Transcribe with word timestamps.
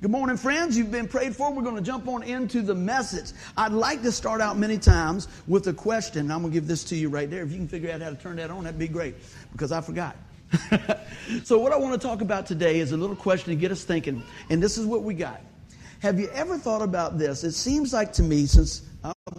Good 0.00 0.12
morning, 0.12 0.36
friends. 0.36 0.78
You've 0.78 0.92
been 0.92 1.08
prayed 1.08 1.34
for. 1.34 1.52
We're 1.52 1.64
going 1.64 1.74
to 1.74 1.82
jump 1.82 2.06
on 2.06 2.22
into 2.22 2.62
the 2.62 2.74
message. 2.74 3.32
I'd 3.56 3.72
like 3.72 4.00
to 4.02 4.12
start 4.12 4.40
out 4.40 4.56
many 4.56 4.78
times 4.78 5.26
with 5.48 5.66
a 5.66 5.72
question. 5.72 6.30
I'm 6.30 6.42
going 6.42 6.52
to 6.52 6.54
give 6.54 6.68
this 6.68 6.84
to 6.84 6.94
you 6.94 7.08
right 7.08 7.28
there. 7.28 7.42
If 7.42 7.50
you 7.50 7.56
can 7.56 7.66
figure 7.66 7.90
out 7.90 8.00
how 8.00 8.10
to 8.10 8.14
turn 8.14 8.36
that 8.36 8.48
on, 8.48 8.62
that'd 8.62 8.78
be 8.78 8.86
great 8.86 9.16
because 9.50 9.72
I 9.72 9.80
forgot. 9.80 10.14
so, 11.42 11.58
what 11.58 11.72
I 11.72 11.76
want 11.76 12.00
to 12.00 12.06
talk 12.06 12.20
about 12.20 12.46
today 12.46 12.78
is 12.78 12.92
a 12.92 12.96
little 12.96 13.16
question 13.16 13.52
to 13.52 13.56
get 13.56 13.72
us 13.72 13.82
thinking. 13.82 14.22
And 14.50 14.62
this 14.62 14.78
is 14.78 14.86
what 14.86 15.02
we 15.02 15.14
got. 15.14 15.40
Have 15.98 16.20
you 16.20 16.28
ever 16.28 16.58
thought 16.58 16.82
about 16.82 17.18
this? 17.18 17.42
It 17.42 17.54
seems 17.54 17.92
like 17.92 18.12
to 18.12 18.22
me, 18.22 18.46
since 18.46 18.82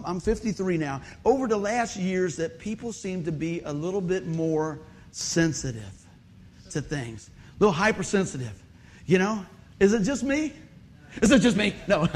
I'm 0.04 0.20
53 0.20 0.76
now, 0.76 1.02
over 1.24 1.48
the 1.48 1.56
last 1.56 1.96
years, 1.96 2.36
that 2.36 2.60
people 2.60 2.92
seem 2.92 3.24
to 3.24 3.32
be 3.32 3.62
a 3.62 3.72
little 3.72 4.02
bit 4.02 4.28
more 4.28 4.82
sensitive 5.12 6.06
to 6.72 6.82
things, 6.82 7.30
a 7.30 7.64
little 7.64 7.72
hypersensitive. 7.72 8.62
You 9.06 9.20
know? 9.20 9.46
Is 9.80 9.94
it 9.94 10.04
just 10.04 10.24
me? 10.24 10.54
Is 11.22 11.32
it 11.32 11.42
just 11.42 11.58
me? 11.58 11.74
No. 11.88 12.08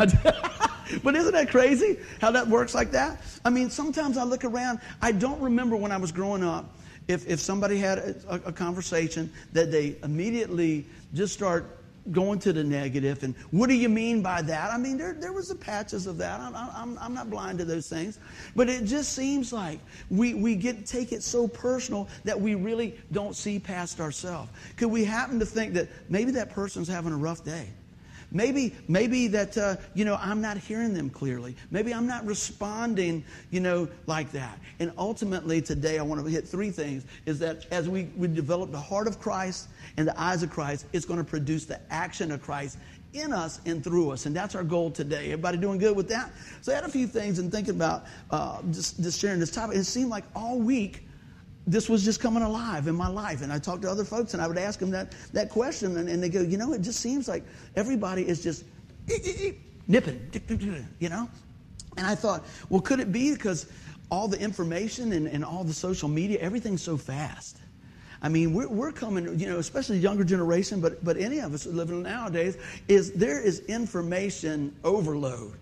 but 1.04 1.16
isn't 1.16 1.34
that 1.34 1.50
crazy 1.50 1.98
how 2.20 2.32
that 2.32 2.48
works 2.48 2.76
like 2.76 2.92
that? 2.92 3.22
I 3.46 3.50
mean, 3.50 3.70
sometimes 3.70 4.18
I 4.18 4.24
look 4.24 4.44
around, 4.44 4.80
I 5.02 5.12
don't 5.12 5.42
remember 5.42 5.76
when 5.76 5.92
I 5.92 5.98
was 5.98 6.12
growing 6.12 6.44
up 6.44 6.76
if, 7.08 7.28
if 7.28 7.40
somebody 7.40 7.78
had 7.78 7.98
a, 7.98 8.16
a 8.46 8.52
conversation 8.52 9.32
that 9.54 9.72
they 9.72 9.96
immediately 10.04 10.86
just 11.14 11.34
start 11.34 11.83
going 12.12 12.40
to 12.40 12.52
the 12.52 12.64
negative 12.64 13.24
and 13.24 13.34
what 13.52 13.68
do 13.68 13.76
you 13.76 13.90
mean 13.90 14.22
by 14.22 14.42
that? 14.42 14.72
I 14.72 14.78
mean 14.78 14.98
there, 14.98 15.14
there 15.14 15.34
was 15.34 15.48
the 15.48 15.56
patches 15.56 16.08
of 16.08 16.18
that. 16.18 16.40
I'm, 16.40 16.56
I'm, 16.56 16.98
I'm 17.00 17.14
not 17.14 17.30
blind 17.30 17.60
to 17.60 17.66
those 17.66 17.88
things. 17.88 18.20
But 18.56 18.70
it 18.70 18.86
just 18.86 19.14
seems 19.14 19.54
like 19.54 19.80
we, 20.10 20.34
we 20.34 20.56
get 20.56 20.86
take 20.86 21.12
it 21.12 21.24
so 21.24 21.48
personal 21.48 22.10
that 22.24 22.40
we 22.40 22.56
really 22.56 23.00
don't 23.12 23.36
see 23.36 23.60
past 23.60 24.00
ourselves. 24.00 24.50
Could 24.76 24.90
we 24.90 25.04
happen 25.06 25.40
to 25.40 25.46
think 25.46 25.74
that 25.74 25.88
maybe 26.10 26.32
that 26.32 26.50
person's 26.50 26.88
having 26.88 27.14
a 27.14 27.18
rough 27.18 27.44
day 27.44 27.68
Maybe, 28.34 28.76
maybe 28.88 29.28
that, 29.28 29.58
uh, 29.58 29.76
you 29.94 30.06
know, 30.06 30.18
I'm 30.20 30.42
not 30.42 30.58
hearing 30.58 30.94
them 30.94 31.10
clearly. 31.10 31.56
Maybe 31.70 31.94
I'm 31.94 32.08
not 32.08 32.26
responding, 32.26 33.24
you 33.52 33.60
know, 33.60 33.88
like 34.08 34.32
that. 34.32 34.60
And 34.80 34.92
ultimately, 34.98 35.62
today, 35.62 36.00
I 36.00 36.02
want 36.02 36.24
to 36.24 36.30
hit 36.30 36.48
three 36.48 36.72
things 36.72 37.06
is 37.28 37.38
that 37.40 37.68
as 37.72 37.88
we, 37.88 38.10
we 38.18 38.28
develop 38.28 38.72
the 38.72 38.80
heart 38.80 39.08
of 39.08 39.20
Christ 39.20 39.70
and 39.98 40.08
the 40.08 40.20
eyes 40.20 40.42
of 40.42 40.50
Christ, 40.50 40.88
it's 40.94 41.06
going 41.06 41.20
to 41.20 41.24
produce 41.24 41.66
the 41.66 41.80
action 41.92 42.32
of 42.32 42.42
Christ 42.42 42.80
in 43.14 43.32
us 43.32 43.62
and 43.66 43.84
through 43.84 44.10
us. 44.10 44.26
And 44.26 44.36
that's 44.36 44.56
our 44.56 44.64
goal 44.64 44.90
today. 44.90 45.26
Everybody 45.26 45.60
doing 45.60 45.78
good 45.78 45.96
with 45.96 46.10
that? 46.10 46.32
So 46.62 46.72
I 46.72 46.76
had 46.76 46.84
a 46.84 46.90
few 46.90 47.06
things 47.06 47.38
and 47.38 47.52
thinking 47.52 47.76
about 47.76 48.06
uh, 48.32 48.62
just, 48.72 49.02
just 49.02 49.20
sharing 49.20 49.40
this 49.40 49.52
topic. 49.52 49.78
It 49.78 49.84
seemed 49.84 50.10
like 50.10 50.24
all 50.36 50.60
week, 50.60 51.03
this 51.66 51.90
was 51.90 52.04
just 52.04 52.20
coming 52.20 52.44
alive 52.44 52.88
in 52.88 52.96
my 52.96 53.08
life. 53.08 53.42
And 53.42 53.52
I 53.52 53.60
talked 53.60 53.84
to 53.84 53.90
other 53.90 54.04
folks 54.04 54.34
and 54.34 54.42
I 54.42 54.48
would 54.48 54.58
ask 54.58 54.80
them 54.80 54.92
that, 54.92 55.14
that 55.32 55.50
question, 55.50 55.98
and, 55.98 56.10
and 56.10 56.22
they 56.22 56.30
go, 56.30 56.42
you 56.42 56.58
know, 56.58 56.74
it 56.74 56.82
just 56.82 57.00
seems 57.00 57.28
like 57.28 57.44
everybody 57.76 58.28
is 58.28 58.44
just 58.44 58.66
nipping, 59.88 60.86
you 61.00 61.10
know? 61.10 61.30
And 61.98 62.06
I 62.06 62.16
thought, 62.16 62.44
well, 62.70 62.82
could 62.82 63.00
it 63.00 63.12
be 63.12 63.34
because 63.34 63.68
all 64.10 64.28
the 64.28 64.40
information 64.40 65.14
and, 65.14 65.28
and 65.28 65.46
all 65.46 65.64
the 65.64 65.74
social 65.74 66.10
media, 66.10 66.40
everything's 66.40 66.82
so 66.82 66.98
fast? 66.98 67.58
I 68.22 68.30
mean, 68.30 68.54
we're, 68.54 68.70
we're 68.70 68.92
coming, 68.92 69.38
you 69.38 69.48
know, 69.48 69.60
especially 69.60 69.98
the 69.98 70.04
younger 70.04 70.24
generation, 70.24 70.80
but, 70.80 71.04
but 71.04 71.18
any 71.18 71.40
of 71.40 71.54
us 71.54 71.66
living 71.66 72.04
nowadays, 72.04 72.58
is 72.88 73.12
there 73.14 73.42
is 73.42 73.60
information 73.62 74.74
overload 74.84 75.54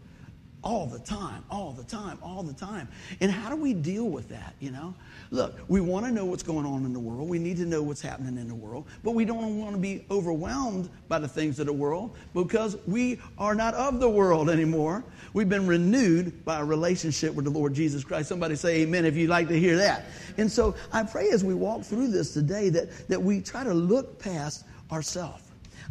all 0.63 0.85
the 0.85 0.99
time, 0.99 1.43
all 1.49 1.71
the 1.71 1.83
time, 1.83 2.19
all 2.21 2.43
the 2.43 2.53
time. 2.53 2.87
And 3.19 3.31
how 3.31 3.49
do 3.49 3.55
we 3.55 3.73
deal 3.73 4.09
with 4.09 4.29
that, 4.29 4.53
you 4.59 4.69
know? 4.69 4.93
Look, 5.33 5.57
we 5.69 5.79
want 5.79 6.05
to 6.05 6.11
know 6.11 6.25
what's 6.25 6.43
going 6.43 6.65
on 6.65 6.83
in 6.83 6.91
the 6.91 6.99
world. 6.99 7.29
We 7.29 7.39
need 7.39 7.55
to 7.57 7.65
know 7.65 7.81
what's 7.81 8.01
happening 8.01 8.37
in 8.37 8.49
the 8.49 8.55
world. 8.55 8.85
But 9.01 9.11
we 9.11 9.23
don't 9.23 9.59
want 9.59 9.73
to 9.73 9.79
be 9.79 10.05
overwhelmed 10.11 10.89
by 11.07 11.19
the 11.19 11.27
things 11.27 11.57
of 11.61 11.67
the 11.67 11.73
world 11.73 12.17
because 12.33 12.77
we 12.85 13.17
are 13.37 13.55
not 13.55 13.73
of 13.73 14.01
the 14.01 14.09
world 14.09 14.49
anymore. 14.49 15.05
We've 15.31 15.47
been 15.47 15.67
renewed 15.67 16.43
by 16.43 16.59
a 16.59 16.65
relationship 16.65 17.33
with 17.33 17.45
the 17.45 17.51
Lord 17.51 17.73
Jesus 17.73 18.03
Christ. 18.03 18.27
Somebody 18.27 18.57
say 18.57 18.81
amen 18.81 19.05
if 19.05 19.15
you'd 19.15 19.29
like 19.29 19.47
to 19.47 19.57
hear 19.57 19.77
that. 19.77 20.03
And 20.37 20.51
so 20.51 20.75
I 20.91 21.03
pray 21.03 21.29
as 21.29 21.45
we 21.45 21.53
walk 21.53 21.83
through 21.83 22.09
this 22.09 22.33
today 22.33 22.67
that, 22.67 23.07
that 23.07 23.21
we 23.21 23.39
try 23.39 23.63
to 23.63 23.73
look 23.73 24.19
past 24.19 24.65
ourselves. 24.91 25.43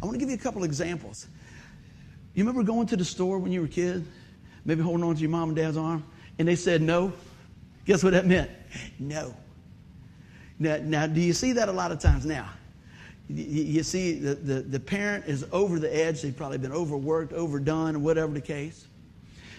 I 0.03 0.05
want 0.05 0.13
to 0.13 0.19
give 0.19 0.29
you 0.29 0.35
a 0.35 0.39
couple 0.39 0.63
examples. 0.63 1.25
You 2.35 2.43
remember 2.43 2.61
going 2.61 2.85
to 2.87 2.95
the 2.95 3.05
store 3.05 3.39
when 3.39 3.51
you 3.51 3.61
were 3.61 3.65
a 3.65 3.69
kid? 3.69 4.05
Maybe 4.65 4.83
holding 4.83 5.03
on 5.03 5.15
to 5.15 5.21
your 5.21 5.31
mom 5.31 5.49
and 5.49 5.55
dad's 5.55 5.77
arm? 5.77 6.03
And 6.37 6.47
they 6.47 6.55
said 6.55 6.83
no? 6.83 7.11
Guess 7.91 8.05
what 8.05 8.13
that 8.13 8.25
meant? 8.25 8.49
No. 8.99 9.35
Now, 10.59 10.77
now 10.81 11.07
do 11.07 11.19
you 11.19 11.33
see 11.33 11.51
that 11.51 11.67
a 11.67 11.73
lot 11.73 11.91
of 11.91 11.99
times 11.99 12.25
now? 12.25 12.49
You, 13.27 13.83
see 13.83 14.13
the, 14.13 14.33
the, 14.35 14.61
the 14.61 14.79
parent 14.79 15.25
is 15.25 15.45
over 15.51 15.77
the 15.77 15.93
edge. 15.93 16.21
They've 16.21 16.33
probably 16.33 16.57
been 16.57 16.71
overworked, 16.71 17.33
overdone, 17.33 18.01
whatever 18.01 18.31
the 18.31 18.39
case. 18.39 18.87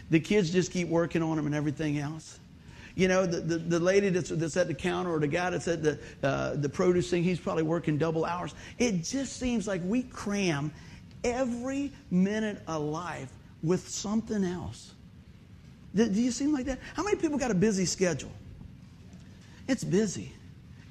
The 0.08 0.18
kids 0.18 0.48
just 0.50 0.72
keep 0.72 0.88
working 0.88 1.22
on 1.22 1.36
them 1.36 1.44
and 1.44 1.54
everything 1.54 1.98
else. 1.98 2.40
You 2.94 3.08
know, 3.08 3.26
the, 3.26 3.40
the, 3.40 3.58
the, 3.58 3.78
lady 3.78 4.08
that's, 4.08 4.30
that's 4.30 4.56
at 4.56 4.66
the 4.66 4.72
counter 4.72 5.10
or 5.10 5.20
the 5.20 5.28
guy 5.28 5.50
that's 5.50 5.68
at 5.68 5.82
the, 5.82 5.98
uh, 6.22 6.54
the 6.54 6.70
produce 6.70 7.10
thing, 7.10 7.22
he's 7.22 7.38
probably 7.38 7.64
working 7.64 7.98
double 7.98 8.24
hours. 8.24 8.54
It 8.78 9.04
just 9.04 9.36
seems 9.36 9.68
like 9.68 9.82
we 9.84 10.04
cram 10.04 10.72
every 11.22 11.92
minute 12.10 12.62
of 12.66 12.80
life 12.80 13.30
with 13.62 13.86
something 13.86 14.42
else. 14.42 14.94
Do, 15.94 16.04
you 16.04 16.30
seem 16.30 16.52
like 16.52 16.66
that? 16.66 16.78
How 16.94 17.02
many 17.02 17.16
people 17.16 17.38
got 17.38 17.50
a 17.50 17.54
busy 17.54 17.84
schedule? 17.84 18.32
It's 19.68 19.84
busy. 19.84 20.32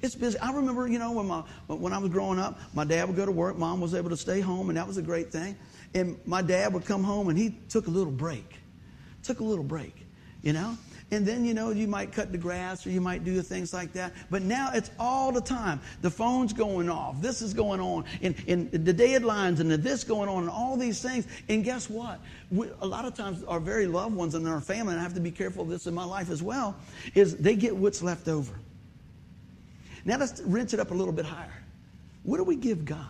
It's 0.00 0.14
busy. 0.14 0.38
I 0.38 0.52
remember, 0.52 0.86
you 0.88 0.98
know, 0.98 1.12
when, 1.12 1.26
my, 1.26 1.42
when 1.68 1.92
I 1.92 1.98
was 1.98 2.10
growing 2.10 2.38
up, 2.38 2.58
my 2.74 2.84
dad 2.84 3.06
would 3.06 3.16
go 3.16 3.26
to 3.26 3.32
work, 3.32 3.56
mom 3.56 3.80
was 3.80 3.94
able 3.94 4.10
to 4.10 4.16
stay 4.16 4.40
home, 4.40 4.68
and 4.68 4.76
that 4.76 4.86
was 4.86 4.96
a 4.96 5.02
great 5.02 5.30
thing. 5.30 5.56
And 5.94 6.18
my 6.26 6.42
dad 6.42 6.72
would 6.72 6.84
come 6.84 7.04
home 7.04 7.28
and 7.28 7.38
he 7.38 7.54
took 7.68 7.86
a 7.86 7.90
little 7.90 8.12
break. 8.12 8.56
Took 9.22 9.40
a 9.40 9.44
little 9.44 9.64
break, 9.64 9.94
you 10.42 10.52
know? 10.52 10.76
And 11.12 11.26
then, 11.26 11.44
you 11.44 11.52
know, 11.52 11.70
you 11.70 11.86
might 11.86 12.10
cut 12.10 12.32
the 12.32 12.38
grass 12.38 12.86
or 12.86 12.90
you 12.90 13.02
might 13.02 13.22
do 13.22 13.42
things 13.42 13.74
like 13.74 13.92
that. 13.92 14.14
But 14.30 14.40
now 14.40 14.70
it's 14.72 14.90
all 14.98 15.30
the 15.30 15.42
time. 15.42 15.78
The 16.00 16.10
phone's 16.10 16.54
going 16.54 16.88
off. 16.88 17.20
This 17.20 17.42
is 17.42 17.52
going 17.52 17.80
on. 17.80 18.06
And, 18.22 18.34
and 18.48 18.72
the 18.72 18.94
deadlines 18.94 19.60
and 19.60 19.70
the 19.70 19.76
this 19.76 20.04
going 20.04 20.30
on 20.30 20.44
and 20.44 20.50
all 20.50 20.74
these 20.74 21.02
things. 21.02 21.26
And 21.50 21.62
guess 21.62 21.90
what? 21.90 22.18
We, 22.50 22.70
a 22.80 22.86
lot 22.86 23.04
of 23.04 23.14
times 23.14 23.44
our 23.44 23.60
very 23.60 23.86
loved 23.86 24.16
ones 24.16 24.34
and 24.34 24.48
our 24.48 24.62
family, 24.62 24.94
and 24.94 25.00
I 25.00 25.02
have 25.02 25.12
to 25.12 25.20
be 25.20 25.30
careful 25.30 25.64
of 25.64 25.68
this 25.68 25.86
in 25.86 25.92
my 25.92 26.04
life 26.04 26.30
as 26.30 26.42
well, 26.42 26.74
is 27.14 27.36
they 27.36 27.56
get 27.56 27.76
what's 27.76 28.02
left 28.02 28.26
over. 28.26 28.54
Now 30.06 30.16
let's 30.16 30.40
rinse 30.40 30.72
it 30.72 30.80
up 30.80 30.92
a 30.92 30.94
little 30.94 31.12
bit 31.12 31.26
higher. 31.26 31.62
What 32.22 32.38
do 32.38 32.44
we 32.44 32.56
give 32.56 32.86
God? 32.86 33.06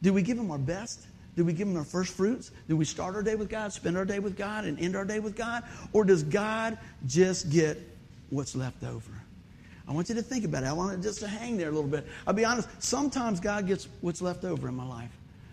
Do 0.00 0.14
we 0.14 0.22
give 0.22 0.38
Him 0.38 0.50
our 0.50 0.58
best? 0.58 1.00
Do 1.36 1.44
we 1.44 1.52
give 1.52 1.68
Him 1.68 1.76
our 1.76 1.84
first 1.84 2.14
fruits? 2.14 2.50
Do 2.68 2.76
we 2.76 2.84
start 2.84 3.14
our 3.14 3.22
day 3.22 3.34
with 3.34 3.48
God, 3.48 3.72
spend 3.72 3.96
our 3.96 4.04
day 4.04 4.18
with 4.18 4.36
God, 4.36 4.64
and 4.64 4.78
end 4.78 4.96
our 4.96 5.04
day 5.04 5.18
with 5.18 5.34
God? 5.34 5.64
Or 5.92 6.04
does 6.04 6.22
God 6.22 6.78
just 7.06 7.50
get 7.50 7.78
what's 8.30 8.54
left 8.54 8.84
over? 8.84 9.12
I 9.88 9.92
want 9.92 10.08
you 10.08 10.14
to 10.14 10.22
think 10.22 10.44
about 10.44 10.62
it. 10.62 10.66
I 10.66 10.72
want 10.72 10.98
it 10.98 11.02
just 11.02 11.20
to 11.20 11.28
hang 11.28 11.56
there 11.56 11.68
a 11.68 11.72
little 11.72 11.90
bit. 11.90 12.06
I'll 12.26 12.34
be 12.34 12.44
honest, 12.44 12.68
sometimes 12.82 13.40
God 13.40 13.66
gets 13.66 13.88
what's 14.00 14.22
left 14.22 14.44
over 14.44 14.68
in 14.68 14.74
my 14.74 14.86
life. 14.86 15.10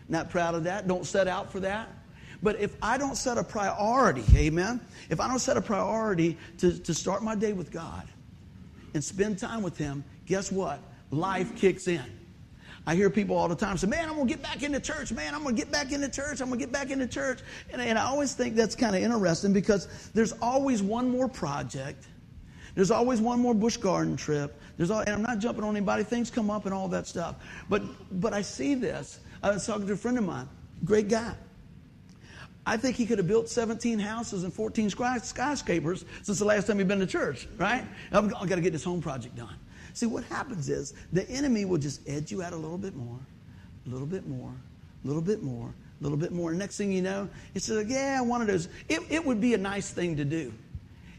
Not 0.08 0.30
proud 0.30 0.56
of 0.56 0.64
that. 0.66 0.88
Don't 0.88 1.06
set 1.06 1.28
out 1.28 1.52
for 1.52 1.60
that. 1.62 1.90
But 2.42 2.60
if 2.60 2.76
I 2.82 2.98
don't 2.98 3.16
set 3.16 3.38
a 3.38 3.44
priority, 3.44 4.24
amen, 4.36 4.80
if 5.10 5.20
I 5.20 5.28
don't 5.28 5.40
set 5.40 5.58
a 5.58 5.62
priority 5.62 6.38
to, 6.60 6.78
to 6.80 6.94
start 6.94 7.22
my 7.22 7.36
day 7.36 7.54
with 7.54 7.72
God 7.72 8.08
and 8.94 9.04
spend 9.04 9.40
time 9.40 9.62
with 9.62 9.78
Him, 9.78 10.04
guess 10.26 10.52
what? 10.52 10.80
Life 11.12 11.56
kicks 11.56 11.88
in. 11.88 12.04
I 12.86 12.96
hear 12.96 13.10
people 13.10 13.36
all 13.36 13.48
the 13.48 13.56
time 13.56 13.78
say, 13.78 13.88
Man, 13.88 14.10
I'm 14.10 14.16
going 14.16 14.28
to 14.28 14.34
get 14.34 14.42
back 14.42 14.64
into 14.64 14.80
church. 14.80 15.12
Man, 15.12 15.36
I'm 15.36 15.44
going 15.44 15.56
to 15.56 15.62
get 15.62 15.72
back 15.72 15.92
into 15.92 16.10
church. 16.10 16.42
I'm 16.42 16.48
going 16.48 16.60
to 16.60 16.66
get 16.66 16.72
back 16.74 16.90
into 16.90 17.08
church. 17.08 17.40
And, 17.72 17.82
and 17.82 17.98
I 17.98 18.06
always 18.06 18.34
think 18.34 18.56
that's 18.56 18.76
kind 18.76 18.96
of 18.96 19.02
interesting 19.02 19.54
because 19.54 20.10
there's 20.14 20.34
always 20.42 20.82
one 20.82 21.10
more 21.10 21.28
project. 21.28 22.08
There's 22.76 22.92
always 22.92 23.20
one 23.20 23.40
more 23.40 23.54
Busch 23.54 23.78
Garden 23.78 24.16
trip. 24.16 24.60
There's 24.78 24.92
all, 24.92 25.02
and 25.02 25.10
I'm 25.10 25.22
not 25.22 25.40
jumping 25.40 25.64
on 25.64 25.76
anybody. 25.76 26.04
Things 26.04 26.32
come 26.32 26.50
up 26.50 26.66
and 26.66 26.74
all 26.74 26.88
that 26.90 27.08
stuff. 27.08 27.36
But, 27.68 27.84
but 28.22 28.34
I 28.34 28.42
see 28.42 28.76
this. 28.76 29.20
I 29.44 29.52
was 29.52 29.66
talking 29.66 29.88
to 29.88 29.94
a 29.94 29.98
friend 29.98 30.18
of 30.18 30.24
mine, 30.24 30.48
great 30.86 31.10
guy. 31.10 31.34
I 32.66 32.78
think 32.78 32.96
he 32.96 33.06
could 33.06 33.18
have 33.18 33.28
built 33.28 33.50
17 33.50 33.98
houses 34.00 34.44
and 34.44 34.54
14 34.54 34.90
skyscrapers 34.90 36.06
since 36.22 36.40
the 36.40 36.46
last 36.46 36.68
time 36.68 36.78
he'd 36.78 36.88
been 36.88 37.00
to 37.00 37.08
church, 37.08 37.48
right? 37.58 37.84
I've 38.12 38.30
got 38.30 38.56
to 38.56 38.62
get 38.62 38.74
this 38.74 38.84
home 38.84 39.02
project 39.02 39.36
done. 39.36 39.56
See, 40.00 40.06
what 40.06 40.24
happens 40.24 40.70
is 40.70 40.94
the 41.12 41.30
enemy 41.30 41.66
will 41.66 41.78
just 41.78 42.08
edge 42.08 42.32
you 42.32 42.42
out 42.42 42.54
a 42.54 42.56
little 42.56 42.78
bit 42.78 42.96
more, 42.96 43.20
a 43.86 43.90
little 43.90 44.08
bit 44.08 44.26
more, 44.26 44.54
a 45.04 45.08
little 45.08 45.22
bit 45.22 45.44
more, 45.44 45.68
a 45.68 46.04
little 46.04 46.18
bit 46.18 46.32
more. 46.32 46.54
Next 46.54 46.78
thing 46.78 46.90
you 46.94 47.02
know, 47.02 47.28
it's 47.54 47.68
like, 47.68 47.90
yeah, 47.90 48.22
one 48.22 48.40
of 48.40 48.48
those. 48.48 48.70
It, 48.88 49.02
it 49.10 49.26
would 49.26 49.42
be 49.42 49.56
a 49.56 49.58
nice 49.58 49.90
thing 49.90 50.16
to 50.16 50.24
do. 50.24 50.54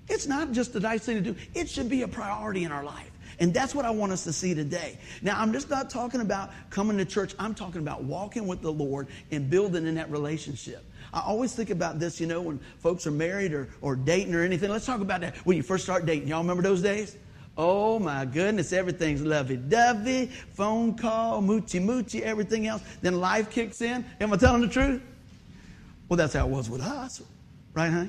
It's 0.09 0.27
not 0.27 0.53
just 0.53 0.75
a 0.77 0.81
nice 0.81 1.05
thing 1.05 1.23
to 1.23 1.33
do, 1.33 1.39
it 1.53 1.69
should 1.69 1.91
be 1.91 2.01
a 2.01 2.09
priority 2.09 2.65
in 2.65 2.73
our 2.73 2.83
life. 2.83 3.11
And 3.39 3.53
that's 3.53 3.75
what 3.75 3.85
I 3.85 3.91
want 3.91 4.13
us 4.13 4.25
to 4.25 4.33
see 4.33 4.55
today. 4.55 4.97
Now, 5.21 5.39
I'm 5.39 5.53
just 5.53 5.69
not 5.69 5.91
talking 5.91 6.23
about 6.23 6.51
coming 6.71 6.97
to 6.97 7.05
church. 7.05 7.35
I'm 7.39 7.55
talking 7.55 7.83
about 7.83 8.05
walking 8.05 8.47
with 8.47 8.63
the 8.63 8.73
Lord 8.73 9.09
and 9.31 9.51
building 9.51 9.87
in 9.87 9.97
that 9.97 10.11
relationship. 10.11 10.83
I 11.13 11.21
always 11.21 11.53
think 11.53 11.69
about 11.69 11.99
this, 11.99 12.19
you 12.19 12.27
know, 12.27 12.41
when 12.41 12.59
folks 12.79 13.07
are 13.07 13.11
married 13.11 13.53
or, 13.53 13.69
or 13.83 13.95
dating 13.95 14.35
or 14.35 14.43
anything. 14.43 14.71
Let's 14.71 14.87
talk 14.87 15.03
about 15.03 15.21
that 15.21 15.37
when 15.45 15.59
you 15.59 15.63
first 15.63 15.85
start 15.85 16.07
dating. 16.07 16.29
Y'all 16.29 16.41
remember 16.41 16.63
those 16.63 16.81
days? 16.81 17.19
Oh 17.63 17.99
my 17.99 18.25
goodness, 18.25 18.73
everything's 18.73 19.21
lovey 19.21 19.59
dovey, 19.59 20.31
phone 20.55 20.97
call, 20.97 21.43
moochie 21.43 21.79
moochie, 21.79 22.23
everything 22.23 22.67
else. 22.67 22.83
Then 23.03 23.21
life 23.21 23.51
kicks 23.51 23.83
in. 23.83 24.03
Am 24.19 24.33
I 24.33 24.39
telling 24.39 24.63
the 24.63 24.69
truth? 24.69 25.03
Well, 26.09 26.17
that's 26.17 26.33
how 26.33 26.47
it 26.47 26.51
was 26.51 26.71
with 26.71 26.81
us, 26.81 27.21
right, 27.75 27.91
honey? 27.91 28.09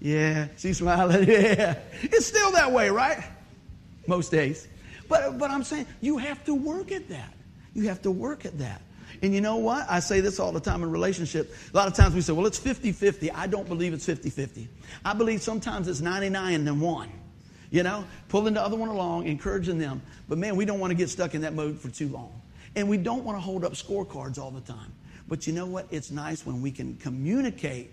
Yeah, 0.00 0.48
she's 0.58 0.76
smiling. 0.76 1.26
Yeah, 1.28 1.78
it's 2.02 2.26
still 2.26 2.50
that 2.50 2.72
way, 2.72 2.90
right? 2.90 3.24
Most 4.06 4.30
days. 4.30 4.68
But, 5.08 5.38
but 5.38 5.50
I'm 5.50 5.64
saying 5.64 5.86
you 6.02 6.18
have 6.18 6.44
to 6.44 6.54
work 6.54 6.92
at 6.92 7.08
that. 7.08 7.32
You 7.72 7.88
have 7.88 8.02
to 8.02 8.10
work 8.10 8.44
at 8.44 8.58
that. 8.58 8.82
And 9.22 9.34
you 9.34 9.40
know 9.40 9.56
what? 9.56 9.86
I 9.88 10.00
say 10.00 10.20
this 10.20 10.38
all 10.38 10.52
the 10.52 10.60
time 10.60 10.82
in 10.82 10.90
relationship. 10.90 11.54
A 11.72 11.76
lot 11.76 11.88
of 11.88 11.94
times 11.94 12.14
we 12.14 12.20
say, 12.20 12.34
well, 12.34 12.44
it's 12.44 12.58
50 12.58 12.92
50. 12.92 13.30
I 13.30 13.46
don't 13.46 13.66
believe 13.66 13.94
it's 13.94 14.04
50 14.04 14.28
50. 14.28 14.68
I 15.06 15.14
believe 15.14 15.40
sometimes 15.40 15.88
it's 15.88 16.02
99 16.02 16.52
and 16.52 16.66
then 16.66 16.80
1. 16.80 17.23
You 17.74 17.82
know, 17.82 18.04
pulling 18.28 18.54
the 18.54 18.62
other 18.62 18.76
one 18.76 18.88
along, 18.88 19.26
encouraging 19.26 19.78
them. 19.78 20.00
But 20.28 20.38
man, 20.38 20.54
we 20.54 20.64
don't 20.64 20.78
want 20.78 20.92
to 20.92 20.94
get 20.94 21.10
stuck 21.10 21.34
in 21.34 21.40
that 21.40 21.54
mode 21.54 21.76
for 21.76 21.88
too 21.88 22.06
long. 22.06 22.32
And 22.76 22.88
we 22.88 22.96
don't 22.96 23.24
want 23.24 23.36
to 23.36 23.40
hold 23.40 23.64
up 23.64 23.72
scorecards 23.72 24.38
all 24.38 24.52
the 24.52 24.60
time. 24.60 24.92
But 25.26 25.48
you 25.48 25.52
know 25.52 25.66
what? 25.66 25.88
It's 25.90 26.12
nice 26.12 26.46
when 26.46 26.62
we 26.62 26.70
can 26.70 26.94
communicate 26.98 27.90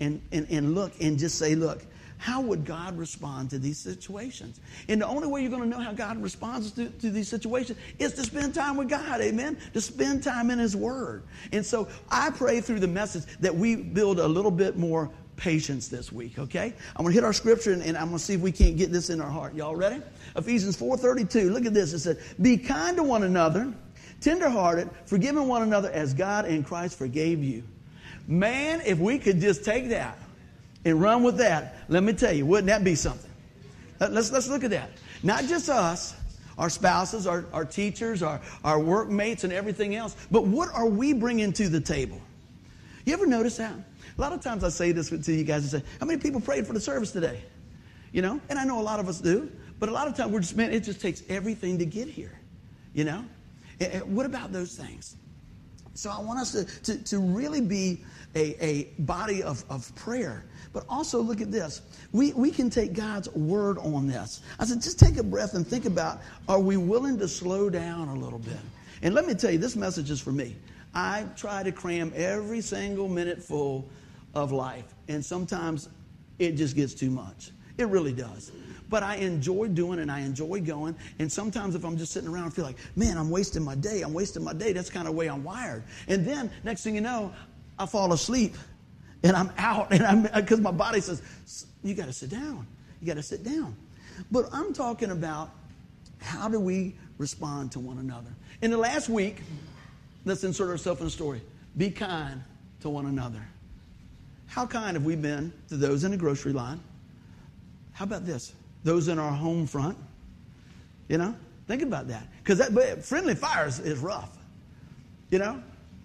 and, 0.00 0.20
and, 0.32 0.46
and 0.50 0.74
look 0.74 0.92
and 1.00 1.18
just 1.18 1.38
say, 1.38 1.54
look, 1.54 1.82
how 2.18 2.42
would 2.42 2.66
God 2.66 2.98
respond 2.98 3.48
to 3.50 3.58
these 3.58 3.78
situations? 3.78 4.60
And 4.86 5.00
the 5.00 5.06
only 5.06 5.28
way 5.28 5.40
you're 5.40 5.50
going 5.50 5.62
to 5.62 5.68
know 5.68 5.82
how 5.82 5.92
God 5.92 6.22
responds 6.22 6.72
to, 6.72 6.90
to, 6.90 7.08
these 7.08 7.28
situations 7.28 7.78
is 7.98 8.12
to 8.14 8.22
spend 8.22 8.54
time 8.54 8.76
with 8.76 8.90
God, 8.90 9.22
amen? 9.22 9.56
To 9.72 9.80
spend 9.80 10.24
time 10.24 10.50
in 10.50 10.58
His 10.58 10.76
Word. 10.76 11.22
And 11.52 11.64
so 11.64 11.88
I 12.10 12.28
pray 12.28 12.60
through 12.60 12.80
the 12.80 12.86
message 12.86 13.24
that 13.40 13.54
we 13.54 13.76
build 13.76 14.18
a 14.18 14.28
little 14.28 14.50
bit 14.50 14.76
more 14.76 15.10
patience 15.36 15.88
this 15.88 16.10
week, 16.10 16.38
okay? 16.38 16.72
I'm 16.96 17.02
going 17.02 17.12
to 17.12 17.14
hit 17.14 17.24
our 17.24 17.32
scripture 17.32 17.72
and, 17.72 17.82
and 17.82 17.96
I'm 17.96 18.06
going 18.06 18.18
to 18.18 18.24
see 18.24 18.34
if 18.34 18.40
we 18.40 18.52
can't 18.52 18.76
get 18.76 18.92
this 18.92 19.10
in 19.10 19.20
our 19.20 19.30
heart. 19.30 19.54
Y'all 19.54 19.76
ready? 19.76 20.02
Ephesians 20.34 20.76
4.32, 20.76 21.52
look 21.52 21.66
at 21.66 21.74
this. 21.74 21.92
It 21.92 22.00
said, 22.00 22.18
Be 22.40 22.56
kind 22.56 22.96
to 22.96 23.02
one 23.02 23.22
another, 23.22 23.72
tenderhearted, 24.20 24.90
forgiving 25.04 25.46
one 25.48 25.62
another 25.62 25.90
as 25.90 26.14
God 26.14 26.46
in 26.46 26.64
Christ 26.64 26.98
forgave 26.98 27.42
you. 27.42 27.62
Man, 28.26 28.82
if 28.84 28.98
we 28.98 29.18
could 29.18 29.40
just 29.40 29.64
take 29.64 29.90
that 29.90 30.18
and 30.84 31.00
run 31.00 31.22
with 31.22 31.38
that, 31.38 31.76
let 31.88 32.02
me 32.02 32.12
tell 32.12 32.32
you, 32.32 32.46
wouldn't 32.46 32.68
that 32.68 32.82
be 32.82 32.94
something? 32.94 33.30
Let's, 34.00 34.30
let's 34.32 34.48
look 34.48 34.64
at 34.64 34.70
that. 34.70 34.90
Not 35.22 35.44
just 35.44 35.68
us, 35.68 36.14
our 36.58 36.70
spouses, 36.70 37.26
our, 37.26 37.44
our 37.52 37.64
teachers, 37.64 38.22
our, 38.22 38.40
our 38.64 38.78
workmates, 38.78 39.44
and 39.44 39.52
everything 39.52 39.94
else, 39.94 40.16
but 40.30 40.44
what 40.44 40.72
are 40.74 40.86
we 40.86 41.12
bringing 41.12 41.52
to 41.54 41.68
the 41.68 41.80
table? 41.80 42.20
You 43.04 43.12
ever 43.12 43.26
notice 43.26 43.58
that? 43.58 43.74
A 44.16 44.20
lot 44.20 44.32
of 44.32 44.40
times 44.40 44.64
I 44.64 44.70
say 44.70 44.92
this 44.92 45.10
to 45.10 45.32
you 45.32 45.44
guys 45.44 45.72
and 45.72 45.82
say, 45.82 45.88
How 46.00 46.06
many 46.06 46.20
people 46.20 46.40
prayed 46.40 46.66
for 46.66 46.72
the 46.72 46.80
service 46.80 47.12
today? 47.12 47.42
You 48.12 48.22
know, 48.22 48.40
and 48.48 48.58
I 48.58 48.64
know 48.64 48.80
a 48.80 48.82
lot 48.82 48.98
of 48.98 49.08
us 49.08 49.20
do, 49.20 49.50
but 49.78 49.88
a 49.88 49.92
lot 49.92 50.08
of 50.08 50.16
times 50.16 50.32
we're 50.32 50.40
just, 50.40 50.56
man, 50.56 50.72
it 50.72 50.80
just 50.80 51.00
takes 51.00 51.22
everything 51.28 51.78
to 51.78 51.86
get 51.86 52.08
here. 52.08 52.38
You 52.94 53.04
know? 53.04 53.24
And 53.78 54.16
what 54.16 54.24
about 54.24 54.52
those 54.52 54.74
things? 54.74 55.16
So 55.92 56.10
I 56.10 56.20
want 56.20 56.38
us 56.38 56.52
to, 56.52 56.64
to, 56.82 57.04
to 57.04 57.18
really 57.18 57.60
be 57.60 58.04
a, 58.34 58.64
a 58.64 58.84
body 59.00 59.42
of, 59.42 59.64
of 59.68 59.94
prayer. 59.96 60.44
But 60.72 60.84
also 60.88 61.20
look 61.20 61.40
at 61.40 61.50
this. 61.50 61.82
We, 62.12 62.32
we 62.34 62.50
can 62.50 62.68
take 62.68 62.92
God's 62.92 63.28
word 63.30 63.78
on 63.78 64.06
this. 64.06 64.42
I 64.58 64.66
said, 64.66 64.82
just 64.82 64.98
take 64.98 65.16
a 65.16 65.22
breath 65.22 65.54
and 65.54 65.66
think 65.66 65.86
about 65.86 66.20
are 66.48 66.60
we 66.60 66.76
willing 66.76 67.18
to 67.18 67.28
slow 67.28 67.70
down 67.70 68.08
a 68.08 68.14
little 68.14 68.38
bit? 68.38 68.58
And 69.02 69.14
let 69.14 69.26
me 69.26 69.34
tell 69.34 69.50
you, 69.50 69.58
this 69.58 69.76
message 69.76 70.10
is 70.10 70.20
for 70.20 70.32
me. 70.32 70.56
I 70.94 71.26
try 71.36 71.62
to 71.62 71.72
cram 71.72 72.12
every 72.14 72.60
single 72.60 73.08
minute 73.08 73.42
full 73.42 73.86
of 74.36 74.52
life, 74.52 74.84
and 75.08 75.24
sometimes 75.24 75.88
it 76.38 76.52
just 76.52 76.76
gets 76.76 76.94
too 76.94 77.10
much. 77.10 77.50
It 77.78 77.88
really 77.88 78.12
does. 78.12 78.52
But 78.88 79.02
I 79.02 79.16
enjoy 79.16 79.68
doing 79.68 79.98
and 79.98 80.12
I 80.12 80.20
enjoy 80.20 80.60
going. 80.60 80.94
And 81.18 81.32
sometimes 81.32 81.74
if 81.74 81.84
I'm 81.84 81.96
just 81.96 82.12
sitting 82.12 82.28
around, 82.28 82.46
I 82.46 82.50
feel 82.50 82.64
like, 82.64 82.76
man, 82.94 83.18
I'm 83.18 83.30
wasting 83.30 83.64
my 83.64 83.74
day. 83.74 84.02
I'm 84.02 84.14
wasting 84.14 84.44
my 84.44 84.52
day. 84.52 84.72
That's 84.72 84.90
kind 84.90 85.08
of 85.08 85.14
the 85.14 85.18
way 85.18 85.28
I'm 85.28 85.42
wired. 85.42 85.82
And 86.06 86.24
then 86.24 86.50
next 86.62 86.84
thing 86.84 86.94
you 86.94 87.00
know, 87.00 87.32
I 87.78 87.86
fall 87.86 88.12
asleep 88.12 88.54
and 89.24 89.34
I'm 89.36 89.50
out 89.58 89.88
and 89.92 90.04
I'm 90.04 90.22
because 90.22 90.60
my 90.60 90.70
body 90.70 91.00
says, 91.00 91.66
you 91.82 91.94
got 91.94 92.06
to 92.06 92.12
sit 92.12 92.30
down. 92.30 92.66
You 93.00 93.06
got 93.08 93.14
to 93.14 93.22
sit 93.22 93.42
down. 93.42 93.74
But 94.30 94.48
I'm 94.52 94.72
talking 94.72 95.10
about 95.10 95.50
how 96.20 96.48
do 96.48 96.60
we 96.60 96.94
respond 97.18 97.72
to 97.72 97.80
one 97.80 97.98
another? 97.98 98.30
In 98.62 98.70
the 98.70 98.78
last 98.78 99.08
week, 99.08 99.42
let's 100.24 100.44
insert 100.44 100.70
ourselves 100.70 101.00
in 101.00 101.06
the 101.06 101.10
story. 101.10 101.42
Be 101.76 101.90
kind 101.90 102.42
to 102.80 102.88
one 102.88 103.06
another. 103.06 103.42
How 104.56 104.64
kind 104.64 104.96
have 104.96 105.04
we 105.04 105.16
been 105.16 105.52
to 105.68 105.76
those 105.76 106.02
in 106.02 106.12
the 106.12 106.16
grocery 106.16 106.54
line? 106.54 106.80
How 107.92 108.06
about 108.06 108.24
this? 108.24 108.54
Those 108.84 109.08
in 109.08 109.18
our 109.18 109.30
home 109.30 109.66
front? 109.66 109.98
You 111.08 111.18
know, 111.18 111.36
think 111.68 111.82
about 111.82 112.08
that. 112.08 112.26
Because 112.42 112.56
that 112.66 113.04
friendly 113.04 113.34
fire 113.34 113.66
is, 113.66 113.80
is 113.80 113.98
rough. 113.98 114.38
You 115.30 115.40
know, 115.40 115.62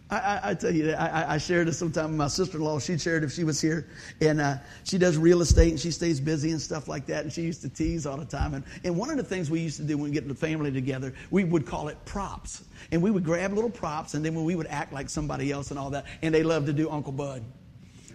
I, 0.10 0.18
I, 0.18 0.40
I, 0.50 0.54
tell 0.54 0.76
you, 0.76 0.92
I, 0.92 1.36
I 1.36 1.38
shared 1.38 1.70
this 1.70 1.78
sometime 1.78 2.08
with 2.08 2.18
my 2.18 2.28
sister 2.28 2.58
in 2.58 2.66
law. 2.66 2.78
She 2.78 2.98
shared 2.98 3.24
if 3.24 3.32
she 3.32 3.46
was 3.46 3.62
here. 3.62 3.88
And 4.20 4.42
uh, 4.42 4.58
she 4.84 4.98
does 4.98 5.18
real 5.18 5.40
estate 5.40 5.70
and 5.70 5.80
she 5.80 5.90
stays 5.90 6.20
busy 6.20 6.52
and 6.52 6.62
stuff 6.62 6.90
like 6.90 7.06
that. 7.06 7.24
And 7.24 7.32
she 7.32 7.44
used 7.44 7.62
to 7.62 7.70
tease 7.70 8.06
all 8.06 8.18
the 8.18 8.26
time. 8.26 8.54
And, 8.54 8.66
and 8.84 8.98
one 8.98 9.10
of 9.10 9.16
the 9.16 9.24
things 9.24 9.50
we 9.50 9.62
used 9.62 9.78
to 9.78 9.84
do 9.84 9.96
when 9.96 10.10
we 10.10 10.12
get 10.12 10.28
the 10.28 10.36
family 10.36 10.74
together, 10.74 11.14
we 11.30 11.46
would 11.46 11.66
call 11.66 11.88
it 11.88 12.04
props. 12.04 12.66
And 12.92 13.02
we 13.02 13.12
would 13.12 13.24
grab 13.24 13.54
little 13.54 13.70
props 13.70 14.14
and 14.14 14.26
then 14.26 14.36
when 14.36 14.44
we 14.44 14.56
would 14.56 14.68
act 14.68 14.92
like 14.92 15.10
somebody 15.10 15.54
else 15.54 15.70
and 15.70 15.80
all 15.80 15.92
that. 15.92 16.04
And 16.22 16.36
they 16.36 16.44
love 16.44 16.66
to 16.66 16.74
do 16.74 16.90
Uncle 16.90 17.14
Bud. 17.14 17.46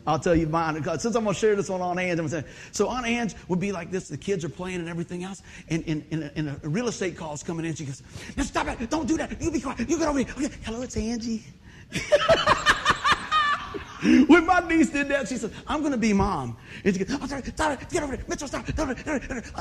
I'll 0.07 0.19
tell 0.19 0.35
you 0.35 0.47
mine. 0.47 0.83
Since 0.85 1.17
I'm 1.17 1.25
going 1.25 1.35
to 1.35 1.35
share 1.35 1.57
this 1.57 1.69
one 1.69 1.81
on 1.81 1.99
Ange, 1.99 2.13
I'm 2.13 2.29
going 2.29 2.29
to 2.29 2.43
say, 2.43 2.49
so 2.73 2.89
Aunt 2.89 3.07
Ange 3.07 3.35
would 3.49 3.59
be 3.59 3.73
like 3.73 3.91
this. 3.91 4.09
The 4.09 4.17
kids 4.17 4.45
are 4.45 4.49
playing 4.49 4.79
and 4.79 4.89
everything 4.89 5.25
else. 5.25 5.43
And, 5.69 5.83
and, 5.87 6.05
and, 6.11 6.25
a, 6.25 6.39
and 6.39 6.61
a 6.63 6.69
real 6.69 6.89
estate 6.89 7.17
call 7.17 7.35
is 7.35 7.43
coming 7.43 7.67
in. 7.67 7.75
She 7.75 7.85
goes, 7.85 8.03
now 8.37 8.45
stop 8.45 8.69
it. 8.69 8.89
Don't 8.89 9.09
do 9.09 9.17
that. 9.17 9.41
You 9.43 9.51
be 9.51 9.61
quiet. 9.61 9.81
You 9.81 9.99
get 9.99 10.09
over 10.09 10.21
here. 10.21 10.29
Okay. 10.31 10.51
Hello, 10.65 10.83
it's 10.83 10.97
Angie. 10.97 11.45
when 14.29 14.47
my 14.47 14.61
niece 14.61 14.91
did 14.91 15.09
that, 15.09 15.29
she 15.29 15.37
said, 15.37 15.53
I'm 15.67 15.81
going 15.81 15.93
to 15.93 15.99
be 15.99 16.13
mom. 16.13 16.57
And 16.85 16.95
she 16.95 17.05
goes, 17.05 17.19
oh, 17.21 17.27
sorry, 17.27 17.43
stop 17.43 17.83
it, 17.83 17.89
get 17.89 18.03
over 18.03 18.17
there. 18.17 18.25
Mitchell, 18.29 18.49
stop 18.49 18.69
it. 18.69 18.79
Uh, 18.79 18.95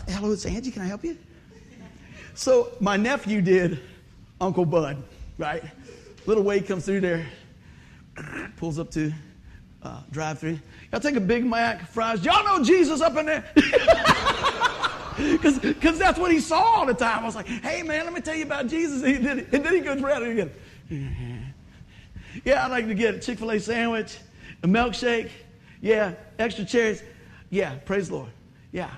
Hello, 0.10 0.32
it's 0.32 0.46
Angie. 0.46 0.72
Can 0.72 0.84
I 0.84 0.88
help 0.88 1.04
you? 1.04 1.18
So 2.34 2.72
my 2.80 2.98
nephew 2.98 3.42
did 3.42 3.80
Uncle 4.42 4.66
Bud, 4.66 5.02
right? 5.38 5.64
Little 6.26 6.44
Wade 6.44 6.68
comes 6.68 6.86
through 6.86 7.02
there, 7.02 7.26
pulls 8.58 8.78
up 8.78 8.92
to 8.92 9.14
uh, 9.86 10.00
drive 10.12 10.40
through. 10.40 10.60
Y'all 10.92 11.00
take 11.00 11.16
a 11.16 11.22
Big 11.22 11.46
Mac, 11.46 11.88
fries. 11.90 12.26
Y'all 12.26 12.44
know 12.44 12.64
Jesus 12.64 13.02
up 13.02 13.16
in 13.18 13.26
there? 13.26 13.46
Because 15.16 15.98
that's 15.98 16.20
what 16.20 16.30
he 16.30 16.42
saw 16.42 16.62
all 16.62 16.86
the 16.86 16.94
time. 16.94 17.22
I 17.22 17.26
was 17.26 17.36
like, 17.36 17.48
hey, 17.48 17.84
man, 17.84 18.04
let 18.04 18.14
me 18.14 18.20
tell 18.20 18.36
you 18.36 18.44
about 18.44 18.68
Jesus. 18.68 19.02
And, 19.02 19.16
he 19.16 19.22
did, 19.22 19.54
and 19.54 19.64
then 19.66 19.74
he 19.74 19.80
goes 19.80 19.96
he 19.96 20.36
goes, 20.36 20.50
yeah, 22.44 22.66
I'd 22.66 22.72
like 22.72 22.88
to 22.88 22.94
get 22.94 23.16
a 23.16 23.20
Chick 23.20 23.40
fil 23.40 23.52
A 23.52 23.58
sandwich, 23.58 24.18
a 24.62 24.68
milkshake. 24.68 25.30
Yeah, 25.80 26.16
extra 26.38 26.66
cherries. 26.66 27.02
Yeah, 27.50 27.76
praise 27.86 28.12
Lord. 28.12 28.30
Yeah. 28.74 28.92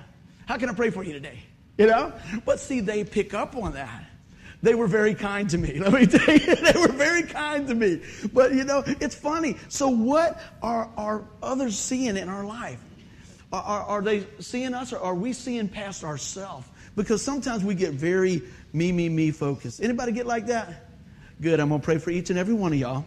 How 0.48 0.58
can 0.58 0.72
I 0.72 0.74
pray 0.74 0.90
for 0.90 1.04
you 1.04 1.14
today? 1.14 1.38
You 1.78 1.86
know? 1.86 2.14
But 2.46 2.60
see, 2.60 2.80
they 2.80 3.04
pick 3.04 3.36
up 3.36 3.56
on 3.56 3.74
that. 3.74 4.07
They 4.64 4.74
were 4.76 4.88
very 4.88 5.14
kind 5.14 5.50
to 5.52 5.58
me. 5.58 5.80
Let 5.80 5.94
me 5.94 6.06
tell 6.08 6.36
you, 6.36 6.56
they 6.56 6.80
were 6.80 6.92
very 6.92 7.24
kind 7.24 7.68
to 7.68 7.76
me. 7.76 8.02
But 8.34 8.54
you 8.54 8.64
know, 8.64 8.84
it's 8.86 9.16
funny. 9.16 9.58
So, 9.70 9.88
what 9.88 10.42
are, 10.62 10.90
are 10.98 11.24
others 11.44 11.78
seeing 11.78 12.18
in 12.18 12.30
our 12.30 12.44
life? 12.44 12.80
Are, 13.54 13.62
are, 13.62 13.84
are 13.84 14.02
they 14.02 14.26
seeing 14.40 14.74
us 14.74 14.92
or 14.94 15.00
are 15.00 15.16
we 15.16 15.34
seeing 15.34 15.70
past 15.70 16.04
ourselves? 16.04 16.68
Because 16.96 17.22
sometimes 17.22 17.64
we 17.64 17.76
get 17.76 17.94
very 17.94 18.42
me, 18.74 18.92
me, 18.92 19.08
me 19.10 19.32
focused. 19.32 19.82
Anybody 19.82 20.12
get 20.12 20.26
like 20.26 20.48
that? 20.48 20.88
Good. 21.40 21.60
I'm 21.60 21.70
going 21.70 21.80
to 21.80 21.86
pray 21.86 22.00
for 22.00 22.10
each 22.10 22.32
and 22.32 22.40
every 22.40 22.56
one 22.56 22.74
of 22.74 22.80
y'all. 22.80 23.06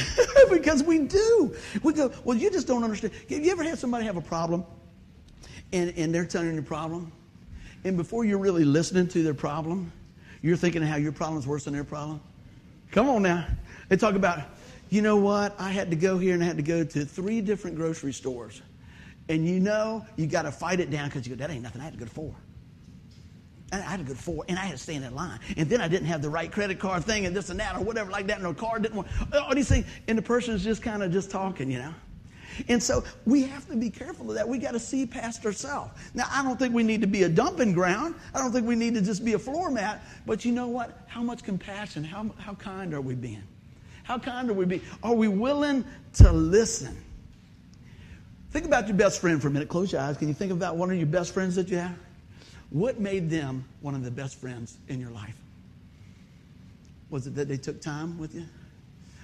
because 0.50 0.82
we 0.82 1.00
do. 1.00 1.54
We 1.82 1.94
go, 1.94 2.12
well, 2.24 2.36
you 2.36 2.50
just 2.50 2.66
don't 2.66 2.84
understand. 2.84 3.14
Have 3.30 3.44
you 3.44 3.50
ever 3.50 3.62
had 3.62 3.78
somebody 3.78 4.04
have 4.04 4.16
a 4.16 4.22
problem 4.22 4.64
and, 5.72 5.92
and 5.96 6.14
they're 6.14 6.26
telling 6.26 6.50
you 6.50 6.56
the 6.56 6.62
problem? 6.62 7.12
And 7.84 7.96
before 7.96 8.24
you're 8.24 8.38
really 8.38 8.64
listening 8.64 9.08
to 9.08 9.22
their 9.22 9.34
problem, 9.34 9.90
you're 10.42 10.56
thinking 10.56 10.82
how 10.82 10.96
your 10.96 11.12
problem 11.12 11.38
is 11.38 11.46
worse 11.46 11.64
than 11.64 11.72
their 11.72 11.84
problem? 11.84 12.20
Come 12.90 13.08
on 13.08 13.22
now. 13.22 13.46
They 13.88 13.96
talk 13.96 14.14
about, 14.14 14.40
you 14.90 15.00
know 15.00 15.16
what? 15.16 15.54
I 15.58 15.70
had 15.70 15.90
to 15.90 15.96
go 15.96 16.18
here 16.18 16.34
and 16.34 16.42
I 16.42 16.46
had 16.46 16.56
to 16.56 16.62
go 16.62 16.84
to 16.84 17.04
three 17.04 17.40
different 17.40 17.76
grocery 17.76 18.12
stores. 18.12 18.60
And 19.28 19.46
you 19.46 19.60
know, 19.60 20.04
you 20.16 20.26
got 20.26 20.42
to 20.42 20.52
fight 20.52 20.80
it 20.80 20.90
down 20.90 21.08
because 21.08 21.26
you 21.26 21.34
go, 21.34 21.40
that 21.40 21.50
ain't 21.50 21.62
nothing. 21.62 21.80
I 21.80 21.84
had 21.84 21.94
to 21.94 21.98
go 21.98 22.04
to 22.04 22.10
four. 22.10 22.34
I 23.72 23.78
had 23.78 24.00
to 24.00 24.04
go 24.04 24.12
to 24.12 24.18
four, 24.20 24.44
and 24.48 24.58
I 24.58 24.66
had 24.66 24.72
to 24.72 24.82
stay 24.82 24.94
in 24.94 25.02
that 25.02 25.14
line. 25.14 25.40
And 25.56 25.70
then 25.70 25.80
I 25.80 25.88
didn't 25.88 26.06
have 26.08 26.20
the 26.20 26.28
right 26.28 26.52
credit 26.52 26.78
card 26.78 27.04
thing, 27.04 27.24
and 27.24 27.34
this 27.34 27.48
and 27.48 27.58
that, 27.58 27.74
or 27.74 27.80
whatever 27.80 28.10
like 28.10 28.26
that, 28.26 28.36
and 28.36 28.44
the 28.44 28.52
card 28.52 28.82
didn't 28.82 28.96
want 28.96 29.08
all 29.34 29.54
these 29.54 29.68
things. 29.68 29.86
And 30.08 30.18
the 30.18 30.22
person 30.22 30.54
is 30.54 30.62
just 30.62 30.82
kind 30.82 31.02
of 31.02 31.10
just 31.10 31.30
talking, 31.30 31.70
you 31.70 31.78
know. 31.78 31.94
And 32.68 32.82
so 32.82 33.04
we 33.26 33.42
have 33.44 33.68
to 33.68 33.76
be 33.76 33.90
careful 33.90 34.30
of 34.30 34.36
that. 34.36 34.48
We 34.48 34.58
got 34.58 34.72
to 34.72 34.80
see 34.80 35.06
past 35.06 35.44
ourselves. 35.46 35.92
Now, 36.14 36.24
I 36.30 36.42
don't 36.42 36.58
think 36.58 36.74
we 36.74 36.82
need 36.82 37.00
to 37.00 37.06
be 37.06 37.22
a 37.22 37.28
dumping 37.28 37.72
ground. 37.72 38.14
I 38.34 38.38
don't 38.38 38.52
think 38.52 38.66
we 38.66 38.74
need 38.74 38.94
to 38.94 39.02
just 39.02 39.24
be 39.24 39.34
a 39.34 39.38
floor 39.38 39.70
mat. 39.70 40.02
But 40.26 40.44
you 40.44 40.52
know 40.52 40.68
what? 40.68 41.04
How 41.06 41.22
much 41.22 41.42
compassion, 41.42 42.04
how, 42.04 42.30
how 42.38 42.54
kind 42.54 42.94
are 42.94 43.00
we 43.00 43.14
being? 43.14 43.42
How 44.04 44.18
kind 44.18 44.50
are 44.50 44.54
we 44.54 44.64
being? 44.64 44.82
Are 45.02 45.14
we 45.14 45.28
willing 45.28 45.84
to 46.14 46.32
listen? 46.32 46.96
Think 48.50 48.66
about 48.66 48.86
your 48.86 48.96
best 48.96 49.20
friend 49.20 49.40
for 49.40 49.48
a 49.48 49.50
minute. 49.50 49.68
Close 49.68 49.92
your 49.92 50.02
eyes. 50.02 50.16
Can 50.18 50.28
you 50.28 50.34
think 50.34 50.52
about 50.52 50.76
one 50.76 50.90
of 50.90 50.96
your 50.96 51.06
best 51.06 51.32
friends 51.32 51.54
that 51.56 51.68
you 51.68 51.78
have? 51.78 51.96
What 52.70 53.00
made 53.00 53.30
them 53.30 53.64
one 53.80 53.94
of 53.94 54.04
the 54.04 54.10
best 54.10 54.38
friends 54.38 54.76
in 54.88 55.00
your 55.00 55.10
life? 55.10 55.36
Was 57.10 57.26
it 57.26 57.34
that 57.36 57.48
they 57.48 57.56
took 57.56 57.80
time 57.80 58.18
with 58.18 58.34
you? 58.34 58.46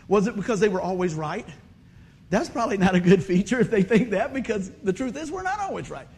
Was 0.06 0.26
it 0.26 0.36
because 0.36 0.60
they 0.60 0.68
were 0.68 0.80
always 0.80 1.14
right? 1.14 1.46
That's 2.30 2.48
probably 2.48 2.76
not 2.76 2.94
a 2.94 3.00
good 3.00 3.22
feature 3.22 3.58
if 3.60 3.70
they 3.70 3.82
think 3.82 4.10
that 4.10 4.34
because 4.34 4.70
the 4.82 4.92
truth 4.92 5.16
is 5.16 5.30
we're 5.30 5.42
not 5.42 5.60
always 5.60 5.90
right. 5.90 6.08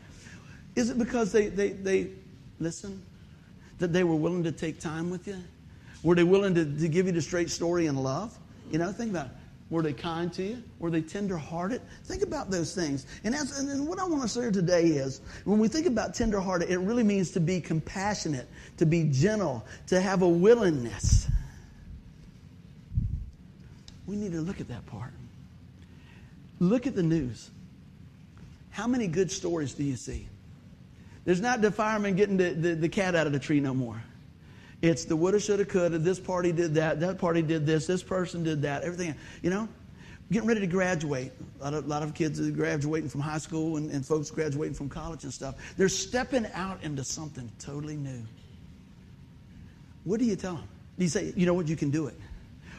Is 0.75 0.91
it 0.91 0.99
because 0.99 1.33
they, 1.33 1.49
they, 1.49 1.71
they 1.71 2.09
listen? 2.59 3.03
That 3.79 3.93
they 3.93 4.05
were 4.05 4.17
willing 4.17 4.45
to 4.45 4.53
take 4.53 4.81
time 4.81 5.11
with 5.11 5.27
you? 5.27 5.39
Were 6.03 6.15
they 6.15 6.25
willing 6.25 6.55
to, 6.55 6.65
to 6.65 6.89
give 6.89 7.07
you 7.07 7.13
the 7.13 7.23
straight 7.23 7.51
story 7.51 7.87
in 7.87 7.97
love? 7.97 8.37
You 8.71 8.79
know, 8.79 8.93
think 8.93 9.11
about 9.11 9.27
it. 9.27 9.33
Were 9.71 9.83
they 9.83 9.93
kind 9.93 10.33
to 10.33 10.43
you? 10.43 10.63
Were 10.81 10.91
they 10.91 11.01
tenderhearted? 11.01 11.81
Think 12.05 12.23
about 12.23 12.51
those 12.51 12.75
things. 12.75 13.07
And, 13.23 13.33
that's, 13.33 13.57
and 13.59 13.87
what 13.87 14.01
I 14.01 14.05
want 14.05 14.23
to 14.23 14.29
say 14.29 14.51
today 14.51 14.87
is 14.87 15.21
when 15.45 15.61
we 15.61 15.69
think 15.69 15.87
about 15.87 16.13
tenderhearted, 16.13 16.71
it 16.71 16.79
really 16.79 17.05
means 17.05 17.31
to 17.33 17.41
be 17.41 17.61
compassionate, 17.61 18.49
to 18.79 18.87
be 18.87 19.05
gentle, 19.13 19.65
to 19.87 20.01
have 20.01 20.23
a 20.23 20.29
willingness. 20.29 21.29
We 24.09 24.17
need 24.17 24.33
to 24.33 24.41
look 24.41 24.61
at 24.61 24.67
that 24.69 24.85
part. 24.87 25.13
Look 26.61 26.87
at 26.87 26.95
the 26.95 27.03
news. 27.03 27.51
How 28.71 28.87
many 28.87 29.09
good 29.09 29.31
stories 29.31 29.75
do 29.75 29.83
you 29.83 29.97
see? 29.97 30.29
There's 31.25 31.41
not 31.41 31.61
the 31.61 31.73
fireman 31.73 32.15
getting 32.15 32.37
the, 32.37 32.51
the, 32.51 32.75
the 32.75 32.89
cat 32.89 33.15
out 33.15 33.27
of 33.27 33.33
the 33.33 33.39
tree 33.39 33.61
no 33.61 33.75
more. 33.75 34.03
It's 34.83 35.05
the 35.05 35.17
woulda, 35.17 35.41
shoulda, 35.41 35.65
coulda. 35.65 35.99
This 35.99 36.19
party 36.19 36.53
did 36.53 36.75
that. 36.75 37.01
That 37.01 37.19
party 37.19 37.43
did 37.43 37.67
this. 37.67 37.87
This 37.87 38.03
person 38.03 38.43
did 38.43 38.63
that. 38.63 38.83
Everything. 38.83 39.15
You 39.43 39.51
know, 39.51 39.69
getting 40.33 40.49
ready 40.49 40.61
to 40.61 40.67
graduate. 40.67 41.33
A 41.61 41.65
lot 41.65 41.75
of, 41.75 41.87
lot 41.87 42.03
of 42.03 42.15
kids 42.15 42.41
are 42.41 42.51
graduating 42.51 43.11
from 43.11 43.21
high 43.21 43.39
school 43.39 43.77
and, 43.77 43.91
and 43.91 44.07
folks 44.07 44.31
graduating 44.31 44.75
from 44.75 44.89
college 44.89 45.25
and 45.25 45.33
stuff. 45.33 45.57
They're 45.77 45.89
stepping 45.89 46.47
out 46.55 46.83
into 46.83 47.05
something 47.05 47.51
totally 47.59 47.97
new. 47.97 48.23
What 50.05 50.19
do 50.19 50.25
you 50.25 50.37
tell 50.37 50.55
them? 50.55 50.69
Do 50.99 51.05
you 51.05 51.11
say, 51.11 51.33
you 51.37 51.45
know 51.45 51.55
what, 51.55 51.69
you 51.69 51.77
can 51.77 51.91
do 51.91 52.07
it? 52.07 52.15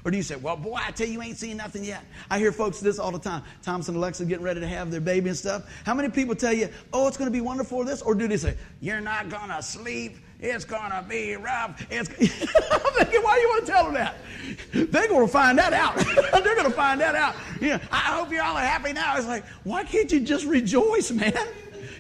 Or 0.04 0.12
do 0.12 0.18
you 0.18 0.24
say, 0.24 0.36
well, 0.36 0.58
boy, 0.58 0.80
I 0.82 0.92
tell 0.92 1.08
you, 1.08 1.14
you 1.14 1.22
ain't 1.22 1.38
seen 1.38 1.58
nothing 1.58 1.84
yet? 1.84 2.04
I 2.30 2.40
hear 2.40 2.52
folks 2.52 2.80
this 2.80 3.00
all 3.00 3.12
the 3.12 3.20
time. 3.20 3.44
Thompson 3.62 3.96
and 3.96 4.04
Alexa 4.04 4.26
getting 4.26 4.44
ready 4.44 4.60
to 4.60 4.68
have 4.68 4.90
their 4.92 5.02
baby 5.02 5.30
and 5.30 5.38
stuff. 5.38 5.70
How 5.86 5.94
many 5.94 6.10
people 6.10 6.36
tell 6.36 6.54
you, 6.54 6.70
oh, 6.94 7.08
it's 7.08 7.18
going 7.18 7.30
to 7.30 7.32
be 7.32 7.42
wonderful 7.42 7.84
this? 7.84 8.02
Or 8.02 8.16
do 8.16 8.28
they 8.28 8.38
say, 8.38 8.56
you're 8.80 9.02
not 9.02 9.30
going 9.30 9.50
to 9.50 9.62
sleep? 9.62 10.18
It's 10.42 10.66
gonna 10.66 11.06
be 11.08 11.36
rough. 11.36 11.86
It's 11.92 12.10
I'm 12.10 12.94
thinking, 12.94 13.22
why 13.22 13.36
do 13.36 13.42
you 13.42 13.50
want 13.50 13.66
to 13.66 13.72
tell 13.72 13.86
them 13.86 13.94
that? 13.94 14.16
They're 14.92 15.08
gonna 15.08 15.28
find 15.28 15.56
that 15.60 15.72
out. 15.72 15.96
They're 16.44 16.56
gonna 16.56 16.72
find 16.72 17.00
that 17.00 17.14
out. 17.14 17.36
You 17.62 17.70
know, 17.70 17.80
I 17.92 18.16
hope 18.16 18.32
you 18.32 18.42
all 18.42 18.58
are 18.58 18.66
happy 18.66 18.92
now. 18.92 19.16
It's 19.18 19.28
like, 19.28 19.46
why 19.64 19.84
can't 19.84 20.12
you 20.12 20.20
just 20.20 20.46
rejoice, 20.46 21.12
man? 21.12 21.34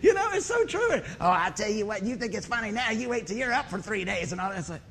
You 0.01 0.15
know, 0.15 0.27
it's 0.33 0.47
so 0.47 0.65
true. 0.65 0.99
Oh, 1.19 1.29
I 1.29 1.51
tell 1.51 1.69
you 1.69 1.85
what, 1.85 2.01
you 2.03 2.15
think 2.15 2.33
it's 2.33 2.47
funny 2.47 2.71
now. 2.71 2.89
You 2.89 3.07
wait 3.07 3.27
till 3.27 3.37
you're 3.37 3.53
up 3.53 3.69
for 3.69 3.79
three 3.79 4.03
days 4.03 4.31
and 4.31 4.41
all 4.41 4.49
that. 4.49 4.57
It's 4.57 4.69
like, 4.69 4.81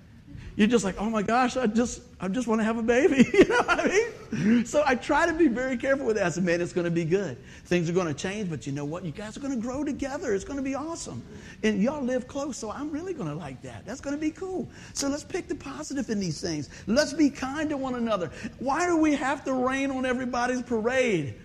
you're 0.61 0.69
just 0.69 0.85
like, 0.85 0.97
oh 0.99 1.09
my 1.09 1.23
gosh, 1.23 1.57
I 1.57 1.67
just, 1.67 2.03
I 2.21 2.29
just 2.29 2.47
want 2.47 2.61
to 2.61 2.67
have 2.67 2.77
a 2.77 2.83
baby. 2.83 3.27
you 3.33 3.49
know 3.49 3.57
what 3.63 3.81
I 3.81 4.07
mean? 4.31 4.67
So 4.67 4.83
I 4.85 4.95
try 4.95 5.25
to 5.25 5.33
be 5.33 5.49
very 5.49 5.79
careful 5.79 6.05
with 6.05 6.17
that. 6.17 6.27
I 6.27 6.29
said, 6.29 6.45
man, 6.45 6.61
it's 6.61 6.75
going 6.75 6.85
to 6.85 6.91
be 6.91 7.07
good. 7.07 7.39
Things 7.65 7.89
are 7.89 7.95
going 7.95 8.09
to 8.09 8.13
change, 8.15 8.51
but 8.51 8.67
you 8.67 8.73
know 8.75 8.85
what? 8.85 9.03
You 9.03 9.11
guys 9.11 9.39
are 9.39 9.41
going 9.41 9.55
to 9.55 9.59
grow 9.59 9.85
together. 9.85 10.35
It's 10.35 10.45
going 10.45 10.59
to 10.59 10.63
be 10.63 10.75
awesome. 10.75 11.23
And 11.63 11.83
y'all 11.83 12.05
live 12.05 12.29
close, 12.29 12.59
so 12.59 12.71
I'm 12.71 12.91
really 12.91 13.15
going 13.15 13.31
to 13.31 13.35
like 13.35 13.63
that. 13.63 13.87
That's 13.87 14.03
going 14.03 14.15
to 14.15 14.21
be 14.21 14.31
cool. 14.33 14.69
So 14.93 15.09
let's 15.09 15.25
pick 15.25 15.49
the 15.49 15.55
positive 15.55 16.11
in 16.11 16.21
these 16.21 16.43
things. 16.43 16.69
Let's 16.87 17.15
be 17.15 17.31
kind 17.31 17.71
to 17.71 17.79
one 17.79 17.95
another. 17.95 18.31
Why 18.59 18.85
do 18.85 18.99
we 18.99 19.15
have 19.15 19.43
to 19.47 19.55
rain 19.55 19.91
on 19.91 20.05
everybody's 20.05 20.61
parade? 20.61 21.37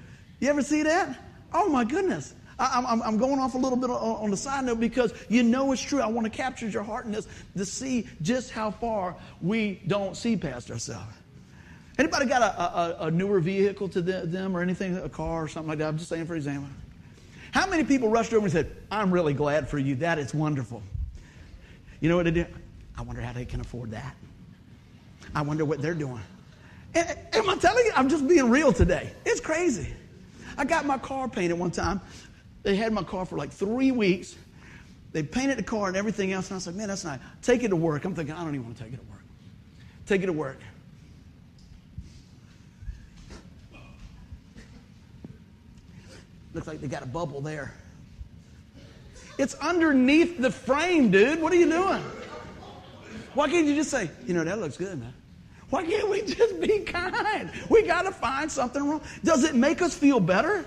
You 0.42 0.50
ever 0.50 0.62
see 0.62 0.84
that? 0.84 1.18
Oh 1.54 1.70
my 1.70 1.86
goodness. 1.86 2.34
I, 2.58 3.00
am 3.06 3.18
going 3.18 3.40
off 3.40 3.56
a 3.56 3.58
little 3.58 3.78
bit 3.78 3.90
on, 3.90 4.32
the 4.32 4.38
side 4.38 4.66
note 4.66 4.80
because 4.80 5.14
you 5.28 5.44
know 5.44 5.72
it's 5.74 5.82
true. 5.82 6.00
I 6.00 6.08
want 6.08 6.26
to 6.26 6.32
capture 6.32 6.68
your 6.68 6.84
heart 6.84 7.06
in 7.06 7.12
this 7.12 7.28
to 7.58 7.66
see 7.66 8.08
just 8.22 8.52
how 8.52 8.72
far 8.72 9.16
we 9.42 9.82
don't 9.88 10.16
see 10.16 10.38
past 10.38 10.72
ourselves. 10.72 11.14
Anybody 11.98 12.26
got 12.26 12.42
a, 12.42 13.04
a, 13.04 13.08
a 13.08 13.12
newer 13.12 13.40
vehicle 13.40 13.90
to 13.90 14.02
them 14.02 14.56
or 14.56 14.62
anything, 14.62 14.98
a 14.98 15.10
car 15.10 15.44
or 15.44 15.48
something 15.48 15.70
like 15.70 15.80
that? 15.80 15.88
I'm 15.88 15.98
just 15.98 16.10
saying 16.10 16.28
for 16.28 16.36
example. 16.36 16.70
How 17.52 17.68
many 17.68 17.86
people 17.86 18.10
rushed 18.10 18.34
over 18.34 18.46
and 18.46 18.52
said, 18.52 18.76
I'm 18.92 19.12
really 19.12 19.34
glad 19.34 19.70
for 19.70 19.78
you. 19.78 19.96
That 19.96 20.20
is 20.20 20.34
wonderful. 20.34 20.84
You 22.02 22.10
know 22.10 22.18
what 22.18 22.26
they 22.26 22.32
do? 22.32 22.46
I 22.98 23.02
wonder 23.02 23.22
how 23.22 23.32
they 23.32 23.46
can 23.46 23.62
afford 23.62 23.92
that. 23.92 24.16
I 25.34 25.42
wonder 25.42 25.64
what 25.64 25.82
they're 25.82 25.94
doing. 25.94 26.22
Am 26.96 27.50
I 27.50 27.56
telling 27.56 27.86
you? 27.86 27.92
I'm 27.96 28.10
just 28.10 28.28
being 28.28 28.50
real 28.50 28.74
today. 28.74 29.12
It's 29.26 29.40
crazy. 29.40 29.94
I 30.58 30.66
got 30.66 30.86
my 30.86 30.98
car 30.98 31.28
painted 31.28 31.58
one 31.58 31.72
time. 31.72 32.02
They 32.66 32.76
had 32.76 32.92
my 32.92 33.04
car 33.04 33.26
for 33.26 33.38
like 33.38 33.52
three 33.52 33.92
weeks. 33.92 34.36
They 35.12 35.22
painted 35.22 35.60
the 35.60 35.64
car 35.64 35.88
and 35.88 35.96
everything 35.96 36.32
else. 36.32 36.48
And 36.48 36.56
I 36.56 36.58
was 36.58 36.66
like, 36.66 36.76
man, 36.76 36.88
that's 36.88 37.06
nice. 37.06 37.20
Take 37.44 37.62
it 37.62 37.68
to 37.68 37.76
work. 37.76 38.04
I'm 38.06 38.16
thinking, 38.16 38.34
I 38.34 38.44
don't 38.44 38.56
even 38.56 38.66
want 38.66 38.78
to 38.78 38.84
take 38.84 38.94
it 38.94 38.98
to 38.98 39.04
work. 39.04 39.22
Take 40.08 40.24
it 40.24 40.26
to 40.26 40.34
work. 40.34 40.60
Looks 46.56 46.66
like 46.66 46.82
they 46.82 46.88
got 46.88 47.04
a 47.04 47.08
bubble 47.08 47.40
there. 47.40 47.72
It's 49.38 49.54
underneath 49.56 50.40
the 50.40 50.50
frame, 50.50 51.12
dude. 51.12 51.40
What 51.44 51.54
are 51.54 51.58
you 51.58 51.70
doing? 51.70 52.02
Why 53.36 53.48
can't 53.48 53.68
you 53.68 53.76
just 53.76 53.92
say, 53.92 54.10
you 54.26 54.34
know, 54.34 54.44
that 54.44 54.58
looks 54.58 54.76
good, 54.76 55.00
man? 55.00 55.14
Why 55.70 55.84
can't 55.86 56.10
we 56.10 56.22
just 56.26 56.60
be 56.60 56.80
kind? 56.80 57.52
We 57.70 57.84
got 57.84 58.04
to 58.04 58.12
find 58.12 58.52
something 58.52 58.84
wrong. 58.84 59.02
Does 59.24 59.44
it 59.44 59.54
make 59.54 59.84
us 59.84 59.96
feel 59.96 60.20
better? 60.20 60.66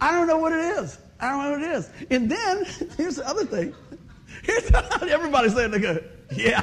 I 0.00 0.12
don't 0.12 0.26
know 0.26 0.38
what 0.38 0.52
it 0.52 0.60
is. 0.78 0.96
I 1.20 1.30
don't 1.30 1.42
know 1.42 1.50
what 1.50 1.62
it 1.62 1.70
is. 1.76 1.90
And 2.10 2.30
then, 2.30 2.64
here's 2.96 3.16
the 3.16 3.28
other 3.28 3.44
thing. 3.44 3.74
Here's 4.42 4.70
everybody 5.02 5.50
saying, 5.50 5.70
they 5.72 5.80
go, 5.80 5.98
yeah. 6.32 6.62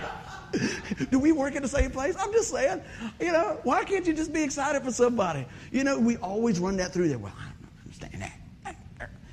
Do 1.12 1.20
we 1.20 1.32
work 1.32 1.54
in 1.54 1.62
the 1.62 1.68
same 1.68 1.92
place? 1.92 2.16
I'm 2.18 2.32
just 2.32 2.50
saying, 2.50 2.82
you 3.20 3.32
know, 3.32 3.60
why 3.64 3.84
can't 3.84 4.08
you 4.08 4.14
just 4.14 4.34
be 4.34 4.42
excited 4.42 4.82
for 4.82 4.92
somebody? 4.92 5.46
You 5.72 5.84
know, 5.84 6.00
we 6.00 6.18
always 6.18 6.60
run 6.60 6.78
that 6.78 6.92
through 6.92 7.10
there. 7.10 7.20
Well, 7.20 7.34
I 7.38 7.44
don't 7.44 7.84
understand 7.84 8.22
that. 8.24 8.38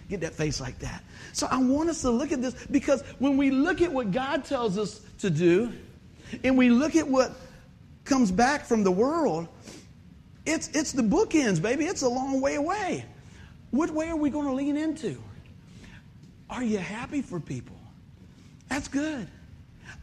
Get 0.09 0.21
that 0.21 0.35
face 0.35 0.61
like 0.61 0.78
that. 0.81 1.02
So 1.33 1.49
I 1.50 1.59
want 1.59 1.88
us 1.88 2.02
to 2.02 2.11
look 2.11 2.31
at 2.31 2.43
this 2.43 2.54
because 2.66 3.02
when 3.19 3.37
we 3.37 3.50
look 3.50 3.81
at 3.81 3.90
what 3.90 4.12
God 4.12 4.45
tells 4.45 4.76
us 4.76 5.00
to 5.21 5.31
do 5.31 5.73
and 6.43 6.59
we 6.59 6.71
look 6.71 6.95
at 6.95 7.09
what 7.09 7.33
comes 8.04 8.31
back 8.31 8.66
from 8.66 8.85
the 8.85 8.93
world, 8.93 9.49
it's, 10.45 10.69
it's 10.75 10.93
the 10.93 11.02
bookends, 11.02 11.61
baby. 11.61 11.87
It's 11.87 12.02
a 12.02 12.09
long 12.09 12.40
way 12.40 12.57
away. 12.57 13.07
What 13.75 13.90
way 13.90 14.09
are 14.09 14.14
we 14.16 14.31
going 14.31 14.47
to 14.47 14.52
lean 14.52 14.76
into? 14.76 15.21
Are 16.49 16.62
you 16.62 16.78
happy 16.78 17.23
for 17.23 17.40
people? 17.40 17.75
That's 18.69 18.87
good. 18.87 19.26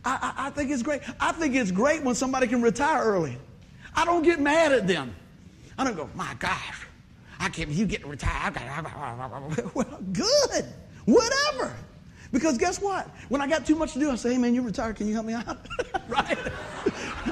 I, 0.04 0.34
I, 0.38 0.48
I, 0.48 0.50
think 0.50 0.72
it's 0.72 0.84
great. 0.84 1.02
I 1.22 1.32
think 1.32 1.56
it's 1.56 1.72
great 1.72 2.04
when 2.04 2.14
somebody 2.14 2.48
can 2.48 2.62
retire 2.62 3.02
early. 3.02 3.38
I 3.96 4.04
don't 4.04 4.24
get 4.24 4.42
mad 4.42 4.74
at 4.74 4.88
them. 4.88 5.16
I 5.78 5.86
don't 5.86 5.96
go, 5.96 6.10
my 6.16 6.34
gosh, 6.38 6.86
I 7.40 7.48
can't, 7.48 7.70
you 7.70 7.86
get 7.86 8.06
retired. 8.06 8.56
Well, 9.74 10.00
good. 10.12 10.66
Whatever. 11.06 11.74
Because 12.34 12.58
guess 12.58 12.82
what? 12.82 13.10
When 13.30 13.40
I 13.40 13.48
got 13.48 13.66
too 13.66 13.76
much 13.76 13.94
to 13.94 14.00
do, 14.00 14.12
I 14.12 14.16
say, 14.16 14.34
hey 14.34 14.38
man, 14.38 14.54
you're 14.54 14.66
retired. 14.66 14.98
Can 14.98 15.08
you 15.08 15.14
help 15.14 15.26
me 15.26 15.34
out? 15.34 15.66
right? 16.10 16.38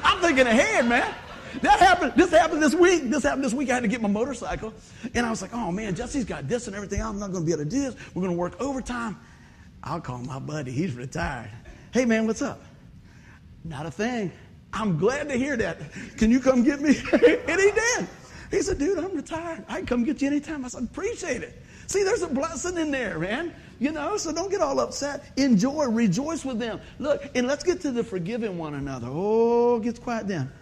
I'm 0.02 0.22
thinking 0.22 0.46
ahead, 0.46 0.88
man. 0.88 1.14
That 1.62 1.78
happened. 1.80 2.12
This 2.16 2.30
happened 2.30 2.62
this 2.62 2.74
week. 2.74 3.10
This 3.10 3.22
happened 3.22 3.44
this 3.44 3.54
week. 3.54 3.70
I 3.70 3.74
had 3.74 3.82
to 3.82 3.88
get 3.88 4.00
my 4.00 4.08
motorcycle. 4.08 4.72
And 5.14 5.26
I 5.26 5.30
was 5.30 5.42
like, 5.42 5.52
oh 5.54 5.70
man, 5.72 5.94
Jesse's 5.94 6.24
got 6.24 6.48
this 6.48 6.66
and 6.66 6.76
everything. 6.76 7.02
I'm 7.02 7.18
not 7.18 7.32
going 7.32 7.44
to 7.44 7.46
be 7.46 7.52
able 7.52 7.64
to 7.64 7.70
do 7.70 7.82
this. 7.82 7.96
We're 8.14 8.22
going 8.22 8.34
to 8.34 8.38
work 8.38 8.60
overtime. 8.60 9.18
I'll 9.82 10.00
call 10.00 10.18
my 10.18 10.38
buddy. 10.38 10.72
He's 10.72 10.94
retired. 10.94 11.50
Hey 11.92 12.04
man, 12.04 12.26
what's 12.26 12.42
up? 12.42 12.62
Not 13.64 13.86
a 13.86 13.90
thing. 13.90 14.32
I'm 14.72 14.98
glad 14.98 15.28
to 15.28 15.36
hear 15.36 15.56
that. 15.56 15.78
Can 16.16 16.30
you 16.30 16.40
come 16.40 16.62
get 16.62 16.80
me? 16.80 16.96
and 17.12 17.60
he 17.60 17.70
did. 17.70 18.08
He 18.50 18.62
said, 18.62 18.78
dude, 18.78 18.98
I'm 18.98 19.14
retired. 19.14 19.64
I 19.68 19.78
can 19.78 19.86
come 19.86 20.04
get 20.04 20.20
you 20.20 20.28
anytime. 20.28 20.64
I 20.64 20.68
said, 20.68 20.84
appreciate 20.84 21.42
it. 21.42 21.62
See, 21.86 22.04
there's 22.04 22.22
a 22.22 22.28
blessing 22.28 22.76
in 22.78 22.90
there, 22.90 23.18
man. 23.18 23.52
You 23.80 23.92
know, 23.92 24.16
so 24.16 24.32
don't 24.32 24.50
get 24.50 24.60
all 24.60 24.78
upset. 24.78 25.24
Enjoy, 25.36 25.86
rejoice 25.86 26.44
with 26.44 26.58
them. 26.58 26.80
Look, 26.98 27.28
and 27.34 27.46
let's 27.46 27.64
get 27.64 27.80
to 27.80 27.90
the 27.90 28.04
forgiving 28.04 28.58
one 28.58 28.74
another. 28.74 29.08
Oh, 29.10 29.80
gets 29.80 29.98
quiet 29.98 30.28
then. 30.28 30.52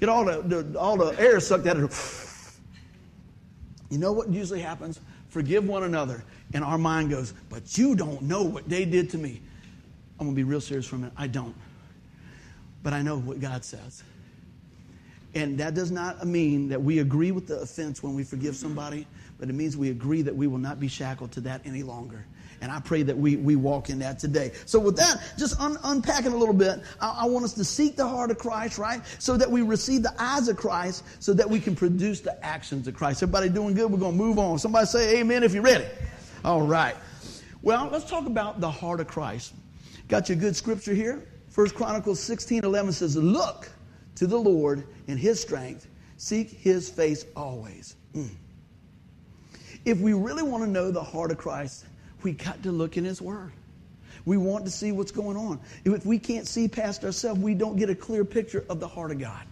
Get 0.00 0.08
all 0.08 0.24
the, 0.24 0.40
the, 0.40 0.78
all 0.78 0.96
the 0.96 1.18
air 1.20 1.38
sucked 1.40 1.66
out 1.66 1.76
of 1.76 1.84
it. 1.84 3.92
You 3.92 3.98
know 3.98 4.12
what 4.12 4.30
usually 4.30 4.60
happens? 4.60 4.98
Forgive 5.28 5.68
one 5.68 5.82
another. 5.82 6.24
And 6.54 6.64
our 6.64 6.78
mind 6.78 7.10
goes, 7.10 7.34
but 7.48 7.76
you 7.76 7.94
don't 7.94 8.22
know 8.22 8.42
what 8.42 8.68
they 8.68 8.84
did 8.84 9.10
to 9.10 9.18
me. 9.18 9.42
I'm 10.18 10.26
going 10.26 10.34
to 10.34 10.36
be 10.36 10.44
real 10.44 10.60
serious 10.60 10.86
for 10.86 10.96
a 10.96 11.00
minute. 11.00 11.14
I 11.16 11.26
don't. 11.26 11.54
But 12.82 12.94
I 12.94 13.02
know 13.02 13.18
what 13.18 13.40
God 13.40 13.64
says. 13.64 14.02
And 15.34 15.58
that 15.58 15.74
does 15.74 15.90
not 15.90 16.26
mean 16.26 16.68
that 16.70 16.82
we 16.82 17.00
agree 17.00 17.30
with 17.30 17.46
the 17.46 17.60
offense 17.60 18.02
when 18.02 18.14
we 18.14 18.24
forgive 18.24 18.56
somebody, 18.56 19.06
but 19.38 19.48
it 19.48 19.52
means 19.52 19.76
we 19.76 19.90
agree 19.90 20.22
that 20.22 20.34
we 20.34 20.46
will 20.46 20.58
not 20.58 20.80
be 20.80 20.88
shackled 20.88 21.30
to 21.32 21.40
that 21.42 21.60
any 21.64 21.82
longer. 21.82 22.24
And 22.60 22.70
I 22.70 22.80
pray 22.80 23.02
that 23.02 23.16
we, 23.16 23.36
we 23.36 23.56
walk 23.56 23.88
in 23.88 23.98
that 24.00 24.18
today. 24.18 24.52
So, 24.66 24.78
with 24.78 24.96
that, 24.96 25.22
just 25.38 25.58
un- 25.60 25.78
unpacking 25.82 26.32
a 26.32 26.36
little 26.36 26.54
bit, 26.54 26.80
I, 27.00 27.20
I 27.22 27.24
want 27.26 27.44
us 27.44 27.54
to 27.54 27.64
seek 27.64 27.96
the 27.96 28.06
heart 28.06 28.30
of 28.30 28.38
Christ, 28.38 28.78
right? 28.78 29.00
So 29.18 29.36
that 29.36 29.50
we 29.50 29.62
receive 29.62 30.02
the 30.02 30.14
eyes 30.18 30.48
of 30.48 30.56
Christ, 30.56 31.04
so 31.20 31.32
that 31.34 31.48
we 31.48 31.58
can 31.60 31.74
produce 31.74 32.20
the 32.20 32.44
actions 32.44 32.86
of 32.86 32.94
Christ. 32.94 33.22
Everybody 33.22 33.48
doing 33.48 33.74
good? 33.74 33.90
We're 33.90 33.98
going 33.98 34.12
to 34.12 34.18
move 34.18 34.38
on. 34.38 34.58
Somebody 34.58 34.86
say 34.86 35.20
amen 35.20 35.42
if 35.42 35.54
you're 35.54 35.62
ready. 35.62 35.86
All 36.44 36.62
right. 36.62 36.96
Well, 37.62 37.88
let's 37.90 38.08
talk 38.08 38.26
about 38.26 38.60
the 38.60 38.70
heart 38.70 39.00
of 39.00 39.06
Christ. 39.06 39.54
Got 40.08 40.28
your 40.28 40.36
good 40.36 40.56
scripture 40.56 40.94
here. 40.94 41.26
First 41.50 41.74
Chronicles 41.74 42.20
16 42.20 42.64
11 42.64 42.92
says, 42.92 43.16
Look 43.16 43.70
to 44.16 44.26
the 44.26 44.38
Lord 44.38 44.86
in 45.06 45.16
his 45.16 45.40
strength, 45.40 45.86
seek 46.16 46.50
his 46.50 46.88
face 46.88 47.24
always. 47.36 47.96
Mm. 48.14 48.28
if 49.84 49.98
we 50.00 50.14
really 50.14 50.42
want 50.42 50.64
to 50.64 50.70
know 50.70 50.90
the 50.90 51.02
heart 51.02 51.30
of 51.30 51.38
Christ, 51.38 51.86
we 52.24 52.32
got 52.32 52.62
to 52.62 52.72
look 52.72 52.96
in 52.96 53.04
His 53.04 53.20
Word. 53.20 53.52
We 54.24 54.36
want 54.36 54.64
to 54.64 54.70
see 54.70 54.92
what's 54.92 55.12
going 55.12 55.36
on. 55.36 55.60
If 55.84 56.04
we 56.04 56.18
can't 56.18 56.46
see 56.46 56.68
past 56.68 57.04
ourselves, 57.04 57.40
we 57.40 57.54
don't 57.54 57.76
get 57.76 57.90
a 57.90 57.94
clear 57.94 58.24
picture 58.24 58.64
of 58.68 58.80
the 58.80 58.88
heart 58.88 59.10
of 59.10 59.18
God. 59.18 59.42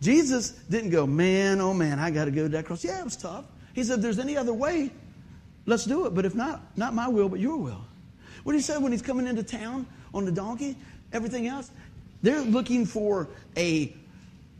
Jesus 0.00 0.50
didn't 0.50 0.90
go, 0.90 1.06
man, 1.06 1.60
oh 1.60 1.72
man, 1.72 1.98
I 1.98 2.10
got 2.10 2.26
to 2.26 2.30
go 2.30 2.42
to 2.42 2.48
that 2.50 2.66
cross. 2.66 2.84
Yeah, 2.84 3.00
it 3.00 3.04
was 3.04 3.16
tough. 3.16 3.44
He 3.74 3.84
said, 3.84 3.96
if 3.96 4.02
there's 4.02 4.18
any 4.18 4.36
other 4.36 4.52
way, 4.52 4.90
let's 5.64 5.84
do 5.84 6.06
it. 6.06 6.14
But 6.14 6.24
if 6.24 6.34
not, 6.34 6.60
not 6.76 6.94
my 6.94 7.08
will, 7.08 7.28
but 7.28 7.40
your 7.40 7.56
will. 7.56 7.84
What 8.44 8.54
he 8.54 8.60
said 8.60 8.82
when 8.82 8.92
he's 8.92 9.02
coming 9.02 9.26
into 9.26 9.42
town 9.42 9.86
on 10.12 10.24
the 10.24 10.32
donkey, 10.32 10.76
everything 11.12 11.46
else, 11.46 11.70
they're 12.22 12.40
looking 12.40 12.84
for 12.84 13.28
a, 13.56 13.94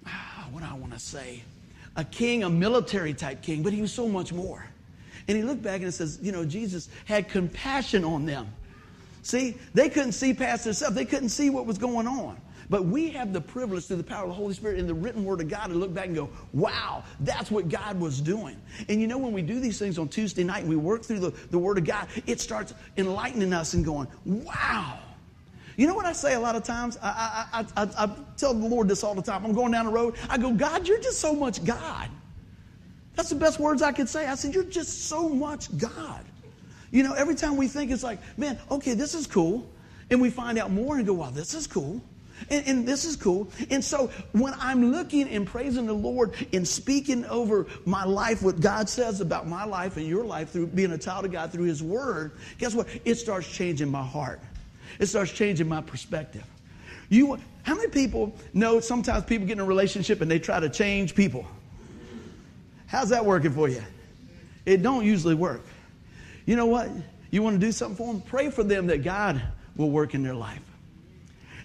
ah, 0.07 0.47
what 0.52 0.62
I 0.62 0.75
want 0.75 0.93
to 0.93 0.99
say, 0.99 1.43
a 1.97 2.05
king, 2.05 2.45
a 2.45 2.50
military 2.50 3.14
type 3.14 3.43
king, 3.43 3.62
but 3.62 3.73
he 3.73 3.81
was 3.81 3.93
so 3.93 4.09
much 4.09 4.33
more. 4.33 4.66
And 5.28 5.37
he 5.37 5.42
looked 5.42 5.62
back 5.62 5.83
and 5.83 5.92
says, 5.92 6.18
you 6.23 6.33
know, 6.33 6.45
Jesus 6.45 6.88
had 7.04 7.28
compassion 7.28 8.04
on 8.04 8.26
them. 8.26 8.52
See, 9.23 9.56
they 9.75 9.88
couldn't 9.88 10.12
see 10.12 10.33
past 10.33 10.64
themselves. 10.64 10.95
They 10.95 11.04
couldn't 11.04 11.30
see 11.30 11.50
what 11.50 11.66
was 11.66 11.78
going 11.78 12.06
on. 12.06 12.40
But 12.68 12.85
we 12.87 13.11
have 13.11 13.33
the 13.33 13.40
privilege 13.40 13.87
through 13.87 13.97
the 13.97 14.04
power 14.04 14.23
of 14.23 14.28
the 14.28 14.35
Holy 14.35 14.54
Spirit 14.54 14.78
and 14.78 14.88
the 14.88 14.95
written 14.95 15.25
word 15.25 15.40
of 15.40 15.49
God 15.49 15.68
to 15.68 15.75
look 15.75 15.95
back 15.95 16.06
and 16.06 16.14
go, 16.14 16.28
wow, 16.52 17.04
that's 17.21 17.50
what 17.50 17.68
God 17.68 18.00
was 18.00 18.21
doing. 18.21 18.56
And 18.88 19.00
you 19.00 19.06
know, 19.06 19.18
when 19.18 19.33
we 19.33 19.42
do 19.42 19.61
these 19.61 19.78
things 19.78 19.99
on 19.99 20.09
Tuesday 20.09 20.45
night 20.45 20.61
and 20.61 20.68
we 20.68 20.76
work 20.76 21.02
through 21.02 21.21
the, 21.21 21.30
the 21.50 21.59
word 21.59 21.78
of 21.78 21.85
God, 21.85 22.09
it 22.26 22.40
starts 22.40 22.75
enlightening 22.97 23.52
us 23.52 23.75
and 23.75 23.85
going, 23.85 24.09
wow. 24.25 24.99
You 25.76 25.87
know 25.87 25.95
what 25.95 26.06
I 26.06 26.12
say 26.12 26.35
a 26.35 26.40
lot 26.40 26.56
of 26.56 26.64
times? 26.64 26.99
I, 27.02 27.47
I, 27.52 27.83
I, 27.83 27.88
I, 27.99 28.11
tell 28.37 28.54
the 28.54 28.66
Lord 28.66 28.88
this 28.88 29.04
all 29.04 29.14
the 29.14 29.23
time. 29.23 29.45
I'm 29.45 29.52
going 29.52 29.73
down 29.73 29.87
the 29.87 29.92
road. 29.92 30.16
I 30.28 30.38
go, 30.38 30.52
God, 30.52 30.88
you're 30.88 31.00
just 31.00 31.21
so 31.21 31.35
much 31.35 31.64
God. 31.64 32.09
That's 33.16 33.30
the 33.30 33.37
best 33.37 33.58
words 33.58 33.82
I 33.82 33.92
could 33.92 34.08
say. 34.08 34.26
I 34.26 34.37
said, 34.37 34.54
You're 34.54 34.64
just 34.64 35.08
so 35.08 35.28
much 35.28 35.76
God. 35.76 36.25
You 36.90 37.02
know, 37.02 37.14
every 37.14 37.35
time 37.35 37.56
we 37.56 37.68
think 37.68 37.90
it's 37.90 38.02
like, 38.02 38.20
man, 38.38 38.58
okay, 38.70 38.94
this 38.94 39.14
is 39.14 39.26
cool. 39.26 39.68
And 40.11 40.20
we 40.20 40.30
find 40.30 40.58
out 40.58 40.70
more 40.70 40.96
and 40.96 41.06
go, 41.06 41.14
wow, 41.14 41.30
this 41.30 41.52
is 41.54 41.66
cool. 41.66 42.00
And, 42.50 42.66
and, 42.66 42.88
this 42.88 43.04
is 43.04 43.16
cool. 43.16 43.49
And 43.70 43.82
so 43.82 44.11
when 44.32 44.54
I'm 44.58 44.92
looking 44.92 45.28
and 45.28 45.46
praising 45.46 45.87
the 45.87 45.94
Lord 45.94 46.35
and 46.52 46.68
speaking 46.68 47.25
over 47.26 47.66
my 47.87 48.04
life, 48.04 48.42
what 48.42 48.61
God 48.61 48.88
says 48.88 49.20
about 49.20 49.49
my 49.49 49.64
life 49.64 49.96
and 49.96 50.06
your 50.06 50.25
life 50.25 50.50
through 50.50 50.68
being 50.68 50.92
a 50.92 50.99
child 50.99 51.25
of 51.25 51.32
God 51.32 51.50
through 51.50 51.64
His 51.64 51.82
Word, 51.82 52.32
guess 52.58 52.75
what? 52.75 52.88
It 53.06 53.14
starts 53.14 53.49
changing 53.49 53.90
my 53.90 54.04
heart. 54.04 54.40
It 55.00 55.06
starts 55.06 55.32
changing 55.32 55.66
my 55.66 55.80
perspective. 55.80 56.44
You, 57.08 57.38
how 57.62 57.75
many 57.75 57.88
people 57.88 58.37
know 58.52 58.80
sometimes 58.80 59.25
people 59.25 59.46
get 59.46 59.54
in 59.54 59.61
a 59.61 59.64
relationship 59.64 60.20
and 60.20 60.30
they 60.30 60.38
try 60.38 60.61
to 60.61 60.68
change 60.68 61.14
people? 61.14 61.46
How's 62.87 63.09
that 63.11 63.25
working 63.25 63.52
for 63.52 63.69
you? 63.69 63.83
It 64.64 64.83
don't 64.83 65.05
usually 65.05 65.35
work. 65.35 65.62
You 66.45 66.57
know 66.57 66.66
what? 66.66 66.88
You 67.31 67.43
want 67.43 67.61
to 67.61 67.66
do 67.66 67.73
something 67.73 67.97
for 67.97 68.12
them? 68.12 68.23
Pray 68.23 68.50
for 68.50 68.62
them 68.62 68.87
that 68.87 69.02
God 69.02 69.43
will 69.76 69.90
work 69.90 70.14
in 70.14 70.23
their 70.23 70.35
life. 70.35 70.62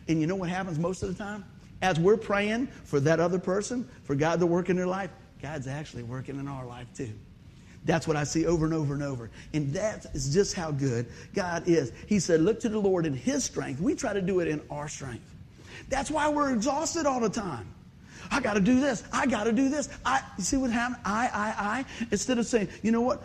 And 0.08 0.20
you 0.20 0.28
know 0.28 0.36
what 0.36 0.50
happens 0.50 0.80
most 0.80 1.04
of 1.04 1.16
the 1.16 1.24
time? 1.24 1.46
As 1.82 2.00
we're 2.00 2.18
praying 2.18 2.68
for 2.68 3.00
that 3.00 3.20
other 3.20 3.40
person, 3.40 3.90
for 4.04 4.16
God 4.16 4.40
to 4.40 4.46
work 4.46 4.70
in 4.70 4.76
their 4.76 4.88
life, 4.88 5.10
God's 5.42 5.68
actually 5.68 6.04
working 6.04 6.40
in 6.40 6.48
our 6.48 6.66
life 6.66 6.88
too. 6.96 7.12
That's 7.86 8.08
what 8.08 8.16
I 8.16 8.24
see 8.24 8.46
over 8.46 8.66
and 8.66 8.74
over 8.74 8.94
and 8.94 9.02
over. 9.02 9.32
And 9.54 9.74
that 9.74 10.06
is 10.14 10.32
just 10.32 10.54
how 10.54 10.72
good 10.72 11.08
God 11.34 11.68
is. 11.68 11.92
He 12.06 12.20
said, 12.20 12.42
Look 12.42 12.60
to 12.60 12.70
the 12.70 12.78
Lord 12.78 13.06
in 13.08 13.14
His 13.14 13.44
strength. 13.44 13.82
We 13.82 13.96
try 13.96 14.14
to 14.14 14.22
do 14.22 14.40
it 14.40 14.48
in 14.48 14.62
our 14.70 14.88
strength. 14.88 15.34
That's 15.90 16.12
why 16.12 16.30
we're 16.30 16.54
exhausted 16.54 17.08
all 17.08 17.20
the 17.20 17.30
time. 17.30 17.68
I 18.32 18.40
got 18.40 18.54
to 18.54 18.62
do 18.62 18.80
this. 18.80 19.04
I 19.12 19.26
got 19.26 19.44
to 19.44 19.52
do 19.52 19.70
this. 19.70 19.90
I, 20.06 20.22
you 20.38 20.44
see 20.44 20.58
what 20.58 20.72
happened? 20.72 21.02
I, 21.04 21.30
I, 21.34 21.54
I. 21.58 21.86
Instead 22.12 22.40
of 22.40 22.46
saying, 22.46 22.70
you 22.82 22.92
know 22.92 23.02
what? 23.02 23.24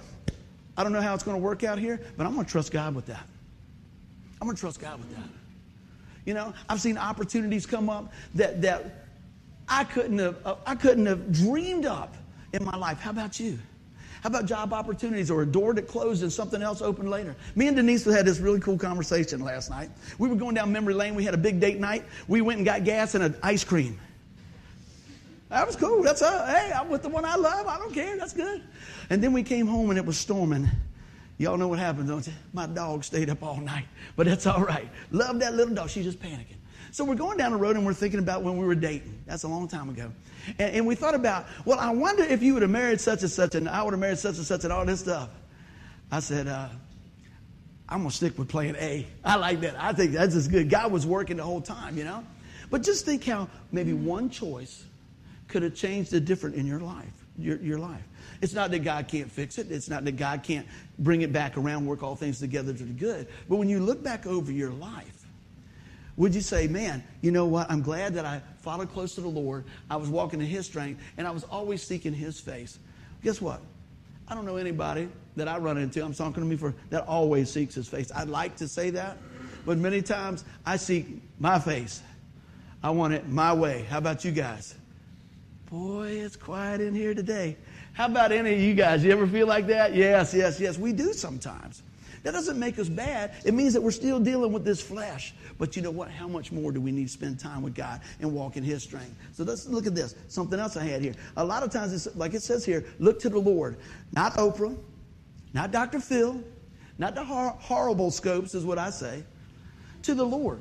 I 0.76 0.82
don't 0.82 0.92
know 0.92 1.00
how 1.00 1.14
it's 1.14 1.22
going 1.22 1.36
to 1.36 1.42
work 1.42 1.62
out 1.64 1.78
here, 1.78 2.00
but 2.16 2.26
I'm 2.26 2.34
going 2.34 2.44
to 2.44 2.50
trust 2.50 2.72
God 2.72 2.94
with 2.94 3.06
that. 3.06 3.24
I'm 4.40 4.46
going 4.46 4.56
to 4.56 4.60
trust 4.60 4.80
God 4.80 4.98
with 4.98 5.14
that. 5.14 5.28
You 6.26 6.34
know, 6.34 6.52
I've 6.68 6.80
seen 6.80 6.98
opportunities 6.98 7.66
come 7.66 7.88
up 7.88 8.12
that, 8.34 8.60
that 8.62 9.06
I 9.68 9.84
couldn't 9.84 10.18
have, 10.18 10.36
uh, 10.44 10.56
I 10.66 10.74
couldn't 10.74 11.06
have 11.06 11.32
dreamed 11.32 11.86
up 11.86 12.16
in 12.52 12.64
my 12.64 12.76
life. 12.76 12.98
How 12.98 13.10
about 13.10 13.38
you? 13.38 13.58
How 14.22 14.28
about 14.28 14.46
job 14.46 14.72
opportunities 14.72 15.30
or 15.30 15.42
a 15.42 15.46
door 15.46 15.72
that 15.74 15.86
closed 15.86 16.24
and 16.24 16.32
something 16.32 16.60
else 16.60 16.82
opened 16.82 17.10
later? 17.10 17.36
Me 17.54 17.68
and 17.68 17.76
Denise 17.76 18.04
had 18.04 18.26
this 18.26 18.40
really 18.40 18.58
cool 18.58 18.76
conversation 18.76 19.40
last 19.40 19.70
night. 19.70 19.88
We 20.18 20.28
were 20.28 20.34
going 20.34 20.56
down 20.56 20.72
memory 20.72 20.94
lane. 20.94 21.14
We 21.14 21.22
had 21.22 21.34
a 21.34 21.38
big 21.38 21.60
date 21.60 21.78
night. 21.78 22.04
We 22.26 22.40
went 22.40 22.58
and 22.58 22.66
got 22.66 22.82
gas 22.82 23.14
and 23.14 23.22
an 23.22 23.36
ice 23.42 23.62
cream. 23.62 24.00
That 25.56 25.66
was 25.66 25.74
cool. 25.74 26.02
That's 26.02 26.20
a, 26.20 26.46
hey, 26.46 26.70
I'm 26.70 26.90
with 26.90 27.00
the 27.00 27.08
one 27.08 27.24
I 27.24 27.34
love. 27.34 27.66
I 27.66 27.78
don't 27.78 27.94
care. 27.94 28.18
That's 28.18 28.34
good. 28.34 28.62
And 29.08 29.22
then 29.22 29.32
we 29.32 29.42
came 29.42 29.66
home 29.66 29.88
and 29.88 29.98
it 29.98 30.04
was 30.04 30.18
storming. 30.18 30.68
Y'all 31.38 31.56
know 31.56 31.66
what 31.66 31.78
happened, 31.78 32.08
don't 32.08 32.26
you? 32.26 32.34
My 32.52 32.66
dog 32.66 33.04
stayed 33.04 33.30
up 33.30 33.42
all 33.42 33.56
night, 33.56 33.86
but 34.16 34.26
that's 34.26 34.46
all 34.46 34.60
right. 34.60 34.86
Love 35.12 35.40
that 35.40 35.54
little 35.54 35.74
dog. 35.74 35.88
She's 35.88 36.04
just 36.04 36.20
panicking. 36.20 36.58
So 36.90 37.06
we're 37.06 37.14
going 37.14 37.38
down 37.38 37.52
the 37.52 37.56
road 37.56 37.74
and 37.74 37.86
we're 37.86 37.94
thinking 37.94 38.20
about 38.20 38.42
when 38.42 38.58
we 38.58 38.66
were 38.66 38.74
dating. 38.74 39.18
That's 39.24 39.44
a 39.44 39.48
long 39.48 39.66
time 39.66 39.88
ago. 39.88 40.12
And, 40.58 40.74
and 40.74 40.86
we 40.86 40.94
thought 40.94 41.14
about, 41.14 41.46
well, 41.64 41.78
I 41.78 41.90
wonder 41.90 42.22
if 42.22 42.42
you 42.42 42.52
would 42.52 42.60
have 42.60 42.70
married 42.70 43.00
such 43.00 43.22
and 43.22 43.30
such, 43.30 43.54
and 43.54 43.66
I 43.66 43.82
would 43.82 43.94
have 43.94 44.00
married 44.00 44.18
such 44.18 44.36
and 44.36 44.44
such, 44.44 44.64
and 44.64 44.72
all 44.74 44.84
this 44.84 45.00
stuff. 45.00 45.30
I 46.12 46.20
said, 46.20 46.48
uh, 46.48 46.68
I'm 47.88 48.00
going 48.00 48.10
to 48.10 48.14
stick 48.14 48.36
with 48.36 48.50
plan 48.50 48.76
A. 48.76 49.06
I 49.24 49.36
like 49.36 49.62
that. 49.62 49.76
I 49.78 49.94
think 49.94 50.12
that's 50.12 50.34
as 50.34 50.48
good. 50.48 50.68
God 50.68 50.92
was 50.92 51.06
working 51.06 51.38
the 51.38 51.44
whole 51.44 51.62
time, 51.62 51.96
you 51.96 52.04
know? 52.04 52.22
But 52.68 52.82
just 52.82 53.06
think 53.06 53.24
how 53.24 53.48
maybe 53.72 53.94
one 53.94 54.28
choice 54.28 54.84
could 55.48 55.62
have 55.62 55.74
changed 55.74 56.10
the 56.10 56.20
different 56.20 56.56
in 56.56 56.66
your 56.66 56.80
life, 56.80 57.12
your, 57.38 57.56
your 57.58 57.78
life. 57.78 58.02
It's 58.40 58.52
not 58.52 58.70
that 58.72 58.80
God 58.80 59.08
can't 59.08 59.30
fix 59.30 59.58
it. 59.58 59.70
It's 59.70 59.88
not 59.88 60.04
that 60.04 60.16
God 60.16 60.42
can't 60.42 60.66
bring 60.98 61.22
it 61.22 61.32
back 61.32 61.56
around, 61.56 61.86
work 61.86 62.02
all 62.02 62.16
things 62.16 62.38
together 62.38 62.72
to 62.72 62.84
the 62.84 62.92
good. 62.92 63.28
But 63.48 63.56
when 63.56 63.68
you 63.68 63.80
look 63.80 64.02
back 64.02 64.26
over 64.26 64.52
your 64.52 64.70
life, 64.70 65.26
would 66.16 66.34
you 66.34 66.40
say, 66.40 66.66
man, 66.66 67.04
you 67.20 67.30
know 67.30 67.44
what? 67.44 67.70
I'm 67.70 67.82
glad 67.82 68.14
that 68.14 68.24
I 68.24 68.40
followed 68.60 68.90
close 68.90 69.14
to 69.16 69.20
the 69.20 69.28
Lord. 69.28 69.64
I 69.90 69.96
was 69.96 70.08
walking 70.08 70.40
in 70.40 70.46
His 70.46 70.66
strength, 70.66 71.02
and 71.18 71.26
I 71.26 71.30
was 71.30 71.44
always 71.44 71.82
seeking 71.82 72.14
His 72.14 72.40
face. 72.40 72.78
Guess 73.22 73.40
what? 73.40 73.60
I 74.28 74.34
don't 74.34 74.46
know 74.46 74.56
anybody 74.56 75.08
that 75.36 75.46
I 75.46 75.58
run 75.58 75.76
into, 75.76 76.02
I'm 76.02 76.14
talking 76.14 76.42
to 76.42 76.48
me 76.48 76.56
for, 76.56 76.74
that 76.90 77.06
always 77.06 77.50
seeks 77.50 77.74
His 77.74 77.86
face. 77.86 78.10
I'd 78.14 78.28
like 78.28 78.56
to 78.56 78.66
say 78.68 78.90
that, 78.90 79.18
but 79.66 79.76
many 79.76 80.00
times 80.00 80.44
I 80.64 80.76
seek 80.76 81.20
my 81.38 81.58
face. 81.58 82.02
I 82.82 82.90
want 82.90 83.12
it 83.12 83.28
my 83.28 83.52
way. 83.52 83.86
How 83.88 83.98
about 83.98 84.24
you 84.24 84.32
guys? 84.32 84.74
Boy, 85.70 86.20
it's 86.24 86.36
quiet 86.36 86.80
in 86.80 86.94
here 86.94 87.12
today. 87.12 87.56
How 87.92 88.06
about 88.06 88.30
any 88.30 88.54
of 88.54 88.60
you 88.60 88.74
guys? 88.74 89.02
You 89.02 89.10
ever 89.10 89.26
feel 89.26 89.48
like 89.48 89.66
that? 89.66 89.94
Yes, 89.94 90.32
yes, 90.32 90.60
yes. 90.60 90.78
We 90.78 90.92
do 90.92 91.12
sometimes. 91.12 91.82
That 92.22 92.32
doesn't 92.32 92.58
make 92.58 92.78
us 92.78 92.88
bad. 92.88 93.34
It 93.44 93.52
means 93.52 93.72
that 93.72 93.82
we're 93.82 93.90
still 93.90 94.20
dealing 94.20 94.52
with 94.52 94.64
this 94.64 94.80
flesh. 94.80 95.34
But 95.58 95.74
you 95.74 95.82
know 95.82 95.90
what? 95.90 96.10
How 96.10 96.28
much 96.28 96.52
more 96.52 96.70
do 96.70 96.80
we 96.80 96.92
need 96.92 97.04
to 97.04 97.12
spend 97.12 97.40
time 97.40 97.62
with 97.62 97.74
God 97.74 98.00
and 98.20 98.32
walk 98.32 98.56
in 98.56 98.62
His 98.62 98.82
strength? 98.82 99.14
So 99.32 99.42
let's 99.42 99.66
look 99.66 99.86
at 99.86 99.94
this. 99.94 100.14
Something 100.28 100.60
else 100.60 100.76
I 100.76 100.84
had 100.84 101.02
here. 101.02 101.14
A 101.36 101.44
lot 101.44 101.62
of 101.62 101.70
times, 101.70 101.92
it's, 101.92 102.14
like 102.16 102.34
it 102.34 102.42
says 102.42 102.64
here, 102.64 102.84
look 102.98 103.18
to 103.20 103.28
the 103.28 103.38
Lord. 103.38 103.76
Not 104.12 104.34
Oprah, 104.34 104.76
not 105.52 105.72
Dr. 105.72 105.98
Phil, 106.00 106.40
not 106.98 107.14
the 107.14 107.24
hor- 107.24 107.56
horrible 107.58 108.10
scopes, 108.10 108.54
is 108.54 108.64
what 108.64 108.78
I 108.78 108.90
say. 108.90 109.24
To 110.02 110.14
the 110.14 110.24
Lord. 110.26 110.60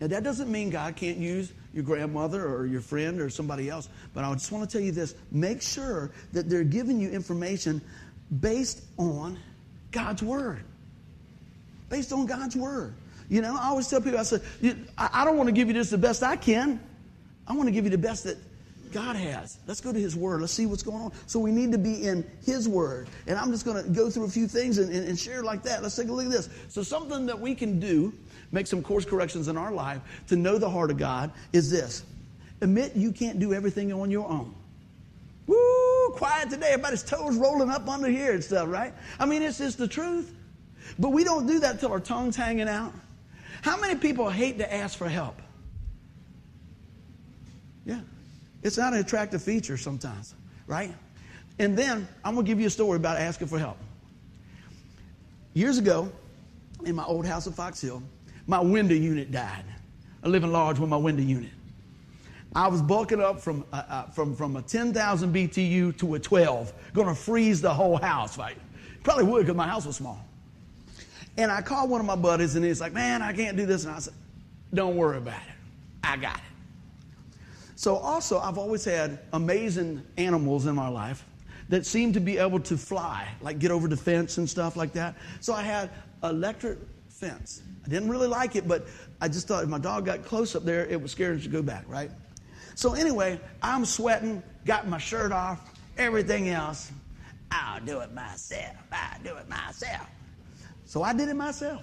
Now, 0.00 0.06
that 0.06 0.24
doesn't 0.24 0.50
mean 0.50 0.70
God 0.70 0.96
can't 0.96 1.18
use 1.18 1.52
your 1.72 1.84
grandmother 1.84 2.46
or 2.46 2.66
your 2.66 2.80
friend 2.80 3.20
or 3.20 3.30
somebody 3.30 3.68
else. 3.68 3.88
But 4.14 4.24
I 4.24 4.32
just 4.32 4.50
want 4.50 4.68
to 4.68 4.72
tell 4.76 4.84
you 4.84 4.92
this 4.92 5.14
make 5.30 5.62
sure 5.62 6.10
that 6.32 6.48
they're 6.48 6.64
giving 6.64 7.00
you 7.00 7.10
information 7.10 7.80
based 8.40 8.82
on 8.96 9.38
God's 9.90 10.22
Word. 10.22 10.64
Based 11.88 12.12
on 12.12 12.26
God's 12.26 12.56
Word. 12.56 12.94
You 13.28 13.40
know, 13.40 13.56
I 13.56 13.68
always 13.68 13.88
tell 13.88 14.00
people, 14.00 14.18
I 14.18 14.24
said, 14.24 14.42
I 14.98 15.24
don't 15.24 15.36
want 15.36 15.48
to 15.48 15.52
give 15.52 15.68
you 15.68 15.74
just 15.74 15.90
the 15.90 15.98
best 15.98 16.22
I 16.22 16.36
can. 16.36 16.80
I 17.46 17.52
want 17.52 17.68
to 17.68 17.72
give 17.72 17.84
you 17.84 17.90
the 17.90 17.98
best 17.98 18.24
that 18.24 18.36
God 18.92 19.16
has. 19.16 19.58
Let's 19.66 19.80
go 19.80 19.92
to 19.92 19.98
His 19.98 20.16
Word. 20.16 20.40
Let's 20.40 20.52
see 20.52 20.66
what's 20.66 20.82
going 20.82 21.02
on. 21.02 21.12
So 21.26 21.38
we 21.38 21.50
need 21.50 21.72
to 21.72 21.78
be 21.78 22.06
in 22.06 22.28
His 22.44 22.68
Word. 22.68 23.08
And 23.26 23.38
I'm 23.38 23.50
just 23.50 23.64
going 23.64 23.82
to 23.82 23.88
go 23.90 24.10
through 24.10 24.24
a 24.24 24.30
few 24.30 24.46
things 24.46 24.78
and, 24.78 24.92
and, 24.92 25.08
and 25.08 25.18
share 25.18 25.42
like 25.42 25.62
that. 25.64 25.82
Let's 25.82 25.96
take 25.96 26.08
a 26.08 26.12
look 26.12 26.26
at 26.26 26.32
this. 26.32 26.48
So, 26.68 26.82
something 26.82 27.26
that 27.26 27.38
we 27.38 27.54
can 27.54 27.80
do 27.80 28.12
make 28.52 28.66
some 28.66 28.82
course 28.82 29.04
corrections 29.04 29.48
in 29.48 29.56
our 29.56 29.72
life 29.72 30.00
to 30.28 30.36
know 30.36 30.58
the 30.58 30.70
heart 30.70 30.90
of 30.90 30.98
God 30.98 31.32
is 31.52 31.70
this 31.70 32.04
admit 32.60 32.94
you 32.94 33.12
can't 33.12 33.38
do 33.38 33.54
everything 33.54 33.92
on 33.92 34.10
your 34.10 34.28
own. 34.28 34.54
Woo, 35.46 36.10
quiet 36.12 36.50
today. 36.50 36.72
Everybody's 36.72 37.02
toes 37.02 37.36
rolling 37.36 37.70
up 37.70 37.88
under 37.88 38.08
here 38.08 38.34
and 38.34 38.44
stuff, 38.44 38.68
right? 38.68 38.92
I 39.18 39.26
mean, 39.26 39.42
it's 39.42 39.58
just 39.58 39.78
the 39.78 39.88
truth. 39.88 40.34
But 40.98 41.10
we 41.10 41.24
don't 41.24 41.46
do 41.46 41.58
that 41.60 41.80
till 41.80 41.90
our 41.92 42.00
tongue's 42.00 42.36
hanging 42.36 42.68
out. 42.68 42.92
How 43.62 43.80
many 43.80 43.98
people 43.98 44.28
hate 44.28 44.58
to 44.58 44.72
ask 44.72 44.96
for 44.96 45.08
help? 45.08 45.40
Yeah. 47.84 48.00
It's 48.62 48.76
not 48.76 48.92
an 48.92 49.00
attractive 49.00 49.42
feature 49.42 49.76
sometimes, 49.76 50.34
right? 50.66 50.94
And 51.58 51.76
then 51.76 52.06
I'm 52.24 52.34
going 52.34 52.46
to 52.46 52.50
give 52.50 52.60
you 52.60 52.66
a 52.66 52.70
story 52.70 52.96
about 52.96 53.18
asking 53.18 53.48
for 53.48 53.58
help. 53.58 53.78
Years 55.54 55.78
ago, 55.78 56.10
in 56.84 56.94
my 56.94 57.04
old 57.04 57.26
house 57.26 57.46
in 57.46 57.52
Fox 57.52 57.80
Hill, 57.80 58.02
my 58.46 58.60
window 58.60 58.94
unit 58.94 59.30
died. 59.30 59.64
I 60.22 60.28
live 60.28 60.44
in 60.44 60.52
large 60.52 60.78
with 60.78 60.90
my 60.90 60.96
window 60.96 61.22
unit. 61.22 61.50
I 62.54 62.66
was 62.66 62.82
bulking 62.82 63.20
up 63.20 63.40
from, 63.40 63.64
uh, 63.72 63.82
uh, 63.88 64.02
from, 64.06 64.34
from 64.34 64.56
a 64.56 64.62
10,000 64.62 65.32
BTU 65.32 65.96
to 65.98 66.14
a 66.14 66.18
12, 66.18 66.72
going 66.92 67.06
to 67.06 67.14
freeze 67.14 67.60
the 67.60 67.72
whole 67.72 67.96
house. 67.96 68.36
Right? 68.36 68.56
Probably 69.02 69.24
would 69.24 69.40
because 69.42 69.56
my 69.56 69.68
house 69.68 69.86
was 69.86 69.96
small. 69.96 70.24
And 71.36 71.50
I 71.50 71.62
called 71.62 71.90
one 71.90 72.00
of 72.00 72.06
my 72.06 72.16
buddies 72.16 72.56
and 72.56 72.64
he's 72.64 72.80
like, 72.80 72.92
man, 72.92 73.22
I 73.22 73.32
can't 73.32 73.56
do 73.56 73.66
this. 73.66 73.84
And 73.84 73.94
I 73.94 73.98
said, 74.00 74.14
don't 74.74 74.96
worry 74.96 75.18
about 75.18 75.40
it. 75.40 75.54
I 76.02 76.16
got 76.16 76.36
it. 76.36 76.49
So, 77.80 77.96
also, 77.96 78.38
I've 78.38 78.58
always 78.58 78.84
had 78.84 79.20
amazing 79.32 80.02
animals 80.18 80.66
in 80.66 80.74
my 80.74 80.88
life 80.88 81.24
that 81.70 81.86
seem 81.86 82.12
to 82.12 82.20
be 82.20 82.36
able 82.36 82.60
to 82.60 82.76
fly, 82.76 83.26
like 83.40 83.58
get 83.58 83.70
over 83.70 83.88
the 83.88 83.96
fence 83.96 84.36
and 84.36 84.46
stuff 84.46 84.76
like 84.76 84.92
that. 84.92 85.14
So, 85.40 85.54
I 85.54 85.62
had 85.62 85.88
electric 86.22 86.78
fence. 87.08 87.62
I 87.82 87.88
didn't 87.88 88.10
really 88.10 88.28
like 88.28 88.54
it, 88.54 88.68
but 88.68 88.86
I 89.22 89.28
just 89.28 89.48
thought 89.48 89.64
if 89.64 89.70
my 89.70 89.78
dog 89.78 90.04
got 90.04 90.26
close 90.26 90.54
up 90.54 90.62
there, 90.62 90.84
it 90.88 91.00
would 91.00 91.08
scare 91.08 91.32
him 91.32 91.40
to 91.40 91.48
go 91.48 91.62
back, 91.62 91.84
right? 91.88 92.10
So, 92.74 92.92
anyway, 92.92 93.40
I'm 93.62 93.86
sweating, 93.86 94.42
got 94.66 94.86
my 94.86 94.98
shirt 94.98 95.32
off, 95.32 95.72
everything 95.96 96.50
else. 96.50 96.92
I'll 97.50 97.80
do 97.80 98.00
it 98.00 98.12
myself. 98.12 98.76
I'll 98.92 99.22
do 99.24 99.36
it 99.36 99.48
myself. 99.48 100.06
So, 100.84 101.02
I 101.02 101.14
did 101.14 101.30
it 101.30 101.34
myself. 101.34 101.80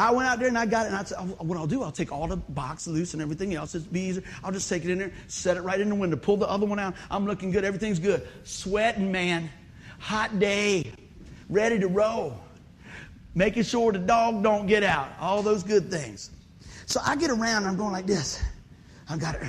I 0.00 0.10
went 0.10 0.26
out 0.26 0.38
there 0.38 0.48
and 0.48 0.56
I 0.56 0.64
got 0.64 0.86
it, 0.86 0.88
and 0.88 0.96
I 0.96 1.04
said, 1.04 1.18
oh, 1.20 1.44
what 1.44 1.58
I'll 1.58 1.66
do, 1.66 1.82
I'll 1.82 1.92
take 1.92 2.10
all 2.10 2.26
the 2.26 2.36
box 2.36 2.86
loose 2.86 3.12
and 3.12 3.20
everything 3.20 3.54
else. 3.54 3.74
It's 3.74 3.84
be 3.84 4.00
easier. 4.00 4.24
I'll 4.42 4.50
just 4.50 4.66
take 4.66 4.82
it 4.82 4.90
in 4.90 4.96
there, 4.96 5.12
set 5.28 5.58
it 5.58 5.60
right 5.60 5.78
in 5.78 5.90
the 5.90 5.94
window, 5.94 6.16
pull 6.16 6.38
the 6.38 6.48
other 6.48 6.64
one 6.64 6.78
out. 6.78 6.94
I'm 7.10 7.26
looking 7.26 7.50
good. 7.50 7.66
Everything's 7.66 7.98
good. 7.98 8.26
Sweating, 8.44 9.12
man. 9.12 9.50
Hot 9.98 10.38
day. 10.38 10.90
Ready 11.50 11.78
to 11.80 11.86
roll. 11.86 12.40
Making 13.34 13.62
sure 13.62 13.92
the 13.92 13.98
dog 13.98 14.42
don't 14.42 14.66
get 14.66 14.82
out. 14.82 15.10
All 15.20 15.42
those 15.42 15.62
good 15.62 15.90
things. 15.90 16.30
So 16.86 16.98
I 17.04 17.14
get 17.14 17.30
around, 17.30 17.64
and 17.64 17.66
I'm 17.66 17.76
going 17.76 17.92
like 17.92 18.06
this. 18.06 18.42
I 19.10 19.18
got 19.18 19.34
it. 19.34 19.42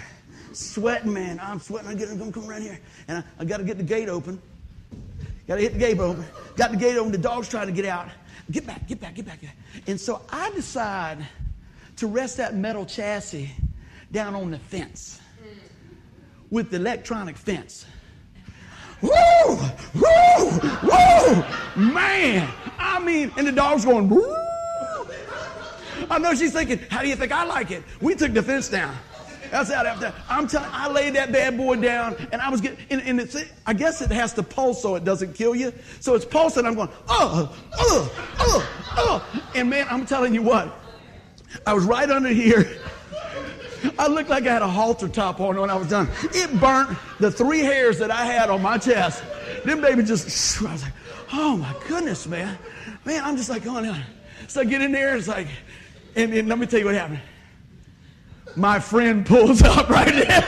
Sweating, 0.52 1.14
man. 1.14 1.40
I'm 1.42 1.62
sweating. 1.62 1.90
I'm 1.90 1.98
going 1.98 2.18
to 2.18 2.32
come 2.38 2.50
around 2.50 2.64
here. 2.64 2.78
And 3.08 3.20
I, 3.20 3.24
I 3.40 3.46
got 3.46 3.58
to 3.58 3.64
get 3.64 3.78
the 3.78 3.84
gate 3.84 4.10
open. 4.10 4.42
Got 5.48 5.56
to 5.56 5.62
hit 5.62 5.74
the 5.74 5.80
gate 5.80 5.98
open. 5.98 6.26
Got 6.58 6.72
the 6.72 6.78
gate 6.78 6.98
open. 6.98 7.14
The 7.14 7.18
dog's 7.18 7.48
trying 7.48 7.68
to 7.68 7.74
get 7.74 7.86
out. 7.86 8.10
Get 8.52 8.68
back, 8.68 8.88
get 8.88 9.00
back, 9.00 9.16
get 9.16 9.26
back. 9.26 9.40
And 9.88 10.00
so 10.00 10.22
I 10.30 10.50
decide 10.52 11.26
to 11.98 12.08
rest 12.08 12.38
that 12.38 12.56
metal 12.56 12.86
chassis 12.86 13.52
down 14.12 14.36
on 14.36 14.52
the 14.52 14.60
fence 14.60 15.20
with 16.50 16.70
the 16.70 16.78
electronic 16.78 17.38
fence. 17.38 17.86
Woo! 19.02 19.12
Woo! 19.96 20.60
Woo! 20.84 21.44
Man! 21.76 22.52
I 22.78 23.00
mean, 23.00 23.32
and 23.38 23.48
the 23.48 23.52
dog's 23.52 23.86
going, 23.86 24.10
woo! 24.10 24.36
I 26.10 26.20
know 26.20 26.36
she's 26.36 26.52
thinking, 26.52 26.80
how 26.90 27.02
do 27.02 27.08
you 27.08 27.16
think 27.16 27.32
I 27.32 27.46
like 27.46 27.72
it? 27.72 27.84
We 28.02 28.16
took 28.16 28.34
the 28.34 28.44
fence 28.44 28.68
down. 28.68 28.96
That's 29.52 29.70
out 29.70 29.86
after. 29.86 30.14
I'm 30.30 30.48
telling. 30.48 30.70
I 30.72 30.90
laid 30.90 31.14
that 31.16 31.34
bad 31.34 31.58
boy 31.58 31.76
down, 31.76 32.16
and 32.32 32.42
I 32.42 32.50
was 32.50 32.62
getting. 32.62 32.80
And, 32.90 33.02
and 33.02 33.20
it's. 33.20 33.36
I 33.66 33.74
guess 33.74 34.02
it 34.02 34.10
has 34.10 34.34
to 34.36 34.44
pulse 34.44 34.82
so 34.82 34.96
it 34.96 35.04
doesn't 35.04 35.34
kill 35.34 35.54
you. 35.54 35.74
So 36.00 36.16
it's 36.16 36.24
pulsing. 36.24 36.66
I'm 36.66 36.74
going. 36.74 36.90
Oh, 37.10 37.56
oh, 37.78 38.34
oh, 38.40 38.84
oh. 38.98 39.44
And 39.54 39.70
man, 39.70 39.88
I'm 39.90 40.06
telling 40.06 40.34
you 40.34 40.42
what. 40.42 40.80
I 41.68 41.74
was 41.74 41.84
right 41.84 42.10
under 42.10 42.30
here. 42.30 42.80
I 44.00 44.08
looked 44.08 44.30
like 44.30 44.48
I 44.48 44.54
had 44.54 44.62
a 44.62 44.68
halter 44.68 45.10
top 45.10 45.42
on 45.42 45.60
when 45.60 45.70
I 45.70 45.76
was 45.76 45.90
done. 45.90 46.08
It 46.34 46.58
burnt 46.62 46.98
the 47.20 47.30
three 47.30 47.60
hairs 47.60 48.00
that 48.00 48.10
I 48.10 48.24
had 48.24 48.50
on 48.50 48.62
my 48.62 48.78
chest. 48.78 49.22
Then 49.66 49.82
baby 49.82 50.04
just. 50.04 50.62
I 50.62 50.72
was 50.72 50.84
like, 50.84 50.94
oh 51.34 51.58
my 51.58 51.76
goodness, 51.90 52.26
man, 52.26 52.58
man. 53.04 53.22
I'm 53.26 53.36
just 53.36 53.50
like 53.50 53.66
going 53.66 53.86
on. 53.86 54.02
So 54.48 54.62
I 54.62 54.64
get 54.64 54.82
in 54.82 54.94
there. 54.94 55.18
It's 55.18 55.28
like, 55.28 55.48
and, 56.16 56.34
and 56.34 56.48
let 56.48 56.58
me 56.58 56.68
tell 56.68 56.80
you 56.80 56.86
what 56.86 56.96
happened 56.96 57.20
my 58.56 58.80
friend 58.80 59.26
pulls 59.26 59.62
up 59.64 59.90
right 59.90 60.14
there. 60.14 60.42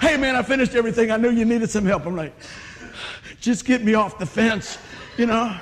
hey, 0.00 0.16
man, 0.16 0.36
I 0.36 0.42
finished 0.42 0.74
everything. 0.74 1.10
I 1.10 1.16
knew 1.16 1.30
you 1.30 1.44
needed 1.44 1.70
some 1.70 1.84
help. 1.84 2.06
I'm 2.06 2.16
like, 2.16 2.34
just 3.40 3.64
get 3.64 3.82
me 3.82 3.94
off 3.94 4.18
the 4.18 4.26
fence, 4.26 4.78
you 5.16 5.26
know? 5.26 5.56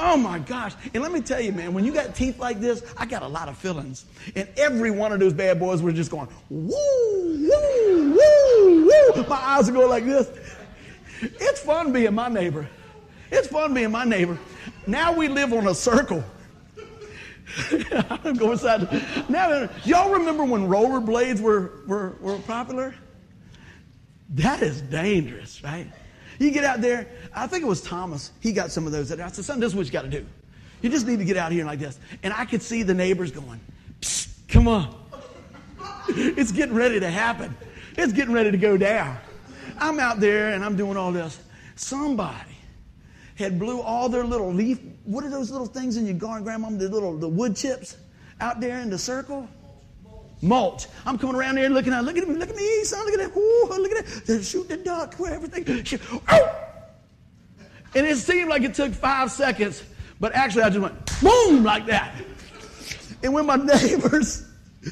Oh 0.00 0.16
my 0.16 0.38
gosh. 0.38 0.74
And 0.94 1.02
let 1.02 1.10
me 1.10 1.20
tell 1.20 1.40
you, 1.40 1.50
man, 1.52 1.74
when 1.74 1.84
you 1.84 1.92
got 1.92 2.14
teeth 2.14 2.38
like 2.38 2.60
this, 2.60 2.84
I 2.96 3.04
got 3.04 3.22
a 3.22 3.26
lot 3.26 3.48
of 3.48 3.58
feelings. 3.58 4.04
And 4.36 4.48
every 4.56 4.92
one 4.92 5.12
of 5.12 5.18
those 5.18 5.32
bad 5.32 5.58
boys 5.58 5.82
were 5.82 5.90
just 5.90 6.10
going, 6.10 6.28
woo, 6.50 6.70
woo, 6.70 8.16
woo, 8.16 8.86
woo. 8.86 9.24
My 9.28 9.36
eyes 9.36 9.68
are 9.68 9.72
going 9.72 9.88
like 9.88 10.04
this. 10.04 10.30
It's 11.20 11.60
fun 11.60 11.92
being 11.92 12.14
my 12.14 12.28
neighbor. 12.28 12.68
It's 13.32 13.48
fun 13.48 13.74
being 13.74 13.90
my 13.90 14.04
neighbor. 14.04 14.38
Now 14.86 15.12
we 15.12 15.26
live 15.26 15.52
on 15.52 15.66
a 15.66 15.74
circle. 15.74 16.22
Going 18.24 18.52
inside. 18.52 19.28
Now, 19.28 19.68
y'all 19.84 20.10
remember 20.10 20.44
when 20.44 20.68
rollerblades 20.68 21.40
were, 21.40 21.72
were, 21.86 22.16
were 22.20 22.38
popular? 22.40 22.94
That 24.30 24.62
is 24.62 24.82
dangerous, 24.82 25.62
right? 25.64 25.90
You 26.38 26.50
get 26.50 26.64
out 26.64 26.80
there. 26.80 27.08
I 27.34 27.46
think 27.46 27.64
it 27.64 27.66
was 27.66 27.82
Thomas. 27.82 28.32
He 28.40 28.52
got 28.52 28.70
some 28.70 28.86
of 28.86 28.92
those. 28.92 29.10
I 29.10 29.28
said, 29.28 29.44
son, 29.44 29.60
this 29.60 29.72
is 29.72 29.76
what 29.76 29.86
you 29.86 29.92
got 29.92 30.02
to 30.02 30.08
do. 30.08 30.24
You 30.82 30.90
just 30.90 31.06
need 31.06 31.18
to 31.18 31.24
get 31.24 31.36
out 31.36 31.50
here 31.50 31.64
like 31.64 31.78
this. 31.78 31.98
And 32.22 32.32
I 32.32 32.44
could 32.44 32.62
see 32.62 32.82
the 32.82 32.94
neighbors 32.94 33.32
going, 33.32 33.60
come 34.48 34.68
on. 34.68 34.94
It's 36.10 36.52
getting 36.52 36.74
ready 36.74 36.98
to 37.00 37.10
happen. 37.10 37.54
It's 37.98 38.14
getting 38.14 38.32
ready 38.32 38.50
to 38.50 38.56
go 38.56 38.78
down. 38.78 39.18
I'm 39.78 40.00
out 40.00 40.20
there 40.20 40.54
and 40.54 40.64
I'm 40.64 40.74
doing 40.74 40.96
all 40.96 41.12
this. 41.12 41.38
Somebody 41.76 42.57
had 43.38 43.58
blew 43.58 43.80
all 43.80 44.08
their 44.08 44.24
little 44.24 44.52
leaf. 44.52 44.80
What 45.04 45.24
are 45.24 45.30
those 45.30 45.50
little 45.50 45.66
things 45.66 45.96
in 45.96 46.04
your 46.04 46.16
garden, 46.16 46.42
Grandma? 46.42 46.70
The 46.70 46.88
little 46.88 47.16
the 47.16 47.28
wood 47.28 47.54
chips 47.54 47.96
out 48.40 48.60
there 48.60 48.80
in 48.80 48.90
the 48.90 48.98
circle. 48.98 49.48
Mulch. 50.42 50.86
I'm 51.06 51.18
coming 51.18 51.36
around 51.36 51.54
there 51.54 51.68
looking 51.68 51.92
at, 51.92 52.04
look 52.04 52.16
at 52.16 52.28
me, 52.28 52.34
look 52.34 52.48
at 52.48 52.56
me, 52.56 52.84
son, 52.84 53.04
look 53.06 53.14
at 53.14 53.32
that, 53.32 53.38
ooh, 53.38 53.68
look 53.80 53.92
at 53.92 54.06
that. 54.06 54.26
They're 54.26 54.42
shooting 54.42 54.78
the 54.78 54.84
duck, 54.84 55.14
where 55.14 55.34
everything. 55.34 56.00
Oh! 56.28 56.64
And 57.94 58.06
it 58.06 58.16
seemed 58.16 58.48
like 58.48 58.62
it 58.62 58.74
took 58.74 58.92
five 58.92 59.30
seconds, 59.30 59.82
but 60.20 60.34
actually 60.34 60.62
I 60.62 60.70
just 60.70 60.80
went 60.80 61.20
boom 61.20 61.64
like 61.64 61.86
that. 61.86 62.14
And 63.22 63.32
when 63.32 63.46
my 63.46 63.56
neighbors 63.56 64.46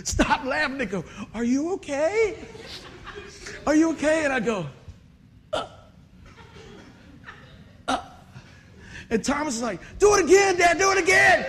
stopped 0.04 0.46
laughing, 0.46 0.78
they 0.78 0.86
go, 0.86 1.04
"Are 1.34 1.44
you 1.44 1.72
okay? 1.74 2.38
Are 3.66 3.74
you 3.74 3.90
okay?" 3.92 4.24
And 4.24 4.32
I 4.32 4.40
go, 4.40 4.66
And 9.10 9.24
Thomas 9.24 9.56
is 9.56 9.62
like, 9.62 9.80
do 9.98 10.14
it 10.14 10.24
again, 10.24 10.56
Dad, 10.56 10.78
do 10.78 10.90
it 10.92 10.98
again. 10.98 11.46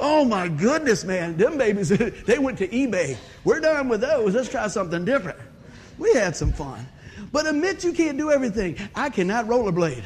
oh 0.00 0.24
my 0.24 0.48
goodness, 0.48 1.04
man. 1.04 1.36
Them 1.36 1.58
babies, 1.58 1.88
they 2.26 2.38
went 2.38 2.58
to 2.58 2.68
eBay. 2.68 3.16
We're 3.44 3.60
done 3.60 3.88
with 3.88 4.00
those. 4.00 4.34
Let's 4.34 4.48
try 4.48 4.66
something 4.68 5.04
different. 5.04 5.38
We 5.98 6.12
had 6.14 6.34
some 6.34 6.52
fun. 6.52 6.86
But 7.32 7.46
admit 7.46 7.84
you 7.84 7.92
can't 7.92 8.16
do 8.16 8.30
everything. 8.30 8.76
I 8.94 9.10
cannot 9.10 9.46
rollerblade. 9.46 10.04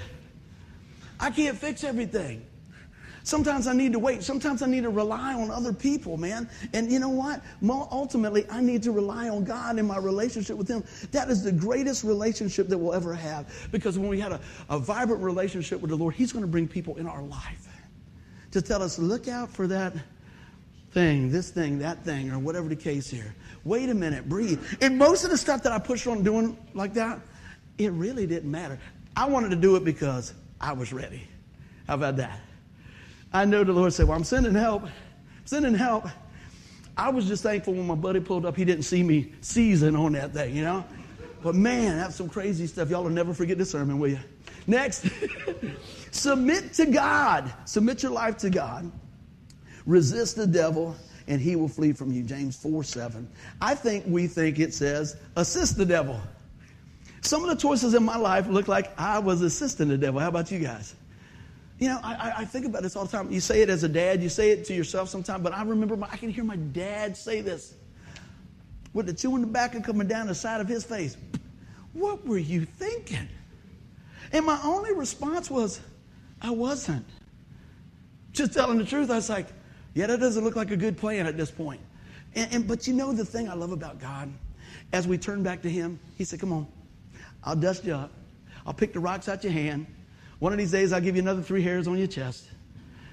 I 1.21 1.31
can't 1.31 1.57
fix 1.57 1.85
everything. 1.85 2.45
Sometimes 3.29 3.67
I 3.67 3.75
need 3.75 3.93
to 3.93 3.99
wait. 3.99 4.23
Sometimes 4.23 4.63
I 4.63 4.67
need 4.67 4.85
to 4.85 4.89
rely 4.89 5.35
on 5.35 5.51
other 5.51 5.71
people, 5.71 6.17
man. 6.17 6.49
And 6.73 6.91
you 6.91 6.99
know 6.99 7.11
what? 7.11 7.43
Ultimately, 7.63 8.47
I 8.49 8.63
need 8.63 8.83
to 8.85 8.91
rely 8.91 9.29
on 9.29 9.45
God 9.45 9.79
in 9.79 9.87
my 9.87 9.99
relationship 9.99 10.57
with 10.57 10.67
Him. 10.67 10.83
That 11.13 11.29
is 11.29 11.43
the 11.43 11.53
greatest 11.53 12.05
relationship 12.05 12.69
that 12.69 12.79
we'll 12.79 12.95
ever 12.95 13.13
have. 13.13 13.69
Because 13.71 13.99
when 13.99 14.09
we 14.09 14.19
had 14.19 14.33
a, 14.33 14.41
a 14.71 14.79
vibrant 14.79 15.23
relationship 15.23 15.79
with 15.83 15.91
the 15.91 15.97
Lord, 15.97 16.15
He's 16.15 16.33
going 16.33 16.43
to 16.43 16.51
bring 16.51 16.67
people 16.67 16.97
in 16.97 17.07
our 17.07 17.21
life 17.21 17.69
to 18.53 18.63
tell 18.63 18.83
us, 18.83 18.99
look 18.99 19.29
out 19.29 19.51
for 19.51 19.67
that 19.67 19.93
thing, 20.93 21.31
this 21.31 21.51
thing, 21.51 21.81
that 21.81 22.03
thing, 22.07 22.31
or 22.31 22.39
whatever 22.39 22.67
the 22.67 22.77
case 22.77 23.11
here. 23.11 23.35
Wait 23.63 23.91
a 23.91 23.95
minute, 23.95 24.27
breathe. 24.27 24.59
And 24.81 24.97
most 24.97 25.25
of 25.25 25.31
the 25.31 25.37
stuff 25.37 25.63
that 25.65 25.73
I 25.73 25.79
pushed 25.79 26.07
on 26.07 26.23
doing 26.23 26.57
like 26.73 26.95
that, 26.95 27.21
it 27.77 27.93
really 27.93 28.27
didn't 28.27 28.51
matter. 28.51 28.79
I 29.15 29.27
wanted 29.27 29.51
to 29.51 29.57
do 29.57 29.77
it 29.77 29.85
because 29.85 30.33
I 30.63 30.73
was 30.73 30.95
ready. 30.95 31.29
How 31.87 31.93
about 31.93 32.17
that? 32.17 32.41
I 33.33 33.45
know 33.45 33.65
the 33.65 33.73
Lord 33.73 33.93
said, 33.93 34.09
Well, 34.09 34.17
I'm 34.17 34.25
sending 34.25 34.55
help. 34.55 34.85
I'm 34.85 34.91
sending 35.45 35.75
help. 35.75 36.07
I 36.97 37.11
was 37.11 37.27
just 37.27 37.43
thankful 37.45 37.75
when 37.75 37.87
my 37.87 37.95
buddy 37.95 38.21
pulled 38.21 38.45
up, 38.45 38.57
he 38.57 38.65
didn't 38.65 38.83
see 38.83 39.03
me 39.05 39.33
season 39.41 39.95
on 39.95 40.13
that 40.13 40.33
thing, 40.33 40.57
you 40.57 40.63
know? 40.63 40.85
But 41.43 41.55
man, 41.55 41.97
that's 41.97 42.17
some 42.17 42.29
crazy 42.29 42.67
stuff. 42.67 42.91
Y'all 42.91 43.05
will 43.05 43.11
never 43.11 43.33
forget 43.33 43.57
this 43.57 43.71
sermon, 43.71 44.01
will 44.01 44.09
you? 44.09 44.19
Next, 44.67 45.07
submit 46.11 46.73
to 46.75 46.87
God. 46.87 47.53
Submit 47.65 48.03
your 48.03 48.11
life 48.11 48.37
to 48.39 48.51
God. 48.51 48.91
Resist 49.87 50.37
the 50.37 50.47
devil, 50.47 50.97
and 51.29 51.41
he 51.41 51.55
will 51.55 51.69
flee 51.69 51.93
from 51.93 52.13
you. 52.13 52.25
James 52.25 52.57
4 52.57 52.83
7. 52.83 53.29
I 53.61 53.77
think 53.77 54.05
we 54.09 54.27
think 54.27 54.59
it 54.59 54.75
says, 54.75 55.17
assist 55.37 55.77
the 55.77 55.87
devil. 55.87 56.21
Some 57.21 57.45
of 57.45 57.51
the 57.51 57.57
choices 57.57 57.95
in 57.95 58.03
my 58.03 58.17
life 58.17 58.49
look 58.49 58.67
like 58.67 58.91
I 58.99 59.21
was 59.21 59.41
assisting 59.43 59.89
the 59.89 59.99
devil. 59.99 60.21
How 60.21 60.29
about 60.29 60.51
you 60.51 60.59
guys? 60.59 60.95
You 61.79 61.89
know, 61.89 62.01
I, 62.03 62.33
I, 62.39 62.45
think 62.45 62.67
about 62.67 62.83
this 62.83 62.97
all 62.97 63.05
the 63.05 63.13
time. 63.13 63.31
You 63.31 63.39
say 63.39 63.63
it 63.63 63.71
as 63.71 63.85
a 63.85 63.89
dad, 63.89 64.21
you 64.21 64.29
say 64.29 64.51
it 64.51 64.65
to 64.65 64.75
yourself 64.75 65.09
sometimes, 65.09 65.45
but 65.45 65.53
I 65.53 65.63
remember, 65.63 65.97
my, 65.97 66.09
I 66.11 66.17
can 66.17 66.29
hear 66.29 66.43
my 66.43 66.57
dad 66.57 67.17
say 67.17 67.41
this 67.41 67.75
with 68.93 69.07
the 69.07 69.15
chewing 69.15 69.43
tobacco 69.43 69.81
coming 69.81 70.09
down 70.09 70.27
the 70.27 70.35
side 70.35 70.61
of 70.61 70.67
his 70.67 70.83
face. 70.83 71.17
What 71.93 72.27
were 72.27 72.39
you 72.39 72.65
thinking? 72.65 73.29
And 74.33 74.45
my 74.45 74.59
only 74.65 74.93
response 74.93 75.51
was, 75.51 75.81
I 76.43 76.51
wasn't. 76.51 77.07
Just 78.33 78.55
telling 78.55 78.79
the 78.79 78.85
truth, 78.85 79.11
I 79.11 79.17
was 79.17 79.31
like, 79.31 79.47
yeah, 79.95 80.07
that 80.07 80.21
doesn't 80.21 80.43
look 80.43 80.57
like 80.57 80.73
a 80.73 80.77
good 80.77 80.97
plan 80.97 81.27
at 81.27 81.37
this 81.37 81.51
point. 81.51 81.81
And, 82.35 82.53
and, 82.53 82.69
but 82.69 82.87
you 82.87 82.93
know 82.93 83.13
the 83.13 83.25
thing 83.25 83.49
I 83.49 83.55
love 83.55 83.73
about 83.73 84.01
God 84.01 84.33
as 84.93 85.07
we 85.07 85.19
turn 85.19 85.43
back 85.43 85.63
to 85.63 85.71
him, 85.71 85.99
he 86.17 86.25
said, 86.25 86.41
Come 86.41 86.53
on, 86.53 86.67
I'll 87.45 87.57
dust 87.57 87.85
you 87.85 87.95
up. 87.95 88.11
I'll 88.67 88.75
pick 88.75 88.93
the 88.93 89.01
rocks 89.01 89.29
out 89.29 89.43
your 89.43 89.53
hand. 89.53 89.87
One 90.39 90.53
of 90.53 90.59
these 90.59 90.71
days, 90.71 90.93
I'll 90.93 91.01
give 91.01 91.17
you 91.17 91.23
another 91.23 91.43
three 91.43 91.63
hairs 91.63 91.89
on 91.89 91.99
your 91.99 92.07
chest. 92.07 92.49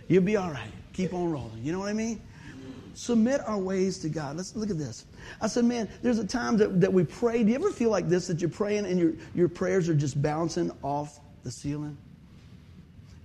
You'll 0.08 0.24
be 0.24 0.38
all 0.38 0.52
right. 0.52 0.72
Keep 0.94 1.14
on 1.14 1.32
rolling. 1.32 1.64
You 1.64 1.72
know 1.72 1.80
what 1.80 1.90
I 1.90 1.94
mean? 1.94 2.22
Submit 2.94 3.42
our 3.46 3.58
ways 3.58 3.98
to 4.00 4.10
God. 4.10 4.38
Let's 4.38 4.56
look 4.56 4.70
at 4.70 4.78
this. 4.78 5.06
I 5.42 5.48
said, 5.48 5.66
man, 5.66 5.90
there's 6.02 6.20
a 6.20 6.26
time 6.26 6.56
that, 6.58 6.80
that 6.80 6.94
we 6.94 7.04
pray. 7.04 7.44
Do 7.44 7.50
you 7.50 7.56
ever 7.56 7.72
feel 7.72 7.90
like 7.90 8.08
this, 8.08 8.28
that 8.28 8.40
you're 8.40 8.50
praying 8.50 8.86
and 8.86 8.98
your, 8.98 9.14
your 9.34 9.50
prayers 9.50 9.90
are 9.90 9.96
just 9.96 10.22
bouncing 10.22 10.72
off 10.82 11.20
the 11.44 11.52
ceiling? 11.52 11.98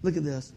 Look 0.03 0.17
at 0.17 0.25
this. 0.25 0.53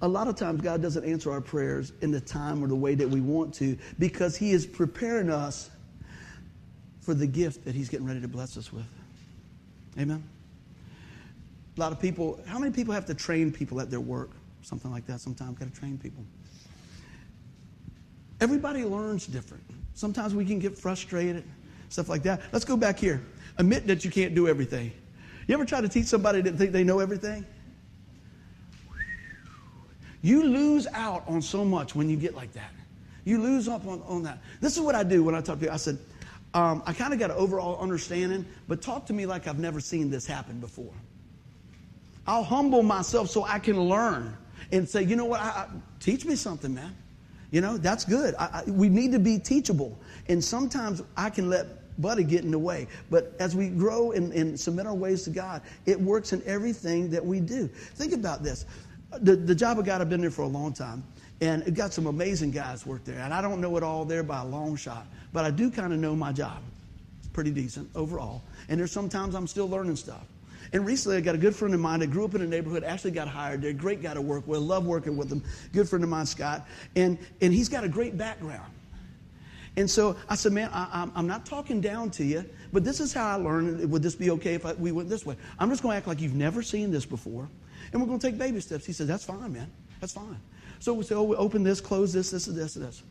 A 0.00 0.08
lot 0.08 0.28
of 0.28 0.36
times, 0.36 0.62
God 0.62 0.80
doesn't 0.80 1.04
answer 1.04 1.30
our 1.32 1.40
prayers 1.40 1.92
in 2.00 2.12
the 2.12 2.20
time 2.20 2.62
or 2.62 2.68
the 2.68 2.76
way 2.76 2.94
that 2.94 3.08
we 3.08 3.20
want 3.20 3.52
to 3.54 3.76
because 3.98 4.36
He 4.36 4.52
is 4.52 4.64
preparing 4.64 5.28
us 5.28 5.70
for 7.00 7.14
the 7.14 7.26
gift 7.26 7.64
that 7.64 7.74
He's 7.74 7.88
getting 7.88 8.06
ready 8.06 8.20
to 8.20 8.28
bless 8.28 8.56
us 8.56 8.72
with. 8.72 8.86
Amen? 9.98 10.22
A 11.78 11.80
lot 11.80 11.92
of 11.92 12.00
people, 12.00 12.40
how 12.48 12.58
many 12.58 12.72
people 12.72 12.92
have 12.92 13.06
to 13.06 13.14
train 13.14 13.52
people 13.52 13.80
at 13.80 13.88
their 13.88 14.00
work? 14.00 14.30
Something 14.62 14.90
like 14.90 15.06
that. 15.06 15.20
Sometimes 15.20 15.56
got 15.58 15.72
to 15.72 15.80
train 15.80 15.96
people. 15.96 16.24
Everybody 18.40 18.84
learns 18.84 19.28
different. 19.28 19.62
Sometimes 19.94 20.34
we 20.34 20.44
can 20.44 20.58
get 20.58 20.76
frustrated, 20.76 21.44
stuff 21.88 22.08
like 22.08 22.24
that. 22.24 22.40
Let's 22.52 22.64
go 22.64 22.76
back 22.76 22.98
here. 22.98 23.22
Admit 23.58 23.86
that 23.86 24.04
you 24.04 24.10
can't 24.10 24.34
do 24.34 24.48
everything. 24.48 24.90
You 25.46 25.54
ever 25.54 25.64
try 25.64 25.80
to 25.80 25.88
teach 25.88 26.06
somebody 26.06 26.40
that 26.40 26.56
think 26.56 26.72
they 26.72 26.82
know 26.82 26.98
everything? 26.98 27.46
You 30.20 30.42
lose 30.42 30.88
out 30.94 31.22
on 31.28 31.40
so 31.40 31.64
much 31.64 31.94
when 31.94 32.10
you 32.10 32.16
get 32.16 32.34
like 32.34 32.52
that. 32.54 32.72
You 33.24 33.40
lose 33.40 33.68
up 33.68 33.86
on, 33.86 34.02
on 34.02 34.24
that. 34.24 34.40
This 34.60 34.76
is 34.76 34.80
what 34.80 34.96
I 34.96 35.04
do 35.04 35.22
when 35.22 35.36
I 35.36 35.40
talk 35.40 35.56
to 35.56 35.60
people. 35.60 35.74
I 35.74 35.78
said, 35.78 35.98
um, 36.54 36.82
I 36.86 36.92
kind 36.92 37.12
of 37.12 37.20
got 37.20 37.30
an 37.30 37.36
overall 37.36 37.80
understanding, 37.80 38.44
but 38.66 38.82
talk 38.82 39.06
to 39.06 39.12
me 39.12 39.26
like 39.26 39.46
I've 39.46 39.60
never 39.60 39.78
seen 39.78 40.10
this 40.10 40.26
happen 40.26 40.58
before. 40.58 40.92
I'll 42.28 42.44
humble 42.44 42.84
myself 42.84 43.28
so 43.28 43.42
I 43.42 43.58
can 43.58 43.80
learn 43.80 44.36
and 44.70 44.88
say, 44.88 45.02
you 45.02 45.16
know 45.16 45.24
what, 45.24 45.40
I, 45.40 45.48
I, 45.48 45.66
teach 45.98 46.24
me 46.24 46.36
something, 46.36 46.72
man. 46.72 46.94
You 47.50 47.62
know, 47.62 47.78
that's 47.78 48.04
good. 48.04 48.34
I, 48.38 48.62
we 48.66 48.88
need 48.90 49.12
to 49.12 49.18
be 49.18 49.38
teachable. 49.38 49.98
And 50.28 50.44
sometimes 50.44 51.02
I 51.16 51.30
can 51.30 51.48
let 51.48 51.66
Buddy 52.00 52.22
get 52.22 52.44
in 52.44 52.50
the 52.50 52.58
way. 52.58 52.86
But 53.10 53.34
as 53.40 53.56
we 53.56 53.68
grow 53.70 54.12
and, 54.12 54.32
and 54.32 54.60
submit 54.60 54.86
our 54.86 54.94
ways 54.94 55.24
to 55.24 55.30
God, 55.30 55.62
it 55.86 55.98
works 55.98 56.32
in 56.32 56.42
everything 56.44 57.10
that 57.10 57.24
we 57.24 57.40
do. 57.40 57.66
Think 57.66 58.12
about 58.12 58.44
this 58.44 58.66
the, 59.20 59.36
the 59.36 59.54
job 59.54 59.78
I 59.78 59.82
got, 59.82 60.00
I've 60.00 60.10
been 60.10 60.20
there 60.20 60.30
for 60.30 60.42
a 60.42 60.48
long 60.48 60.72
time, 60.72 61.02
and 61.40 61.66
it 61.66 61.74
got 61.74 61.92
some 61.92 62.06
amazing 62.06 62.50
guys 62.50 62.84
work 62.84 63.04
there. 63.04 63.20
And 63.20 63.32
I 63.32 63.40
don't 63.40 63.60
know 63.60 63.76
it 63.76 63.82
all 63.82 64.04
there 64.04 64.22
by 64.22 64.42
a 64.42 64.44
long 64.44 64.76
shot, 64.76 65.06
but 65.32 65.44
I 65.44 65.50
do 65.50 65.70
kind 65.70 65.92
of 65.92 65.98
know 65.98 66.14
my 66.14 66.32
job. 66.32 66.62
It's 67.18 67.28
pretty 67.28 67.50
decent 67.50 67.88
overall. 67.94 68.42
And 68.68 68.78
there's 68.78 68.92
sometimes 68.92 69.34
I'm 69.34 69.46
still 69.46 69.68
learning 69.68 69.96
stuff. 69.96 70.26
And 70.72 70.84
recently, 70.86 71.16
I 71.16 71.20
got 71.20 71.34
a 71.34 71.38
good 71.38 71.54
friend 71.54 71.74
of 71.74 71.80
mine 71.80 72.00
that 72.00 72.10
grew 72.10 72.24
up 72.24 72.34
in 72.34 72.42
a 72.42 72.46
neighborhood, 72.46 72.84
actually 72.84 73.12
got 73.12 73.28
hired 73.28 73.62
there. 73.62 73.72
Great 73.72 74.02
guy 74.02 74.14
to 74.14 74.20
work 74.20 74.46
with. 74.46 74.60
Love 74.60 74.86
working 74.86 75.16
with 75.16 75.30
him. 75.30 75.42
Good 75.72 75.88
friend 75.88 76.04
of 76.04 76.10
mine, 76.10 76.26
Scott. 76.26 76.66
And, 76.96 77.18
and 77.40 77.52
he's 77.52 77.68
got 77.68 77.84
a 77.84 77.88
great 77.88 78.18
background. 78.18 78.72
And 79.76 79.88
so 79.88 80.16
I 80.28 80.34
said, 80.34 80.52
man, 80.52 80.70
I, 80.72 81.08
am 81.14 81.26
not 81.26 81.46
talking 81.46 81.80
down 81.80 82.10
to 82.12 82.24
you, 82.24 82.44
but 82.72 82.84
this 82.84 83.00
is 83.00 83.12
how 83.12 83.28
I 83.28 83.34
learned. 83.34 83.88
Would 83.90 84.02
this 84.02 84.16
be 84.16 84.30
okay 84.32 84.54
if 84.54 84.66
I, 84.66 84.72
we 84.72 84.90
went 84.92 85.08
this 85.08 85.24
way? 85.24 85.36
I'm 85.58 85.70
just 85.70 85.82
going 85.82 85.92
to 85.92 85.96
act 85.96 86.08
like 86.08 86.20
you've 86.20 86.34
never 86.34 86.62
seen 86.62 86.90
this 86.90 87.06
before 87.06 87.48
and 87.92 88.00
we're 88.00 88.08
going 88.08 88.18
to 88.18 88.26
take 88.26 88.38
baby 88.38 88.60
steps. 88.60 88.84
He 88.84 88.92
said, 88.92 89.06
That's 89.06 89.24
fine, 89.24 89.52
man. 89.52 89.70
That's 90.00 90.12
fine. 90.12 90.38
So 90.78 90.94
we 90.94 91.04
say, 91.04 91.14
Oh, 91.14 91.24
we 91.24 91.36
open 91.36 91.62
this, 91.62 91.80
close 91.80 92.12
this, 92.12 92.30
this, 92.30 92.46
and 92.46 92.56
this, 92.56 92.76
and 92.76 92.84
this. 92.86 93.02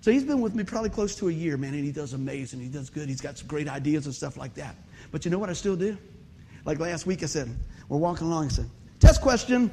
So 0.00 0.10
he's 0.10 0.24
been 0.24 0.40
with 0.40 0.54
me 0.54 0.64
probably 0.64 0.90
close 0.90 1.14
to 1.16 1.28
a 1.28 1.32
year, 1.32 1.56
man, 1.56 1.74
and 1.74 1.84
he 1.84 1.92
does 1.92 2.12
amazing. 2.12 2.60
He 2.60 2.68
does 2.68 2.90
good. 2.90 3.08
He's 3.08 3.20
got 3.20 3.38
some 3.38 3.46
great 3.46 3.68
ideas 3.68 4.06
and 4.06 4.14
stuff 4.14 4.36
like 4.36 4.54
that. 4.54 4.74
But 5.12 5.24
you 5.24 5.30
know 5.30 5.38
what 5.38 5.48
I 5.48 5.52
still 5.52 5.76
do? 5.76 5.96
Like 6.64 6.78
last 6.78 7.06
week, 7.06 7.22
I 7.22 7.26
said, 7.26 7.54
We're 7.88 7.98
walking 7.98 8.26
along. 8.26 8.46
I 8.46 8.48
said, 8.48 8.70
Test 9.00 9.20
question. 9.20 9.70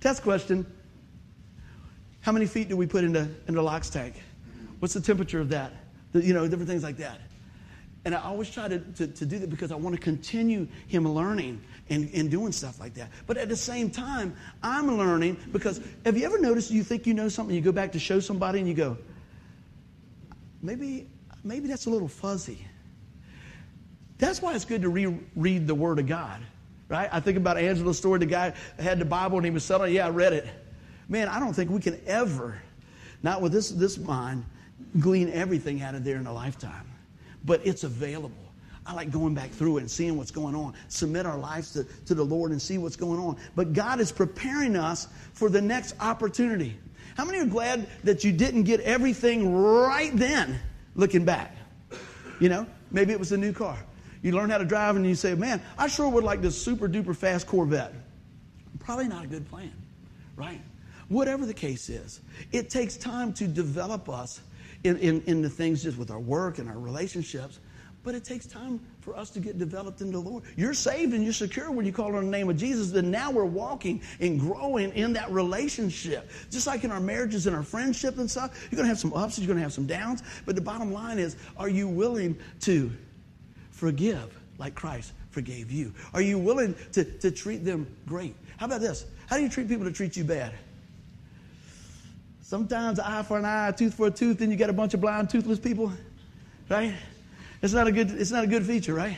Test 0.00 0.22
question. 0.22 0.66
How 2.20 2.32
many 2.32 2.46
feet 2.46 2.68
do 2.68 2.76
we 2.76 2.86
put 2.86 3.04
into, 3.04 3.20
the, 3.20 3.30
in 3.48 3.54
the 3.54 3.62
LOX 3.62 3.88
tank? 3.88 4.20
What's 4.80 4.94
the 4.94 5.00
temperature 5.00 5.40
of 5.40 5.48
that? 5.50 5.72
The, 6.12 6.22
you 6.22 6.34
know, 6.34 6.46
different 6.48 6.68
things 6.68 6.82
like 6.82 6.96
that. 6.98 7.20
And 8.04 8.14
I 8.14 8.22
always 8.22 8.50
try 8.50 8.68
to, 8.68 8.78
to, 8.78 9.06
to, 9.08 9.26
do 9.26 9.38
that 9.40 9.50
because 9.50 9.72
I 9.72 9.74
want 9.74 9.96
to 9.96 10.00
continue 10.00 10.68
him 10.86 11.08
learning 11.08 11.60
and, 11.90 12.08
and 12.14 12.30
doing 12.30 12.52
stuff 12.52 12.78
like 12.78 12.94
that. 12.94 13.10
But 13.26 13.36
at 13.36 13.48
the 13.48 13.56
same 13.56 13.90
time, 13.90 14.36
I'm 14.62 14.96
learning 14.96 15.38
because 15.52 15.80
have 16.04 16.16
you 16.16 16.24
ever 16.24 16.38
noticed 16.38 16.70
you 16.70 16.84
think 16.84 17.06
you 17.06 17.14
know 17.14 17.28
something, 17.28 17.54
you 17.54 17.60
go 17.60 17.72
back 17.72 17.90
to 17.92 17.98
show 17.98 18.20
somebody 18.20 18.60
and 18.60 18.68
you 18.68 18.74
go, 18.74 18.96
maybe, 20.62 21.08
maybe 21.42 21.66
that's 21.66 21.86
a 21.86 21.90
little 21.90 22.06
fuzzy. 22.06 22.64
That's 24.18 24.40
why 24.40 24.54
it's 24.54 24.64
good 24.64 24.82
to 24.82 24.88
reread 24.88 25.66
the 25.66 25.74
Word 25.74 25.98
of 25.98 26.06
God, 26.06 26.40
right? 26.88 27.08
I 27.12 27.20
think 27.20 27.36
about 27.36 27.58
Angela's 27.58 27.98
story. 27.98 28.18
The 28.18 28.26
guy 28.26 28.54
had 28.78 28.98
the 28.98 29.04
Bible 29.04 29.36
and 29.36 29.44
he 29.44 29.50
was 29.50 29.64
selling. 29.64 29.94
Yeah, 29.94 30.06
I 30.06 30.10
read 30.10 30.32
it. 30.32 30.46
Man, 31.08 31.28
I 31.28 31.38
don't 31.38 31.52
think 31.52 31.70
we 31.70 31.80
can 31.80 32.00
ever, 32.06 32.60
not 33.22 33.40
with 33.40 33.52
this, 33.52 33.70
this 33.70 33.98
mind, 33.98 34.44
glean 34.98 35.30
everything 35.30 35.82
out 35.82 35.94
of 35.94 36.04
there 36.04 36.16
in 36.16 36.26
a 36.26 36.32
lifetime 36.32 36.86
but 37.46 37.64
it's 37.64 37.84
available. 37.84 38.32
I 38.84 38.92
like 38.92 39.10
going 39.10 39.34
back 39.34 39.50
through 39.50 39.78
it 39.78 39.80
and 39.80 39.90
seeing 39.90 40.16
what's 40.16 40.30
going 40.30 40.54
on. 40.54 40.74
Submit 40.88 41.26
our 41.26 41.38
lives 41.38 41.72
to, 41.72 41.84
to 42.06 42.14
the 42.14 42.22
Lord 42.22 42.52
and 42.52 42.60
see 42.60 42.78
what's 42.78 42.94
going 42.94 43.18
on. 43.18 43.36
But 43.56 43.72
God 43.72 44.00
is 44.00 44.12
preparing 44.12 44.76
us 44.76 45.08
for 45.32 45.48
the 45.48 45.60
next 45.60 45.94
opportunity. 45.98 46.78
How 47.16 47.24
many 47.24 47.38
are 47.38 47.46
glad 47.46 47.88
that 48.04 48.22
you 48.22 48.32
didn't 48.32 48.64
get 48.64 48.80
everything 48.80 49.52
right 49.52 50.14
then 50.14 50.60
looking 50.94 51.24
back? 51.24 51.56
You 52.38 52.48
know, 52.48 52.66
maybe 52.90 53.12
it 53.12 53.18
was 53.18 53.32
a 53.32 53.36
new 53.36 53.52
car. 53.52 53.78
You 54.26 54.32
learn 54.32 54.50
how 54.50 54.58
to 54.58 54.64
drive 54.64 54.96
and 54.96 55.06
you 55.06 55.14
say, 55.14 55.36
man, 55.36 55.62
I 55.78 55.86
sure 55.86 56.08
would 56.08 56.24
like 56.24 56.42
this 56.42 56.60
super 56.60 56.88
duper 56.88 57.14
fast 57.14 57.46
Corvette. 57.46 57.94
Probably 58.80 59.06
not 59.06 59.22
a 59.22 59.28
good 59.28 59.48
plan, 59.48 59.72
right? 60.34 60.60
Whatever 61.06 61.46
the 61.46 61.54
case 61.54 61.88
is, 61.88 62.20
it 62.50 62.68
takes 62.68 62.96
time 62.96 63.32
to 63.34 63.46
develop 63.46 64.08
us 64.08 64.40
in, 64.82 64.98
in, 64.98 65.22
in 65.28 65.42
the 65.42 65.48
things 65.48 65.84
just 65.84 65.96
with 65.96 66.10
our 66.10 66.18
work 66.18 66.58
and 66.58 66.68
our 66.68 66.76
relationships. 66.76 67.60
But 68.02 68.16
it 68.16 68.24
takes 68.24 68.46
time 68.46 68.80
for 68.98 69.16
us 69.16 69.30
to 69.30 69.38
get 69.38 69.58
developed 69.58 70.00
in 70.00 70.10
the 70.10 70.18
Lord. 70.18 70.42
You're 70.56 70.74
saved 70.74 71.14
and 71.14 71.22
you're 71.22 71.32
secure 71.32 71.70
when 71.70 71.86
you 71.86 71.92
call 71.92 72.16
on 72.16 72.24
the 72.24 72.30
name 72.30 72.50
of 72.50 72.56
Jesus. 72.56 72.90
Then 72.90 73.12
now 73.12 73.30
we're 73.30 73.44
walking 73.44 74.02
and 74.18 74.40
growing 74.40 74.90
in 74.94 75.12
that 75.12 75.30
relationship. 75.30 76.28
Just 76.50 76.66
like 76.66 76.82
in 76.82 76.90
our 76.90 76.98
marriages 76.98 77.46
and 77.46 77.54
our 77.54 77.62
friendship 77.62 78.18
and 78.18 78.28
stuff, 78.28 78.60
you're 78.72 78.76
going 78.76 78.86
to 78.86 78.88
have 78.88 78.98
some 78.98 79.14
ups, 79.14 79.38
you're 79.38 79.46
going 79.46 79.58
to 79.58 79.62
have 79.62 79.72
some 79.72 79.86
downs. 79.86 80.24
But 80.44 80.56
the 80.56 80.62
bottom 80.62 80.92
line 80.92 81.20
is, 81.20 81.36
are 81.56 81.68
you 81.68 81.86
willing 81.86 82.36
to 82.62 82.90
forgive 83.76 84.36
like 84.58 84.74
Christ 84.74 85.12
forgave 85.30 85.70
you? 85.70 85.92
Are 86.14 86.22
you 86.22 86.38
willing 86.38 86.74
to, 86.92 87.04
to 87.04 87.30
treat 87.30 87.64
them 87.64 87.86
great? 88.06 88.34
How 88.56 88.66
about 88.66 88.80
this? 88.80 89.04
How 89.28 89.36
do 89.36 89.42
you 89.42 89.48
treat 89.48 89.68
people 89.68 89.84
that 89.84 89.94
treat 89.94 90.16
you 90.16 90.24
bad? 90.24 90.52
Sometimes 92.40 92.98
eye 92.98 93.22
for 93.22 93.38
an 93.38 93.44
eye, 93.44 93.72
tooth 93.72 93.94
for 93.94 94.06
a 94.06 94.10
tooth, 94.10 94.38
then 94.38 94.50
you 94.50 94.56
get 94.56 94.70
a 94.70 94.72
bunch 94.72 94.94
of 94.94 95.00
blind, 95.00 95.28
toothless 95.28 95.58
people, 95.58 95.92
right? 96.70 96.94
It's 97.60 97.74
not 97.74 97.86
a 97.86 97.92
good, 97.92 98.10
it's 98.10 98.30
not 98.30 98.44
a 98.44 98.46
good 98.46 98.64
feature, 98.64 98.94
right? 98.94 99.16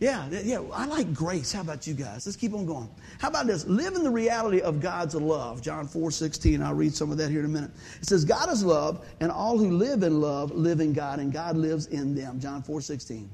Yeah, 0.00 0.28
yeah. 0.30 0.60
I 0.72 0.86
like 0.86 1.12
grace. 1.12 1.52
How 1.52 1.60
about 1.60 1.86
you 1.86 1.92
guys? 1.92 2.24
Let's 2.24 2.36
keep 2.36 2.54
on 2.54 2.64
going. 2.64 2.88
How 3.18 3.28
about 3.28 3.46
this? 3.46 3.66
Live 3.66 3.96
in 3.96 4.02
the 4.02 4.10
reality 4.10 4.62
of 4.62 4.80
God's 4.80 5.14
love. 5.14 5.60
John 5.60 5.86
4 5.86 6.10
16. 6.10 6.62
I'll 6.62 6.74
read 6.74 6.94
some 6.94 7.12
of 7.12 7.18
that 7.18 7.30
here 7.30 7.40
in 7.40 7.44
a 7.44 7.48
minute. 7.48 7.70
It 8.00 8.06
says, 8.06 8.24
God 8.24 8.50
is 8.50 8.64
love, 8.64 9.06
and 9.20 9.30
all 9.30 9.58
who 9.58 9.70
live 9.70 10.02
in 10.02 10.22
love 10.22 10.52
live 10.52 10.80
in 10.80 10.94
God, 10.94 11.18
and 11.18 11.30
God 11.30 11.54
lives 11.56 11.86
in 11.86 12.14
them. 12.14 12.40
John 12.40 12.62
4 12.62 12.80
16. 12.80 13.30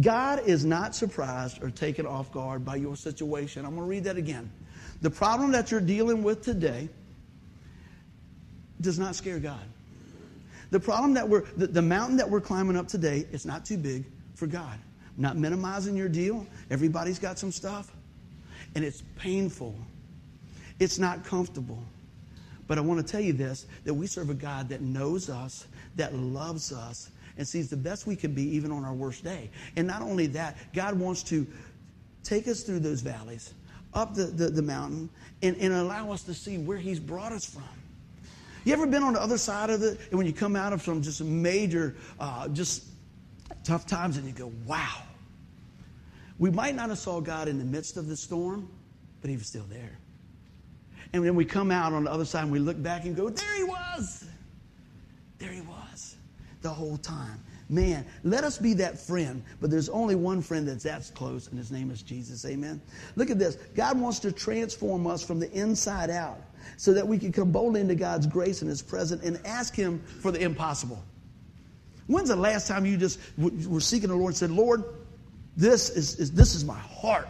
God 0.00 0.42
is 0.46 0.64
not 0.64 0.94
surprised 0.94 1.62
or 1.62 1.70
taken 1.70 2.06
off 2.06 2.32
guard 2.32 2.64
by 2.64 2.76
your 2.76 2.96
situation. 2.96 3.64
I'm 3.64 3.74
going 3.74 3.86
to 3.86 3.88
read 3.88 4.04
that 4.04 4.16
again. 4.16 4.50
The 5.00 5.10
problem 5.10 5.52
that 5.52 5.70
you're 5.70 5.80
dealing 5.80 6.22
with 6.22 6.42
today 6.42 6.88
does 8.80 8.98
not 8.98 9.14
scare 9.14 9.38
God. 9.38 9.64
The 10.70 10.80
problem 10.80 11.14
that 11.14 11.28
we're, 11.28 11.44
the, 11.56 11.66
the 11.66 11.82
mountain 11.82 12.18
that 12.18 12.28
we're 12.28 12.40
climbing 12.40 12.76
up 12.76 12.88
today 12.88 13.26
is 13.32 13.46
not 13.46 13.64
too 13.64 13.78
big 13.78 14.04
for 14.34 14.46
God. 14.46 14.78
I'm 15.16 15.22
not 15.22 15.36
minimizing 15.36 15.96
your 15.96 16.08
deal. 16.08 16.46
Everybody's 16.70 17.18
got 17.18 17.38
some 17.38 17.50
stuff. 17.50 17.90
And 18.74 18.84
it's 18.84 19.02
painful. 19.16 19.74
It's 20.78 20.98
not 20.98 21.24
comfortable. 21.24 21.82
But 22.66 22.76
I 22.76 22.82
want 22.82 23.04
to 23.04 23.10
tell 23.10 23.20
you 23.20 23.32
this 23.32 23.66
that 23.84 23.94
we 23.94 24.06
serve 24.06 24.28
a 24.28 24.34
God 24.34 24.68
that 24.68 24.82
knows 24.82 25.30
us, 25.30 25.66
that 25.96 26.14
loves 26.14 26.70
us, 26.70 27.10
and 27.38 27.46
sees 27.46 27.70
the 27.70 27.76
best 27.76 28.06
we 28.06 28.16
can 28.16 28.34
be 28.34 28.42
even 28.42 28.70
on 28.70 28.84
our 28.84 28.92
worst 28.92 29.24
day. 29.24 29.48
And 29.76 29.86
not 29.86 30.02
only 30.02 30.26
that, 30.26 30.56
God 30.74 30.98
wants 30.98 31.22
to 31.24 31.46
take 32.24 32.48
us 32.48 32.62
through 32.64 32.80
those 32.80 33.00
valleys, 33.00 33.54
up 33.94 34.14
the, 34.14 34.24
the, 34.24 34.50
the 34.50 34.62
mountain, 34.62 35.08
and, 35.42 35.56
and 35.56 35.72
allow 35.72 36.10
us 36.10 36.24
to 36.24 36.34
see 36.34 36.58
where 36.58 36.76
He's 36.76 37.00
brought 37.00 37.32
us 37.32 37.44
from. 37.46 37.62
You 38.64 38.72
ever 38.72 38.86
been 38.86 39.04
on 39.04 39.14
the 39.14 39.22
other 39.22 39.38
side 39.38 39.70
of 39.70 39.82
it? 39.82 40.00
And 40.10 40.18
when 40.18 40.26
you 40.26 40.32
come 40.32 40.56
out 40.56 40.72
of 40.72 40.82
some 40.82 41.00
just 41.00 41.22
major, 41.22 41.94
uh, 42.18 42.48
just 42.48 42.84
tough 43.62 43.86
times, 43.86 44.16
and 44.16 44.26
you 44.26 44.32
go, 44.32 44.52
wow. 44.66 45.02
We 46.40 46.50
might 46.50 46.74
not 46.74 46.88
have 46.88 46.98
saw 46.98 47.20
God 47.20 47.48
in 47.48 47.58
the 47.58 47.64
midst 47.64 47.96
of 47.96 48.08
the 48.08 48.16
storm, 48.16 48.68
but 49.20 49.30
He 49.30 49.36
was 49.36 49.46
still 49.46 49.66
there. 49.70 49.96
And 51.12 51.24
then 51.24 51.36
we 51.36 51.44
come 51.44 51.70
out 51.70 51.92
on 51.92 52.04
the 52.04 52.10
other 52.10 52.24
side 52.24 52.42
and 52.42 52.52
we 52.52 52.58
look 52.58 52.80
back 52.82 53.04
and 53.04 53.16
go, 53.16 53.30
there 53.30 53.56
He 53.56 53.64
was. 53.64 54.24
There 55.38 55.52
He 55.52 55.60
was 55.60 55.87
the 56.68 56.74
whole 56.74 56.98
time. 56.98 57.40
Man, 57.70 58.04
let 58.24 58.44
us 58.44 58.58
be 58.58 58.74
that 58.74 58.98
friend, 58.98 59.42
but 59.58 59.70
there's 59.70 59.88
only 59.88 60.14
one 60.14 60.42
friend 60.42 60.68
that's 60.68 60.84
that 60.84 61.10
close, 61.14 61.48
and 61.48 61.56
his 61.56 61.70
name 61.70 61.90
is 61.90 62.02
Jesus. 62.02 62.44
Amen. 62.44 62.80
Look 63.16 63.30
at 63.30 63.38
this. 63.38 63.56
God 63.74 63.98
wants 63.98 64.18
to 64.20 64.32
transform 64.32 65.06
us 65.06 65.24
from 65.24 65.40
the 65.40 65.50
inside 65.52 66.10
out 66.10 66.40
so 66.76 66.92
that 66.92 67.06
we 67.06 67.18
can 67.18 67.32
come 67.32 67.52
boldly 67.52 67.80
into 67.80 67.94
God's 67.94 68.26
grace 68.26 68.60
and 68.60 68.68
his 68.68 68.82
presence 68.82 69.24
and 69.24 69.40
ask 69.46 69.74
him 69.74 69.98
for 70.20 70.30
the 70.30 70.42
impossible. 70.42 71.02
When's 72.06 72.28
the 72.28 72.36
last 72.36 72.68
time 72.68 72.84
you 72.84 72.98
just 72.98 73.18
were 73.38 73.80
seeking 73.80 74.10
the 74.10 74.16
Lord 74.16 74.30
and 74.30 74.36
said, 74.36 74.50
Lord, 74.50 74.84
this 75.56 75.88
is, 75.88 76.16
is 76.16 76.32
this 76.32 76.54
is 76.54 76.66
my 76.66 76.78
heart. 76.78 77.28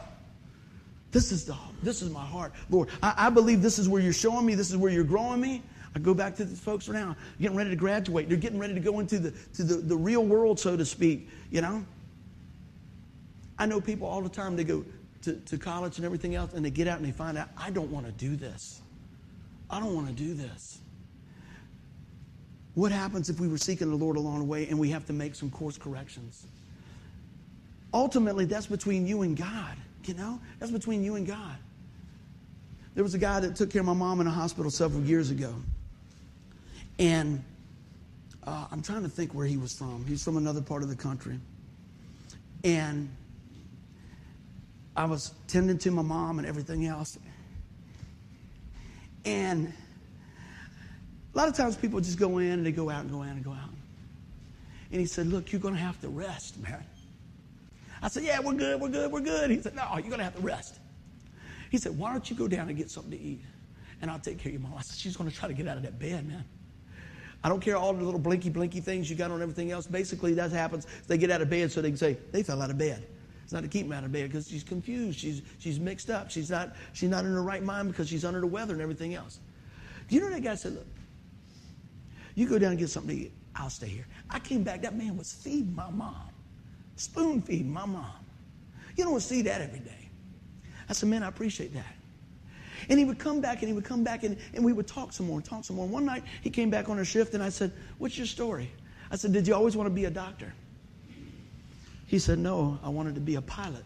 This 1.12 1.30
is 1.30 1.44
the 1.44 1.56
this 1.82 2.02
is 2.02 2.10
my 2.10 2.24
heart. 2.24 2.52
Lord, 2.70 2.88
I, 3.02 3.14
I 3.16 3.30
believe 3.30 3.62
this 3.62 3.78
is 3.78 3.88
where 3.88 4.02
you're 4.02 4.12
showing 4.12 4.44
me, 4.44 4.56
this 4.56 4.70
is 4.70 4.76
where 4.76 4.90
you're 4.90 5.04
growing 5.04 5.40
me. 5.40 5.62
I 5.94 5.98
go 5.98 6.14
back 6.14 6.36
to 6.36 6.44
the 6.44 6.56
folks 6.56 6.88
right 6.88 7.00
now, 7.00 7.16
getting 7.40 7.56
ready 7.56 7.70
to 7.70 7.76
graduate. 7.76 8.28
They're 8.28 8.36
getting 8.36 8.58
ready 8.58 8.74
to 8.74 8.80
go 8.80 9.00
into 9.00 9.18
the, 9.18 9.30
to 9.54 9.64
the, 9.64 9.74
the 9.76 9.96
real 9.96 10.24
world, 10.24 10.60
so 10.60 10.76
to 10.76 10.84
speak, 10.84 11.28
you 11.50 11.60
know? 11.60 11.84
I 13.58 13.66
know 13.66 13.80
people 13.80 14.06
all 14.06 14.20
the 14.20 14.28
time, 14.28 14.54
they 14.54 14.64
go 14.64 14.84
to, 15.22 15.34
to 15.34 15.58
college 15.58 15.96
and 15.96 16.04
everything 16.04 16.34
else, 16.34 16.52
and 16.52 16.64
they 16.64 16.70
get 16.70 16.86
out 16.86 16.98
and 16.98 17.06
they 17.06 17.12
find 17.12 17.36
out, 17.36 17.48
I 17.56 17.70
don't 17.70 17.90
want 17.90 18.06
to 18.06 18.12
do 18.12 18.36
this. 18.36 18.80
I 19.70 19.80
don't 19.80 19.94
want 19.94 20.06
to 20.08 20.12
do 20.12 20.34
this. 20.34 20.78
What 22.74 22.92
happens 22.92 23.28
if 23.28 23.40
we 23.40 23.48
were 23.48 23.58
seeking 23.58 23.90
the 23.90 23.96
Lord 23.96 24.16
along 24.16 24.38
the 24.38 24.44
way 24.44 24.68
and 24.68 24.78
we 24.78 24.90
have 24.90 25.04
to 25.06 25.12
make 25.12 25.34
some 25.34 25.50
course 25.50 25.76
corrections? 25.76 26.46
Ultimately, 27.92 28.44
that's 28.44 28.66
between 28.66 29.06
you 29.06 29.22
and 29.22 29.36
God, 29.36 29.76
you 30.04 30.14
know? 30.14 30.38
That's 30.58 30.70
between 30.70 31.02
you 31.02 31.16
and 31.16 31.26
God. 31.26 31.56
There 32.94 33.02
was 33.02 33.14
a 33.14 33.18
guy 33.18 33.40
that 33.40 33.56
took 33.56 33.70
care 33.70 33.80
of 33.80 33.86
my 33.86 33.94
mom 33.94 34.20
in 34.20 34.26
a 34.26 34.30
hospital 34.30 34.70
several 34.70 35.02
years 35.02 35.30
ago. 35.30 35.54
And 36.98 37.44
uh, 38.44 38.66
I'm 38.70 38.82
trying 38.82 39.02
to 39.02 39.08
think 39.08 39.34
where 39.34 39.46
he 39.46 39.56
was 39.56 39.72
from. 39.72 40.04
He's 40.06 40.24
from 40.24 40.36
another 40.36 40.62
part 40.62 40.82
of 40.82 40.88
the 40.88 40.96
country. 40.96 41.38
And 42.64 43.08
I 44.96 45.04
was 45.04 45.32
tending 45.46 45.78
to 45.78 45.90
my 45.90 46.02
mom 46.02 46.38
and 46.38 46.48
everything 46.48 46.86
else. 46.86 47.18
And 49.24 49.72
a 51.34 51.38
lot 51.38 51.48
of 51.48 51.54
times 51.54 51.76
people 51.76 52.00
just 52.00 52.18
go 52.18 52.38
in 52.38 52.50
and 52.50 52.66
they 52.66 52.72
go 52.72 52.90
out 52.90 53.02
and 53.02 53.10
go 53.10 53.22
in 53.22 53.28
and 53.28 53.44
go 53.44 53.52
out. 53.52 53.70
And 54.90 55.00
he 55.00 55.06
said, 55.06 55.26
Look, 55.26 55.52
you're 55.52 55.60
going 55.60 55.74
to 55.74 55.80
have 55.80 56.00
to 56.00 56.08
rest, 56.08 56.58
man. 56.60 56.82
I 58.02 58.08
said, 58.08 58.24
Yeah, 58.24 58.40
we're 58.40 58.54
good, 58.54 58.80
we're 58.80 58.88
good, 58.88 59.12
we're 59.12 59.20
good. 59.20 59.50
He 59.50 59.60
said, 59.60 59.76
No, 59.76 59.86
you're 59.92 60.04
going 60.04 60.18
to 60.18 60.24
have 60.24 60.36
to 60.36 60.42
rest. 60.42 60.78
He 61.70 61.78
said, 61.78 61.96
Why 61.96 62.12
don't 62.12 62.28
you 62.28 62.34
go 62.34 62.48
down 62.48 62.68
and 62.68 62.76
get 62.76 62.90
something 62.90 63.12
to 63.12 63.20
eat? 63.20 63.42
And 64.00 64.10
I'll 64.10 64.18
take 64.18 64.38
care 64.38 64.50
of 64.50 64.54
your 64.54 64.62
mom. 64.62 64.78
I 64.78 64.82
said, 64.82 64.96
She's 64.98 65.16
going 65.16 65.30
to 65.30 65.36
try 65.36 65.46
to 65.46 65.54
get 65.54 65.68
out 65.68 65.76
of 65.76 65.82
that 65.82 65.98
bed, 65.98 66.26
man. 66.26 66.44
I 67.44 67.48
don't 67.48 67.60
care 67.60 67.76
all 67.76 67.92
the 67.92 68.02
little 68.02 68.20
blinky 68.20 68.50
blinky 68.50 68.80
things 68.80 69.08
you 69.08 69.16
got 69.16 69.30
on 69.30 69.40
everything 69.40 69.70
else. 69.70 69.86
Basically, 69.86 70.34
that 70.34 70.50
happens. 70.50 70.86
They 71.06 71.18
get 71.18 71.30
out 71.30 71.40
of 71.40 71.48
bed 71.48 71.70
so 71.70 71.80
they 71.80 71.90
can 71.90 71.96
say, 71.96 72.18
They 72.32 72.42
fell 72.42 72.60
out 72.60 72.70
of 72.70 72.78
bed. 72.78 73.06
It's 73.44 73.52
not 73.52 73.62
to 73.62 73.68
keep 73.68 73.84
them 73.84 73.92
out 73.92 74.04
of 74.04 74.12
bed 74.12 74.28
because 74.28 74.48
she's 74.48 74.64
confused. 74.64 75.18
She's, 75.18 75.40
she's 75.58 75.80
mixed 75.80 76.10
up. 76.10 76.30
She's 76.30 76.50
not, 76.50 76.74
she's 76.92 77.08
not 77.08 77.24
in 77.24 77.32
her 77.32 77.42
right 77.42 77.62
mind 77.62 77.88
because 77.88 78.08
she's 78.08 78.24
under 78.24 78.40
the 78.40 78.46
weather 78.46 78.74
and 78.74 78.82
everything 78.82 79.14
else. 79.14 79.38
Do 80.08 80.16
you 80.16 80.20
know 80.20 80.30
that 80.30 80.42
guy 80.42 80.54
said, 80.54 80.74
Look, 80.74 80.86
you 82.34 82.48
go 82.48 82.58
down 82.58 82.70
and 82.70 82.78
get 82.78 82.90
something 82.90 83.16
to 83.16 83.22
eat. 83.24 83.32
I'll 83.54 83.70
stay 83.70 83.88
here. 83.88 84.06
I 84.30 84.38
came 84.38 84.62
back. 84.62 84.82
That 84.82 84.96
man 84.96 85.16
was 85.16 85.32
feeding 85.32 85.74
my 85.74 85.90
mom, 85.90 86.28
spoon 86.96 87.40
feeding 87.42 87.72
my 87.72 87.86
mom. 87.86 88.12
You 88.96 89.04
don't 89.04 89.20
see 89.20 89.42
that 89.42 89.60
every 89.60 89.80
day. 89.80 90.10
I 90.88 90.92
said, 90.92 91.08
Man, 91.08 91.22
I 91.22 91.28
appreciate 91.28 91.72
that. 91.74 91.94
And 92.88 92.98
he 92.98 93.04
would 93.04 93.18
come 93.18 93.40
back 93.40 93.58
and 93.60 93.68
he 93.68 93.72
would 93.74 93.84
come 93.84 94.04
back 94.04 94.24
and, 94.24 94.36
and 94.54 94.64
we 94.64 94.72
would 94.72 94.86
talk 94.86 95.12
some 95.12 95.26
more 95.26 95.38
and 95.38 95.44
talk 95.44 95.64
some 95.64 95.76
more. 95.76 95.84
And 95.84 95.92
One 95.92 96.04
night 96.04 96.24
he 96.42 96.50
came 96.50 96.70
back 96.70 96.88
on 96.88 96.98
a 96.98 97.04
shift 97.04 97.34
and 97.34 97.42
I 97.42 97.48
said, 97.48 97.72
What's 97.98 98.16
your 98.16 98.26
story? 98.26 98.70
I 99.10 99.16
said, 99.16 99.32
Did 99.32 99.46
you 99.46 99.54
always 99.54 99.76
want 99.76 99.86
to 99.86 99.94
be 99.94 100.04
a 100.04 100.10
doctor? 100.10 100.52
He 102.06 102.18
said, 102.18 102.38
No, 102.38 102.78
I 102.82 102.88
wanted 102.88 103.14
to 103.16 103.20
be 103.20 103.34
a 103.34 103.42
pilot. 103.42 103.84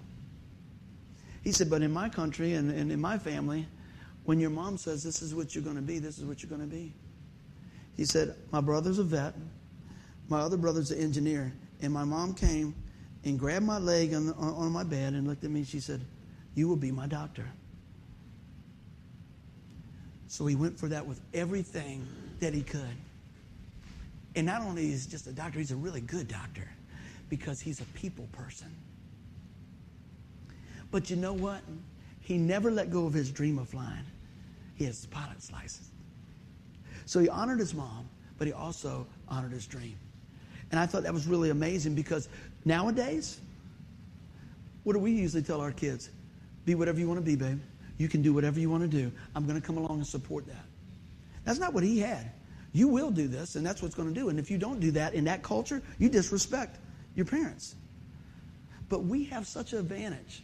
He 1.43 1.53
said, 1.53 1.69
But 1.69 1.83
in 1.83 1.93
my 1.93 2.09
country 2.09 2.55
and, 2.55 2.71
and 2.71 2.93
in 2.93 3.01
my 3.01 3.19
family, 3.19 3.67
when 4.25 4.39
your 4.39 4.51
mom 4.51 4.79
says 4.79 5.03
this 5.03 5.23
is 5.23 5.35
what 5.35 5.55
you're 5.55 5.65
going 5.65 5.77
to 5.77 5.83
be, 5.83 5.99
this 5.99 6.19
is 6.19 6.25
what 6.25 6.43
you're 6.43 6.51
going 6.51 6.61
to 6.61 6.67
be. 6.67 6.93
He 7.97 8.05
said, 8.05 8.37
My 8.51 8.61
brother's 8.61 8.99
a 8.99 9.05
vet, 9.05 9.35
my 10.29 10.41
other 10.41 10.57
brother's 10.57 10.91
an 10.91 11.01
engineer. 11.01 11.53
And 11.81 11.93
my 11.93 12.05
mom 12.05 12.35
came 12.35 12.75
and 13.25 13.39
grabbed 13.39 13.67
my 13.67 13.79
leg 13.79 14.15
on, 14.15 14.27
the, 14.27 14.35
on 14.35 14.71
my 14.71 14.85
bed 14.85 15.15
and 15.15 15.27
looked 15.27 15.43
at 15.45 15.51
me 15.51 15.65
she 15.65 15.81
said, 15.81 16.01
You 16.55 16.69
will 16.69 16.77
be 16.77 16.93
my 16.93 17.07
doctor. 17.07 17.49
So 20.33 20.47
he 20.47 20.55
went 20.55 20.79
for 20.79 20.89
that 20.89 21.07
with 21.07 21.21
everything 21.35 22.07
that 22.41 22.55
he 22.55 22.63
could. 22.63 22.97
And 24.35 24.47
not 24.47 24.63
only 24.63 24.91
is 24.91 25.05
just 25.05 25.27
a 25.27 25.31
doctor, 25.31 25.59
he's 25.59 25.73
a 25.73 25.77
really 25.77 26.01
good 26.01 26.27
doctor 26.27 26.67
because 27.29 27.61
he's 27.61 27.83
a 27.83 27.85
people 27.93 28.27
person. 28.33 28.75
But 30.91 31.11
you 31.11 31.17
know 31.17 31.35
what? 31.35 31.61
He 32.23 32.39
never 32.39 32.71
let 32.71 32.91
go 32.91 33.05
of 33.05 33.13
his 33.13 33.31
dream 33.31 33.59
of 33.59 33.69
flying. 33.69 34.07
He 34.75 34.87
has 34.87 35.05
pilot's 35.05 35.53
license. 35.53 35.91
So 37.05 37.21
he 37.21 37.29
honored 37.29 37.59
his 37.59 37.75
mom, 37.75 38.09
but 38.39 38.47
he 38.47 38.55
also 38.55 39.07
honored 39.29 39.53
his 39.53 39.67
dream. 39.67 39.97
And 40.71 40.81
I 40.81 40.87
thought 40.87 41.03
that 41.03 41.13
was 41.13 41.27
really 41.27 41.51
amazing 41.51 41.95
because 41.95 42.31
nowadays, 42.65 43.39
what 44.85 44.95
do 44.95 44.99
we 44.99 45.11
usually 45.11 45.43
tell 45.43 45.61
our 45.61 45.73
kids? 45.73 46.09
Be 46.65 46.75
whatever 46.75 46.99
you 46.99 47.07
want 47.07 47.21
to 47.21 47.27
be, 47.27 47.37
babe. 47.37 47.61
You 48.03 48.09
can 48.09 48.21
do 48.21 48.35
whatever 48.35 48.59
you 48.59 48.69
want 48.69 48.83
to 48.83 48.89
do. 48.89 49.13
I'm 49.37 49.47
going 49.47 49.61
to 49.61 49.65
come 49.65 49.79
along 49.79 49.99
and 49.99 50.07
support 50.07 50.45
that. 50.49 50.65
That's 51.45 51.61
not 51.61 51.73
what 51.73 51.85
he 51.85 52.01
had. 52.01 52.33
You 52.73 52.89
will 52.89 53.13
do 53.13 53.29
this, 53.29 53.55
and 53.55 53.65
that's 53.65 53.81
what's 53.81 53.95
going 53.95 54.13
to 54.13 54.21
do. 54.21 54.29
And 54.29 54.41
if 54.41 54.51
you 54.51 54.59
don't 54.59 54.81
do 54.81 54.91
that 54.93 55.15
in 55.15 55.23
that 55.27 55.45
culture, 55.45 55.81
you 56.01 56.09
disrespect 56.09 56.81
your 57.15 57.27
parents. 57.27 57.77
But 58.89 59.05
we 59.05 59.23
have 59.27 59.47
such 59.47 59.73
an 59.73 59.79
advantage 59.79 60.43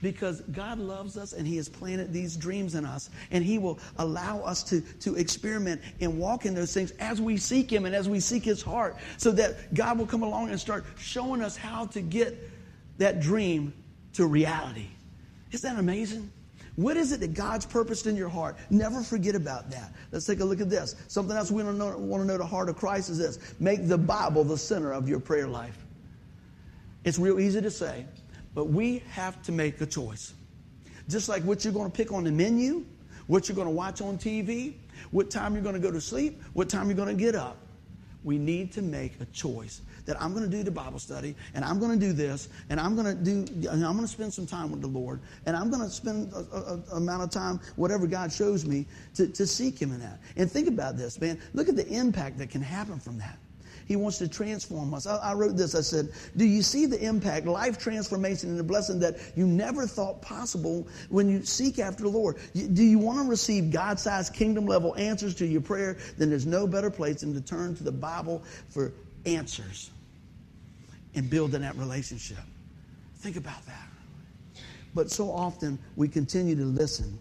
because 0.00 0.42
God 0.42 0.78
loves 0.78 1.18
us 1.18 1.32
and 1.32 1.44
He 1.44 1.56
has 1.56 1.68
planted 1.68 2.12
these 2.12 2.36
dreams 2.36 2.76
in 2.76 2.84
us. 2.84 3.10
And 3.32 3.42
He 3.42 3.58
will 3.58 3.80
allow 3.98 4.38
us 4.42 4.62
to, 4.64 4.80
to 5.00 5.16
experiment 5.16 5.80
and 6.00 6.20
walk 6.20 6.46
in 6.46 6.54
those 6.54 6.72
things 6.72 6.92
as 7.00 7.20
we 7.20 7.36
seek 7.36 7.68
Him 7.72 7.84
and 7.84 7.96
as 7.96 8.08
we 8.08 8.20
seek 8.20 8.44
His 8.44 8.62
heart, 8.62 8.96
so 9.16 9.32
that 9.32 9.74
God 9.74 9.98
will 9.98 10.06
come 10.06 10.22
along 10.22 10.50
and 10.50 10.60
start 10.60 10.84
showing 11.00 11.42
us 11.42 11.56
how 11.56 11.86
to 11.86 12.00
get 12.00 12.38
that 12.98 13.18
dream 13.18 13.72
to 14.12 14.24
reality. 14.24 14.86
Isn't 15.50 15.74
that 15.74 15.80
amazing? 15.80 16.30
What 16.76 16.96
is 16.96 17.12
it 17.12 17.20
that 17.20 17.34
God's 17.34 17.66
purposed 17.66 18.06
in 18.06 18.16
your 18.16 18.28
heart? 18.28 18.56
Never 18.70 19.02
forget 19.02 19.34
about 19.34 19.70
that. 19.70 19.92
Let's 20.12 20.26
take 20.26 20.40
a 20.40 20.44
look 20.44 20.60
at 20.60 20.70
this. 20.70 20.96
Something 21.08 21.36
else 21.36 21.50
we 21.50 21.62
want 21.62 21.74
to 21.74 21.78
know, 21.78 21.98
want 21.98 22.22
to 22.22 22.26
know 22.26 22.38
the 22.38 22.46
heart 22.46 22.68
of 22.68 22.76
Christ 22.76 23.10
is 23.10 23.18
this 23.18 23.38
make 23.60 23.88
the 23.88 23.98
Bible 23.98 24.44
the 24.44 24.58
center 24.58 24.92
of 24.92 25.08
your 25.08 25.20
prayer 25.20 25.46
life. 25.46 25.78
It's 27.04 27.18
real 27.18 27.40
easy 27.40 27.60
to 27.60 27.70
say, 27.70 28.06
but 28.54 28.66
we 28.66 29.02
have 29.10 29.42
to 29.42 29.52
make 29.52 29.80
a 29.80 29.86
choice. 29.86 30.34
Just 31.08 31.28
like 31.28 31.42
what 31.42 31.64
you're 31.64 31.72
going 31.72 31.90
to 31.90 31.96
pick 31.96 32.12
on 32.12 32.24
the 32.24 32.30
menu, 32.30 32.84
what 33.26 33.48
you're 33.48 33.56
going 33.56 33.66
to 33.66 33.72
watch 33.72 34.00
on 34.00 34.16
TV, 34.18 34.74
what 35.10 35.30
time 35.30 35.54
you're 35.54 35.62
going 35.62 35.74
to 35.74 35.80
go 35.80 35.90
to 35.90 36.00
sleep, 36.00 36.42
what 36.52 36.68
time 36.68 36.86
you're 36.86 36.96
going 36.96 37.08
to 37.08 37.14
get 37.14 37.34
up. 37.34 37.56
We 38.22 38.38
need 38.38 38.72
to 38.72 38.82
make 38.82 39.20
a 39.20 39.24
choice 39.26 39.80
that 40.06 40.20
I'm 40.20 40.32
going 40.34 40.48
to 40.48 40.56
do 40.56 40.62
the 40.62 40.70
Bible 40.70 40.98
study 40.98 41.34
and 41.54 41.64
I'm 41.64 41.78
going 41.78 41.98
to 41.98 42.06
do 42.06 42.12
this 42.12 42.48
and 42.68 42.80
I'm 42.80 42.96
going 42.96 43.06
to 43.06 43.14
do, 43.14 43.68
I'm 43.68 43.80
going 43.80 44.00
to 44.00 44.08
spend 44.08 44.32
some 44.32 44.46
time 44.46 44.70
with 44.70 44.80
the 44.80 44.88
Lord 44.88 45.20
and 45.46 45.56
I'm 45.56 45.70
going 45.70 45.82
to 45.82 45.90
spend 45.90 46.32
a, 46.32 46.80
amount 46.92 47.22
of 47.22 47.30
time, 47.30 47.60
whatever 47.76 48.06
God 48.06 48.32
shows 48.32 48.64
me, 48.64 48.86
to, 49.14 49.26
to 49.28 49.46
seek 49.46 49.80
Him 49.80 49.92
in 49.92 50.00
that. 50.00 50.20
And 50.36 50.50
think 50.50 50.68
about 50.68 50.96
this, 50.96 51.20
man. 51.20 51.40
Look 51.54 51.68
at 51.68 51.76
the 51.76 51.86
impact 51.88 52.38
that 52.38 52.50
can 52.50 52.62
happen 52.62 52.98
from 52.98 53.18
that. 53.18 53.38
He 53.90 53.96
wants 53.96 54.18
to 54.18 54.28
transform 54.28 54.94
us. 54.94 55.04
I, 55.08 55.16
I, 55.16 55.34
wrote 55.34 55.56
this. 55.56 55.74
I 55.74 55.80
said, 55.80 56.10
Do 56.36 56.44
you 56.44 56.62
see 56.62 56.86
the 56.86 57.04
impact, 57.04 57.46
life 57.46 57.76
transformation, 57.76 58.50
and 58.50 58.56
the 58.56 58.62
blessing 58.62 59.00
that 59.00 59.16
you 59.34 59.48
never 59.48 59.84
thought 59.84 60.22
possible 60.22 60.86
when 61.08 61.28
you 61.28 61.42
seek 61.42 61.80
after 61.80 62.04
the 62.04 62.08
Lord? 62.08 62.36
Do 62.54 62.84
you 62.84 63.00
want 63.00 63.18
to 63.18 63.28
receive 63.28 63.72
God 63.72 63.98
sized 63.98 64.32
kingdom 64.32 64.64
level 64.64 64.94
answers 64.96 65.34
to 65.34 65.44
your 65.44 65.60
prayer? 65.60 65.98
Then 66.18 66.30
there's 66.30 66.46
no 66.46 66.68
better 66.68 66.88
place 66.88 67.22
than 67.22 67.34
to 67.34 67.40
turn 67.40 67.74
to 67.74 67.82
the 67.82 67.90
Bible 67.90 68.44
for 68.68 68.92
answers 69.26 69.90
and 71.14 71.28
building 71.28 71.62
that 71.62 71.76
relationship. 71.76 72.38
Think 73.16 73.36
about 73.36 73.64
that. 73.66 73.88
But 74.94 75.10
so 75.10 75.30
often 75.30 75.78
we 75.96 76.08
continue 76.08 76.56
to 76.56 76.64
listen 76.64 77.18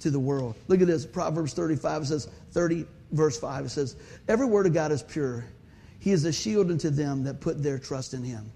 to 0.00 0.10
the 0.10 0.20
world. 0.20 0.54
Look 0.68 0.80
at 0.80 0.86
this 0.86 1.06
Proverbs 1.06 1.52
35 1.52 2.06
says, 2.06 2.28
30 2.52 2.86
verse 3.12 3.38
5 3.38 3.66
it 3.66 3.68
says, 3.68 3.96
Every 4.28 4.46
word 4.46 4.66
of 4.66 4.74
God 4.74 4.92
is 4.92 5.02
pure 5.02 5.44
he 6.02 6.10
is 6.10 6.24
a 6.24 6.32
shield 6.32 6.68
unto 6.72 6.90
them 6.90 7.22
that 7.22 7.40
put 7.40 7.62
their 7.62 7.78
trust 7.78 8.12
in 8.12 8.24
him. 8.24 8.50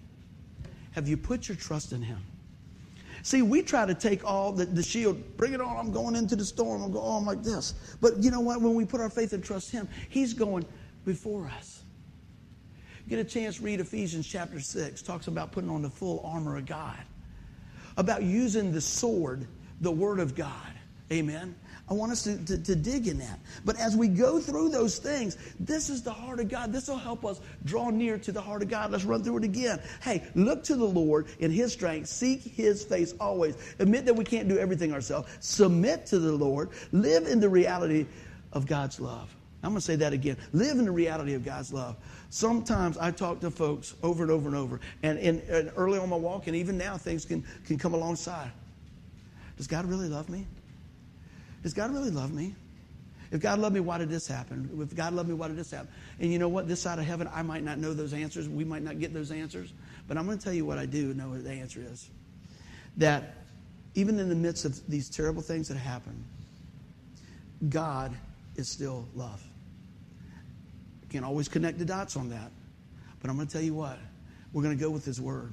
Have 0.91 1.07
you 1.07 1.16
put 1.16 1.47
your 1.47 1.57
trust 1.57 1.93
in 1.93 2.03
him? 2.03 2.18
See, 3.22 3.41
we 3.41 3.62
try 3.62 3.87
to 3.87 3.95
take 3.95 4.24
all 4.24 4.51
the, 4.51 4.66
the 4.66 4.82
shield, 4.82 5.37
bring 5.37 5.53
it 5.53 5.61
on, 5.61 5.76
I'm 5.76 5.93
going 5.93 6.16
into 6.16 6.34
the 6.34 6.45
storm, 6.45 6.82
I'm 6.82 6.91
going 6.91 7.05
on 7.07 7.22
oh, 7.22 7.26
like 7.26 7.45
this. 7.45 7.74
But 8.01 8.20
you 8.20 8.32
know 8.32 8.41
what? 8.41 8.61
When 8.61 8.74
we 8.74 8.84
put 8.84 9.01
our 9.01 9.09
faith 9.09 9.32
and 9.32 9.45
trust 9.45 9.70
him, 9.70 9.89
he's 10.09 10.34
going 10.34 10.66
before 11.05 11.47
us. 11.47 11.84
Get 13.09 13.18
a 13.20 13.24
chance, 13.24 13.61
read 13.61 13.80
Ephesians 13.80 14.26
chapter 14.26 14.61
6, 14.61 15.02
talks 15.02 15.28
about 15.28 15.52
putting 15.52 15.70
on 15.70 15.82
the 15.82 15.90
full 15.90 16.20
armor 16.24 16.57
of 16.57 16.66
God, 16.66 16.98
about 17.96 18.22
using 18.22 18.72
the 18.72 18.80
sword, 18.80 19.46
the 19.80 19.92
word 19.92 20.18
of 20.18 20.34
God. 20.34 20.50
Amen. 21.12 21.54
I 21.88 21.94
want 21.94 22.11
us 22.11 22.24
to, 22.24 22.36
to, 22.46 22.59
to, 22.59 22.74
dig 22.74 23.07
in 23.07 23.18
that. 23.18 23.38
But 23.64 23.78
as 23.78 23.94
we 23.94 24.09
go 24.09 24.40
through 24.40 24.70
those 24.70 24.98
things, 24.98 25.38
this 25.61 25.88
is 25.88 26.02
the 26.02 26.12
heart 26.12 26.40
of 26.40 26.48
God. 26.48 26.72
This 26.72 26.88
will 26.88 26.96
help 26.96 27.24
us 27.24 27.40
draw 27.64 27.90
near 27.90 28.18
to 28.18 28.32
the 28.32 28.40
heart 28.40 28.62
of 28.62 28.68
God. 28.68 28.90
Let's 28.90 29.04
run 29.04 29.22
through 29.22 29.38
it 29.38 29.44
again. 29.44 29.80
Hey, 30.02 30.24
look 30.34 30.64
to 30.64 30.74
the 30.74 30.84
Lord 30.84 31.28
in 31.38 31.52
His 31.52 31.72
strength. 31.72 32.09
Seek 32.09 32.42
His 32.42 32.82
face 32.82 33.14
always. 33.20 33.57
Admit 33.78 34.04
that 34.07 34.14
we 34.14 34.24
can't 34.24 34.48
do 34.48 34.59
everything 34.59 34.92
ourselves. 34.92 35.28
Submit 35.38 36.07
to 36.07 36.18
the 36.18 36.32
Lord. 36.32 36.70
Live 36.90 37.28
in 37.28 37.38
the 37.38 37.48
reality 37.48 38.07
of 38.52 38.66
God's 38.66 38.98
love. 38.98 39.32
I'm 39.62 39.70
going 39.70 39.80
to 39.80 39.84
say 39.84 39.96
that 39.96 40.12
again. 40.12 40.36
Live 40.52 40.78
in 40.78 40.84
the 40.84 40.92
reality 40.92 41.34
of 41.34 41.44
God's 41.44 41.72
love. 41.72 41.96
Sometimes 42.30 42.98
I 42.98 43.10
talk 43.10 43.40
to 43.40 43.50
folks 43.50 43.94
over 44.02 44.22
and 44.22 44.32
over 44.32 44.48
and 44.48 44.56
over, 44.56 44.80
and, 45.02 45.18
and, 45.18 45.40
and 45.42 45.70
early 45.76 45.98
on 45.98 46.08
my 46.08 46.16
walk, 46.16 46.46
and 46.46 46.56
even 46.56 46.76
now, 46.76 46.96
things 46.96 47.24
can, 47.24 47.44
can 47.66 47.78
come 47.78 47.94
alongside. 47.94 48.50
Does 49.56 49.66
God 49.66 49.86
really 49.86 50.08
love 50.08 50.28
me? 50.28 50.46
Does 51.62 51.72
God 51.72 51.92
really 51.92 52.10
love 52.10 52.32
me? 52.32 52.54
If 53.32 53.40
God 53.40 53.58
loved 53.58 53.74
me, 53.74 53.80
why 53.80 53.98
did 53.98 54.08
this 54.08 54.28
happen? 54.28 54.70
If 54.80 54.94
God 54.94 55.12
loved 55.12 55.28
me, 55.28 55.34
why 55.34 55.48
did 55.48 55.56
this 55.56 55.70
happen? 55.70 55.88
And 56.20 56.32
you 56.32 56.38
know 56.38 56.48
what? 56.48 56.68
This 56.68 56.80
side 56.80 56.98
of 56.98 57.04
heaven, 57.04 57.28
I 57.32 57.42
might 57.42 57.64
not 57.64 57.78
know 57.78 57.92
those 57.92 58.12
answers. 58.12 58.48
We 58.48 58.64
might 58.64 58.82
not 58.82 59.00
get 59.00 59.12
those 59.12 59.32
answers. 59.32 59.72
But 60.06 60.16
I'm 60.16 60.26
going 60.26 60.38
to 60.38 60.44
tell 60.44 60.52
you 60.52 60.64
what 60.64 60.78
I 60.78 60.86
do 60.86 61.12
know 61.14 61.30
what 61.30 61.42
the 61.42 61.50
answer 61.50 61.80
is. 61.80 62.08
That 62.98 63.34
even 63.94 64.18
in 64.18 64.28
the 64.28 64.34
midst 64.34 64.64
of 64.64 64.86
these 64.88 65.08
terrible 65.08 65.42
things 65.42 65.68
that 65.68 65.76
happen, 65.76 66.24
God 67.68 68.14
is 68.56 68.68
still 68.68 69.06
love. 69.14 69.42
Can't 71.16 71.24
always 71.24 71.48
connect 71.48 71.78
the 71.78 71.84
dots 71.86 72.14
on 72.14 72.28
that. 72.28 72.50
But 73.22 73.30
I'm 73.30 73.36
going 73.36 73.48
to 73.48 73.52
tell 73.54 73.62
you 73.62 73.72
what, 73.72 73.98
we're 74.52 74.62
going 74.62 74.76
to 74.76 74.84
go 74.84 74.90
with 74.90 75.06
His 75.06 75.18
Word. 75.18 75.50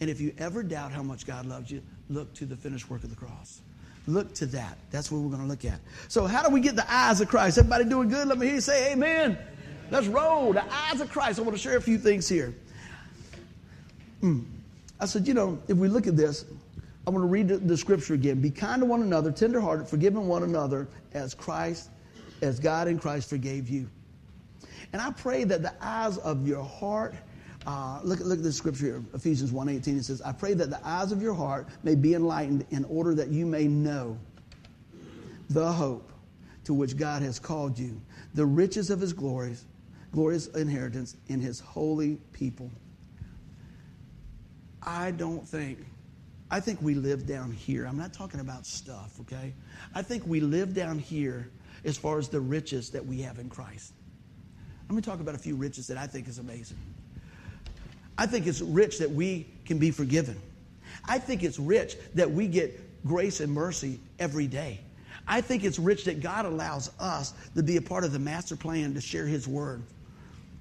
And 0.00 0.08
if 0.08 0.20
you 0.20 0.32
ever 0.38 0.62
doubt 0.62 0.92
how 0.92 1.02
much 1.02 1.26
God 1.26 1.46
loves 1.46 1.68
you, 1.68 1.82
look 2.08 2.32
to 2.34 2.46
the 2.46 2.54
finished 2.54 2.88
work 2.88 3.02
of 3.02 3.10
the 3.10 3.16
cross. 3.16 3.60
Look 4.06 4.32
to 4.34 4.46
that. 4.46 4.78
That's 4.92 5.10
what 5.10 5.20
we're 5.20 5.30
going 5.30 5.42
to 5.42 5.48
look 5.48 5.64
at. 5.64 5.80
So, 6.06 6.26
how 6.26 6.44
do 6.44 6.50
we 6.50 6.60
get 6.60 6.76
the 6.76 6.88
eyes 6.88 7.20
of 7.20 7.26
Christ? 7.26 7.58
Everybody 7.58 7.86
doing 7.86 8.08
good? 8.08 8.28
Let 8.28 8.38
me 8.38 8.46
hear 8.46 8.54
you 8.54 8.60
say 8.60 8.92
amen. 8.92 9.36
Let's 9.90 10.06
roll. 10.06 10.52
The 10.52 10.62
eyes 10.72 11.00
of 11.00 11.10
Christ. 11.10 11.40
I 11.40 11.42
want 11.42 11.56
to 11.56 11.60
share 11.60 11.76
a 11.76 11.82
few 11.82 11.98
things 11.98 12.28
here. 12.28 12.54
Mm. 14.22 14.44
I 15.00 15.06
said, 15.06 15.26
you 15.26 15.34
know, 15.34 15.60
if 15.66 15.76
we 15.76 15.88
look 15.88 16.06
at 16.06 16.16
this, 16.16 16.44
I 17.04 17.10
want 17.10 17.24
to 17.24 17.28
read 17.28 17.48
the, 17.48 17.56
the 17.56 17.76
scripture 17.76 18.14
again. 18.14 18.40
Be 18.40 18.50
kind 18.50 18.80
to 18.80 18.86
one 18.86 19.02
another, 19.02 19.32
tenderhearted, 19.32 19.88
forgiving 19.88 20.28
one 20.28 20.44
another 20.44 20.86
as 21.14 21.34
Christ, 21.34 21.90
as 22.42 22.60
God 22.60 22.86
in 22.86 23.00
Christ 23.00 23.28
forgave 23.28 23.68
you. 23.68 23.88
And 24.92 25.00
I 25.00 25.10
pray 25.12 25.44
that 25.44 25.62
the 25.62 25.74
eyes 25.80 26.18
of 26.18 26.46
your 26.46 26.64
heart 26.64 27.14
uh, 27.66 28.00
look, 28.02 28.20
look 28.20 28.38
at 28.38 28.44
this 28.44 28.56
scripture 28.56 28.86
here, 28.86 29.02
Ephesians 29.14 29.52
1.18. 29.52 29.98
It 29.98 30.04
says, 30.04 30.22
I 30.22 30.32
pray 30.32 30.54
that 30.54 30.70
the 30.70 30.80
eyes 30.86 31.12
of 31.12 31.20
your 31.20 31.34
heart 31.34 31.68
may 31.82 31.94
be 31.94 32.14
enlightened 32.14 32.64
in 32.70 32.84
order 32.84 33.14
that 33.14 33.28
you 33.28 33.44
may 33.44 33.68
know 33.68 34.18
the 35.50 35.70
hope 35.70 36.10
to 36.64 36.72
which 36.72 36.96
God 36.96 37.22
has 37.22 37.38
called 37.38 37.78
you, 37.78 38.00
the 38.34 38.46
riches 38.46 38.90
of 38.90 39.00
his 39.00 39.12
glories, 39.12 39.66
glorious 40.12 40.46
inheritance 40.48 41.16
in 41.28 41.40
his 41.40 41.60
holy 41.60 42.16
people. 42.32 42.70
I 44.82 45.10
don't 45.10 45.46
think, 45.46 45.78
I 46.50 46.60
think 46.60 46.80
we 46.80 46.94
live 46.94 47.26
down 47.26 47.52
here. 47.52 47.84
I'm 47.86 47.98
not 47.98 48.14
talking 48.14 48.40
about 48.40 48.64
stuff, 48.64 49.20
okay? 49.20 49.52
I 49.94 50.00
think 50.00 50.26
we 50.26 50.40
live 50.40 50.72
down 50.74 50.98
here 50.98 51.50
as 51.84 51.98
far 51.98 52.18
as 52.18 52.28
the 52.28 52.40
riches 52.40 52.90
that 52.90 53.04
we 53.04 53.20
have 53.20 53.38
in 53.38 53.50
Christ. 53.50 53.92
Let 54.90 54.96
me 54.96 55.02
talk 55.02 55.20
about 55.20 55.36
a 55.36 55.38
few 55.38 55.54
riches 55.54 55.86
that 55.86 55.96
I 55.96 56.08
think 56.08 56.26
is 56.26 56.40
amazing. 56.40 56.76
I 58.18 58.26
think 58.26 58.48
it's 58.48 58.60
rich 58.60 58.98
that 58.98 59.08
we 59.08 59.46
can 59.64 59.78
be 59.78 59.92
forgiven. 59.92 60.36
I 61.04 61.20
think 61.20 61.44
it's 61.44 61.60
rich 61.60 61.96
that 62.16 62.28
we 62.28 62.48
get 62.48 63.04
grace 63.06 63.38
and 63.38 63.52
mercy 63.52 64.00
every 64.18 64.48
day. 64.48 64.80
I 65.28 65.42
think 65.42 65.62
it's 65.62 65.78
rich 65.78 66.06
that 66.06 66.20
God 66.20 66.44
allows 66.44 66.90
us 66.98 67.34
to 67.54 67.62
be 67.62 67.76
a 67.76 67.80
part 67.80 68.02
of 68.02 68.12
the 68.12 68.18
master 68.18 68.56
plan 68.56 68.94
to 68.94 69.00
share 69.00 69.26
His 69.26 69.46
word. 69.46 69.84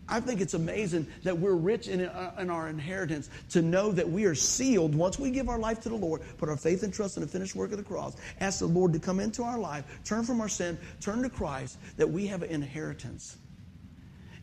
I 0.08 0.20
think 0.20 0.42
it's 0.42 0.54
amazing 0.54 1.08
that 1.24 1.36
we're 1.36 1.56
rich 1.56 1.88
in, 1.88 2.02
uh, 2.02 2.36
in, 2.38 2.52
our 2.52 2.70
inheritance 2.70 3.32
to 3.50 3.64
know 3.64 3.92
that 3.94 4.08
we 4.08 4.26
are 4.26 4.36
sealed 4.36 4.94
once 4.94 5.18
we 5.18 5.32
give 5.32 5.50
our 5.50 5.58
life 5.58 5.82
to 5.82 5.90
the 5.90 5.96
Lord, 5.96 6.22
put 6.38 6.50
our 6.50 6.58
faith 6.58 6.84
and 6.84 6.94
trust 6.94 7.18
in 7.18 7.22
the 7.22 7.28
finished 7.28 7.56
work 7.56 7.72
of 7.72 7.80
the 7.80 7.84
cross, 7.84 8.16
ask 8.40 8.60
the 8.60 8.68
Lord 8.68 8.94
to 8.94 9.00
come 9.00 9.20
into 9.20 9.42
our 9.42 9.58
life, 9.58 9.86
turn 10.06 10.24
from 10.24 10.40
our 10.40 10.50
sin, 10.50 10.78
turn 11.02 11.24
to 11.24 11.30
Christ, 11.30 11.80
that 11.98 12.08
we 12.08 12.28
have 12.28 12.44
an 12.44 12.52
inheritance. 12.52 13.36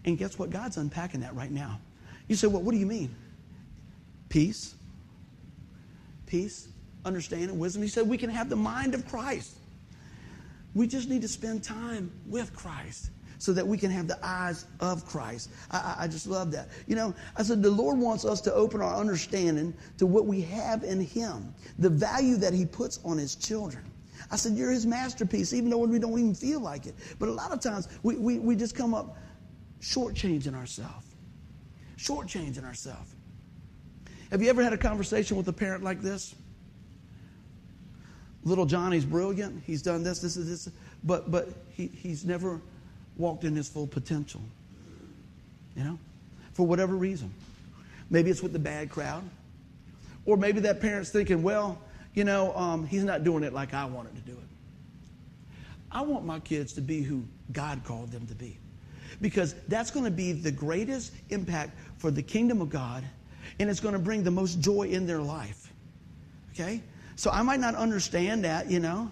And 0.07 0.17
guess 0.17 0.39
what? 0.39 0.51
God's 0.51 0.77
unpacking 0.77 1.21
that 1.21 1.35
right 1.35 1.51
now. 1.51 1.81
You 2.29 2.37
say, 2.37 2.47
well, 2.47 2.63
what 2.63 2.73
do 2.73 2.79
you 2.79 2.87
mean? 2.87 3.15
Peace, 4.29 4.75
peace, 6.27 6.69
understanding, 7.05 7.59
wisdom. 7.59 7.83
He 7.83 7.89
said 7.89 8.09
we 8.09 8.19
can 8.19 8.31
have 8.31 8.49
the 8.49 8.57
mind 8.57 8.95
of 8.95 9.07
Christ. 9.07 9.57
We 10.75 10.87
just 10.87 11.09
need 11.09 11.23
to 11.23 11.29
spend 11.29 11.63
time 11.63 12.11
with 12.27 12.55
Christ 12.55 13.11
so 13.39 13.53
that 13.53 13.67
we 13.67 13.79
can 13.79 13.91
have 13.91 14.09
the 14.09 14.19
eyes 14.23 14.67
of 14.81 15.07
Christ. 15.07 15.51
I, 15.71 15.97
I, 16.01 16.09
just 16.09 16.27
love 16.27 16.51
that. 16.53 16.69
You 16.87 16.97
know, 16.97 17.15
I 17.37 17.43
said 17.43 17.63
the 17.63 17.71
Lord 17.71 17.99
wants 17.99 18.25
us 18.25 18.41
to 18.43 18.55
open 18.55 18.81
our 18.81 18.97
understanding 18.97 19.75
to 19.99 20.07
what 20.07 20.27
we 20.27 20.41
have 20.43 20.85
in 20.85 21.01
Him, 21.01 21.55
the 21.79 21.91
value 21.91 22.37
that 22.37 22.55
He 22.55 22.65
puts 22.65 22.99
on 23.05 23.19
His 23.19 23.35
children. 23.35 23.85
I 24.31 24.37
said, 24.37 24.55
You're 24.55 24.73
His 24.73 24.87
masterpiece, 24.87 25.53
even 25.53 25.71
though 25.71 25.79
we 25.79 25.99
don't 25.99 26.19
even 26.19 26.35
feel 26.35 26.61
like 26.61 26.87
it. 26.87 26.95
But 27.19 27.29
a 27.29 27.33
lot 27.33 27.53
of 27.53 27.61
times 27.61 27.89
we, 28.03 28.17
we, 28.17 28.39
we 28.39 28.57
just 28.57 28.75
come 28.75 28.95
up 28.95 29.17
shortchanging 29.87 30.55
ourselves 30.55 31.07
shortchanging 31.97 32.65
ourselves. 32.65 33.15
Have 34.31 34.43
you 34.43 34.51
ever 34.51 34.63
had 34.63 34.73
a 34.73 34.79
conversation 34.79 35.37
with 35.37 35.49
a 35.49 35.53
parent 35.53 35.83
like 35.83 36.01
this? 36.01 36.35
Little 38.45 38.67
Johnny's 38.67 39.05
brilliant. 39.05 39.63
He's 39.67 39.83
done 39.83 40.03
this, 40.03 40.21
this, 40.21 40.35
this, 40.35 40.69
but 41.03 41.31
but 41.31 41.49
he, 41.71 41.89
he's 41.89 42.25
never 42.25 42.61
walked 43.17 43.45
in 43.45 43.57
his 43.57 43.69
full 43.69 43.87
potential. 43.87 44.43
You 45.75 45.85
know, 45.85 45.99
for 46.53 46.67
whatever 46.67 46.95
reason. 46.95 47.33
Maybe 48.09 48.31
it's 48.31 48.43
with 48.43 48.53
the 48.53 48.59
bad 48.61 48.89
crowd, 48.89 49.25
or 50.27 50.37
maybe 50.37 50.61
that 50.61 50.81
parent's 50.81 51.11
thinking, 51.11 51.43
well, 51.43 51.77
you 52.15 52.23
know, 52.23 52.57
um, 52.57 52.87
he's 52.87 53.03
not 53.03 53.25
doing 53.25 53.43
it 53.43 53.53
like 53.53 53.75
I 53.75 53.85
wanted 53.85 54.15
to 54.15 54.23
do 54.23 54.33
it. 54.33 55.49
I 55.91 56.03
want 56.03 56.25
my 56.25 56.39
kids 56.39 56.73
to 56.75 56.81
be 56.81 57.03
who 57.03 57.25
God 57.53 57.83
called 57.85 58.13
them 58.13 58.27
to 58.29 58.35
be 58.35 58.59
because 59.21 59.55
that's 59.69 59.91
going 59.91 60.05
to 60.05 60.11
be 60.11 60.33
the 60.33 60.51
greatest 60.51 61.13
impact 61.31 61.77
for 61.99 62.11
the 62.11 62.23
kingdom 62.23 62.61
of 62.61 62.71
God 62.71 63.05
and 63.59 63.71
it's 63.71 63.81
going 63.81 63.95
to 63.95 63.99
bring 63.99 64.23
the 64.23 64.31
most 64.31 64.61
joy 64.61 64.83
in 64.83 65.07
their 65.07 65.21
life. 65.21 65.73
Okay? 66.53 66.83
So 67.17 67.31
I 67.31 67.43
might 67.43 67.61
not 67.61 67.75
understand 67.75 68.45
that, 68.45 68.71
you 68.71 68.81
know, 68.81 69.11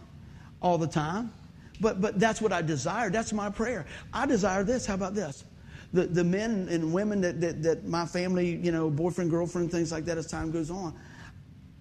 all 0.60 0.78
the 0.78 0.86
time, 0.86 1.32
but, 1.80 2.00
but 2.00 2.18
that's 2.18 2.40
what 2.40 2.52
I 2.52 2.62
desire. 2.62 3.10
That's 3.10 3.32
my 3.32 3.50
prayer. 3.50 3.86
I 4.12 4.26
desire 4.26 4.64
this. 4.64 4.86
How 4.86 4.94
about 4.94 5.14
this? 5.14 5.44
The, 5.92 6.06
the 6.06 6.24
men 6.24 6.68
and 6.70 6.92
women 6.92 7.20
that, 7.22 7.40
that, 7.40 7.62
that 7.62 7.84
my 7.86 8.04
family, 8.04 8.56
you 8.56 8.72
know, 8.72 8.90
boyfriend, 8.90 9.30
girlfriend, 9.30 9.70
things 9.70 9.92
like 9.92 10.04
that 10.06 10.18
as 10.18 10.26
time 10.26 10.50
goes 10.50 10.70
on, 10.70 10.94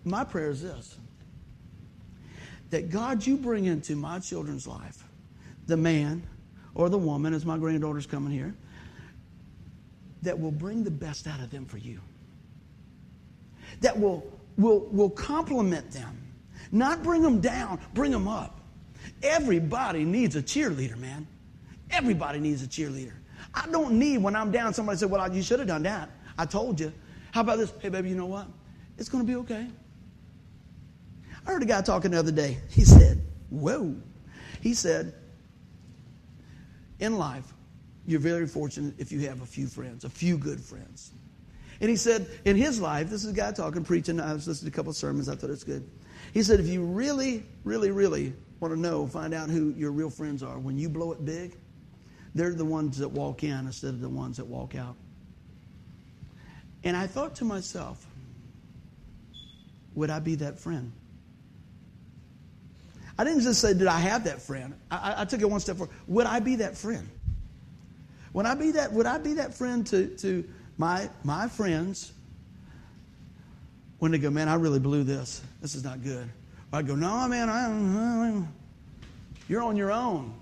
my 0.05 0.23
prayer 0.23 0.49
is 0.49 0.61
this 0.61 0.97
that 2.69 2.89
God, 2.89 3.25
you 3.25 3.37
bring 3.37 3.65
into 3.65 3.95
my 3.95 4.17
children's 4.17 4.65
life 4.65 5.03
the 5.67 5.77
man 5.77 6.23
or 6.75 6.89
the 6.89 6.97
woman, 6.97 7.33
as 7.33 7.45
my 7.45 7.57
granddaughter's 7.57 8.05
coming 8.05 8.31
here, 8.31 8.53
that 10.23 10.39
will 10.39 10.51
bring 10.51 10.83
the 10.83 10.91
best 10.91 11.27
out 11.27 11.39
of 11.39 11.51
them 11.51 11.65
for 11.65 11.77
you. 11.77 11.99
That 13.81 13.99
will, 13.99 14.25
will, 14.57 14.87
will 14.91 15.09
compliment 15.09 15.91
them. 15.91 16.17
Not 16.71 17.03
bring 17.03 17.21
them 17.21 17.39
down, 17.39 17.79
bring 17.93 18.11
them 18.11 18.27
up. 18.27 18.59
Everybody 19.21 20.05
needs 20.05 20.35
a 20.35 20.41
cheerleader, 20.41 20.97
man. 20.97 21.27
Everybody 21.91 22.39
needs 22.39 22.63
a 22.63 22.67
cheerleader. 22.67 23.13
I 23.53 23.67
don't 23.67 23.99
need 23.99 24.17
when 24.19 24.35
I'm 24.35 24.51
down, 24.51 24.73
somebody 24.73 24.97
said, 24.97 25.09
Well, 25.11 25.33
you 25.33 25.43
should 25.43 25.59
have 25.59 25.67
done 25.67 25.83
that. 25.83 26.09
I 26.37 26.45
told 26.45 26.79
you. 26.79 26.91
How 27.31 27.41
about 27.41 27.57
this? 27.57 27.73
Hey, 27.79 27.89
baby, 27.89 28.09
you 28.09 28.15
know 28.15 28.25
what? 28.25 28.47
It's 28.97 29.09
going 29.09 29.23
to 29.23 29.27
be 29.27 29.35
okay. 29.37 29.67
I 31.45 31.51
heard 31.51 31.61
a 31.61 31.65
guy 31.65 31.81
talking 31.81 32.11
the 32.11 32.19
other 32.19 32.31
day. 32.31 32.57
He 32.69 32.85
said, 32.85 33.21
Whoa. 33.49 33.95
He 34.61 34.73
said, 34.73 35.13
In 37.03 37.17
life, 37.17 37.53
you're 38.07 38.21
very 38.21 38.47
fortunate 38.47 38.93
if 38.97 39.11
you 39.11 39.27
have 39.27 39.41
a 39.41 39.45
few 39.45 39.67
friends, 39.67 40.05
a 40.05 40.09
few 40.09 40.37
good 40.37 40.61
friends. 40.61 41.11
And 41.81 41.89
he 41.89 41.97
said, 41.97 42.27
in 42.45 42.55
his 42.55 42.79
life, 42.79 43.09
this 43.09 43.25
is 43.25 43.31
a 43.31 43.35
guy 43.35 43.51
talking, 43.51 43.83
preaching. 43.83 44.21
I 44.21 44.31
was 44.31 44.47
listening 44.47 44.71
to 44.71 44.73
a 44.73 44.77
couple 44.77 44.91
of 44.91 44.95
sermons. 44.95 45.27
I 45.27 45.35
thought 45.35 45.49
it's 45.49 45.65
good. 45.65 45.85
He 46.33 46.43
said, 46.43 46.61
if 46.61 46.67
you 46.67 46.81
really, 46.81 47.43
really, 47.65 47.91
really 47.91 48.31
want 48.61 48.73
to 48.73 48.79
know, 48.79 49.05
find 49.05 49.33
out 49.33 49.49
who 49.49 49.71
your 49.71 49.91
real 49.91 50.09
friends 50.09 50.43
are, 50.43 50.57
when 50.57 50.77
you 50.77 50.87
blow 50.87 51.11
it 51.11 51.25
big, 51.25 51.57
they're 52.35 52.53
the 52.53 52.63
ones 52.63 52.99
that 52.99 53.09
walk 53.09 53.43
in 53.43 53.65
instead 53.65 53.89
of 53.89 53.99
the 53.99 54.07
ones 54.07 54.37
that 54.37 54.47
walk 54.47 54.73
out. 54.73 54.95
And 56.85 56.95
I 56.95 57.07
thought 57.07 57.35
to 57.35 57.43
myself, 57.43 58.07
would 59.93 60.09
I 60.09 60.19
be 60.19 60.35
that 60.35 60.57
friend? 60.57 60.93
I 63.17 63.23
didn't 63.23 63.41
just 63.41 63.61
say, 63.61 63.73
did 63.73 63.87
I 63.87 63.99
have 63.99 64.23
that 64.23 64.41
friend? 64.41 64.73
I, 64.89 65.21
I 65.21 65.25
took 65.25 65.41
it 65.41 65.49
one 65.49 65.59
step 65.59 65.77
further. 65.77 65.91
Would 66.07 66.25
I 66.25 66.39
be 66.39 66.57
that 66.57 66.77
friend? 66.77 67.07
Would 68.33 68.45
I 68.45 68.55
be 68.55 68.71
that, 68.71 68.91
would 68.91 69.05
I 69.05 69.19
be 69.19 69.33
that 69.33 69.53
friend 69.53 69.85
to, 69.87 70.07
to 70.17 70.43
my, 70.77 71.09
my 71.23 71.47
friends 71.47 72.11
when 73.99 74.11
they 74.11 74.17
go, 74.17 74.29
man, 74.29 74.49
I 74.49 74.55
really 74.55 74.79
blew 74.79 75.03
this. 75.03 75.41
This 75.61 75.75
is 75.75 75.83
not 75.83 76.03
good. 76.03 76.27
Or 76.71 76.79
I'd 76.79 76.87
go, 76.87 76.95
no, 76.95 77.27
man, 77.27 77.49
I, 77.49 78.43
You're 79.47 79.61
on 79.61 79.75
your 79.75 79.91
own. 79.91 80.33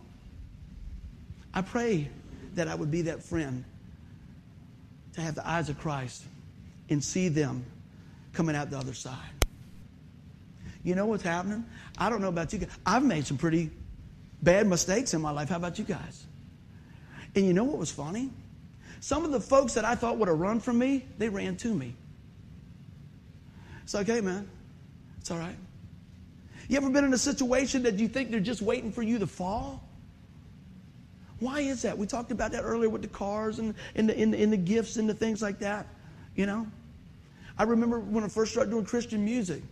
I 1.54 1.62
pray 1.62 2.08
that 2.56 2.70
I 2.70 2.76
would 2.76 2.90
be 2.90 3.04
that 3.04 3.22
friend 3.22 3.66
to 5.14 5.22
have 5.22 5.36
the 5.36 5.48
eyes 5.48 5.68
of 5.68 5.78
Christ 5.78 6.24
and 6.90 7.04
see 7.04 7.28
them 7.28 7.66
coming 8.32 8.56
out 8.56 8.70
the 8.70 8.78
other 8.78 8.94
side. 8.94 9.18
You 10.84 10.96
know 10.96 11.06
what's 11.06 11.24
happening? 11.24 11.66
I 11.98 12.10
don't 12.10 12.22
know 12.22 12.30
about 12.30 12.52
you 12.54 12.60
guys. 12.60 12.70
I've 12.86 13.04
made 13.04 13.26
some 13.28 13.38
pretty 13.38 13.70
bad 14.42 14.68
mistakes 14.68 15.14
in 15.14 15.22
my 15.22 15.32
life. 15.32 15.50
How 15.50 15.58
about 15.58 15.78
you 15.78 15.86
guys? 15.86 16.26
And 17.36 17.46
you 17.46 17.54
know 17.54 17.64
what 17.64 17.78
was 17.78 17.92
funny? 17.92 18.30
Some 19.00 19.26
of 19.26 19.32
the 19.32 19.40
folks 19.40 19.74
that 19.76 19.86
I 19.86 19.96
thought 19.96 20.18
would 20.18 20.28
have 20.28 20.40
run 20.40 20.60
from 20.60 20.78
me, 20.78 21.06
they 21.18 21.30
ran 21.30 21.56
to 21.58 21.74
me. 21.74 21.96
It's 23.84 23.94
hey, 23.94 24.22
man, 24.22 24.48
it's 25.20 25.32
all 25.32 25.38
right. 25.38 25.56
You 26.68 26.78
ever 26.78 26.90
been 26.90 27.04
in 27.04 27.14
a 27.14 27.18
situation 27.18 27.84
that 27.84 28.00
you 28.00 28.08
think 28.08 28.32
they're 28.32 28.40
just 28.40 28.62
waiting 28.62 28.92
for 28.92 29.02
you 29.02 29.20
to 29.20 29.28
fall? 29.28 29.84
Why 31.40 31.62
is 31.62 31.82
that? 31.82 31.98
We 31.98 32.06
talked 32.06 32.32
about 32.32 32.52
that 32.52 32.62
earlier 32.64 32.90
with 32.90 33.02
the 33.02 33.08
cars 33.08 33.60
and, 33.60 33.74
and, 33.96 34.08
the, 34.08 34.18
and, 34.18 34.34
the, 34.34 34.42
and 34.42 34.54
the 34.54 34.58
gifts 34.58 34.98
and 34.98 35.10
the 35.10 35.14
things 35.14 35.42
like 35.42 35.60
that. 35.60 35.88
You 36.36 36.46
know? 36.46 36.68
I 37.58 37.64
remember 37.64 38.00
when 38.00 38.24
I 38.24 38.28
first 38.28 38.52
started 38.52 38.70
doing 38.70 38.86
Christian 38.86 39.26
music. 39.26 39.64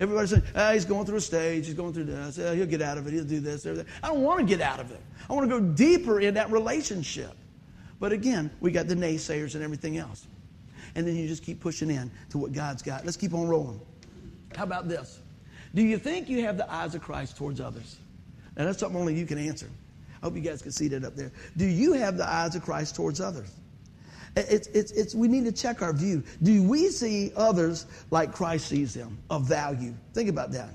Everybody 0.00 0.26
saying, 0.28 0.42
ah, 0.56 0.72
he's 0.72 0.86
going 0.86 1.04
through 1.04 1.18
a 1.18 1.20
stage, 1.20 1.66
he's 1.66 1.74
going 1.74 1.92
through 1.92 2.04
this, 2.04 2.38
ah, 2.38 2.52
he'll 2.52 2.66
get 2.66 2.80
out 2.80 2.96
of 2.96 3.06
it, 3.06 3.12
he'll 3.12 3.24
do 3.24 3.38
this, 3.38 3.66
everything. 3.66 3.92
I 4.02 4.08
don't 4.08 4.22
want 4.22 4.40
to 4.40 4.46
get 4.46 4.62
out 4.62 4.80
of 4.80 4.90
it. 4.90 5.00
I 5.28 5.32
want 5.34 5.48
to 5.48 5.60
go 5.60 5.64
deeper 5.64 6.20
in 6.20 6.34
that 6.34 6.50
relationship. 6.50 7.32
But 8.00 8.12
again, 8.12 8.50
we 8.60 8.70
got 8.70 8.88
the 8.88 8.94
naysayers 8.94 9.54
and 9.54 9.62
everything 9.62 9.98
else. 9.98 10.26
And 10.94 11.06
then 11.06 11.16
you 11.16 11.28
just 11.28 11.44
keep 11.44 11.60
pushing 11.60 11.90
in 11.90 12.10
to 12.30 12.38
what 12.38 12.52
God's 12.52 12.82
got. 12.82 13.04
Let's 13.04 13.18
keep 13.18 13.34
on 13.34 13.46
rolling. 13.46 13.80
How 14.56 14.64
about 14.64 14.88
this? 14.88 15.20
Do 15.74 15.82
you 15.82 15.98
think 15.98 16.28
you 16.28 16.42
have 16.44 16.56
the 16.56 16.72
eyes 16.72 16.94
of 16.94 17.02
Christ 17.02 17.36
towards 17.36 17.60
others? 17.60 17.96
Now, 18.56 18.64
that's 18.64 18.78
something 18.78 18.98
only 18.98 19.14
you 19.14 19.26
can 19.26 19.38
answer. 19.38 19.68
I 20.22 20.26
hope 20.26 20.34
you 20.34 20.40
guys 20.40 20.62
can 20.62 20.72
see 20.72 20.88
that 20.88 21.04
up 21.04 21.14
there. 21.14 21.30
Do 21.56 21.66
you 21.66 21.92
have 21.92 22.16
the 22.16 22.28
eyes 22.28 22.54
of 22.56 22.62
Christ 22.62 22.96
towards 22.96 23.20
others? 23.20 23.50
It's, 24.36 24.68
it's, 24.68 24.92
it's, 24.92 25.14
we 25.14 25.28
need 25.28 25.44
to 25.44 25.52
check 25.52 25.82
our 25.82 25.92
view. 25.92 26.22
Do 26.42 26.62
we 26.62 26.88
see 26.88 27.32
others 27.36 27.86
like 28.10 28.32
Christ 28.32 28.68
sees 28.68 28.94
them, 28.94 29.18
of 29.28 29.44
value? 29.44 29.94
Think 30.14 30.28
about 30.28 30.52
that. 30.52 30.70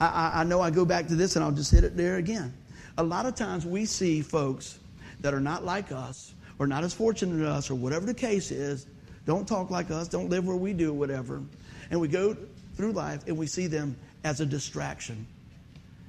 I, 0.00 0.06
I, 0.06 0.40
I 0.40 0.44
know 0.44 0.60
I 0.60 0.70
go 0.70 0.84
back 0.84 1.06
to 1.08 1.14
this 1.14 1.36
and 1.36 1.44
I'll 1.44 1.52
just 1.52 1.70
hit 1.70 1.84
it 1.84 1.96
there 1.96 2.16
again. 2.16 2.54
A 2.96 3.02
lot 3.02 3.26
of 3.26 3.34
times 3.34 3.66
we 3.66 3.84
see 3.84 4.22
folks 4.22 4.78
that 5.20 5.34
are 5.34 5.40
not 5.40 5.64
like 5.64 5.92
us 5.92 6.32
or 6.58 6.66
not 6.66 6.84
as 6.84 6.94
fortunate 6.94 7.42
as 7.42 7.48
us 7.48 7.70
or 7.70 7.74
whatever 7.74 8.06
the 8.06 8.14
case 8.14 8.50
is, 8.50 8.86
don't 9.26 9.46
talk 9.46 9.70
like 9.70 9.90
us, 9.90 10.08
don't 10.08 10.28
live 10.28 10.46
where 10.46 10.56
we 10.56 10.72
do, 10.72 10.92
whatever. 10.92 11.42
And 11.90 12.00
we 12.00 12.08
go 12.08 12.36
through 12.76 12.92
life 12.92 13.26
and 13.26 13.36
we 13.36 13.46
see 13.46 13.66
them 13.66 13.96
as 14.24 14.40
a 14.40 14.46
distraction. 14.46 15.26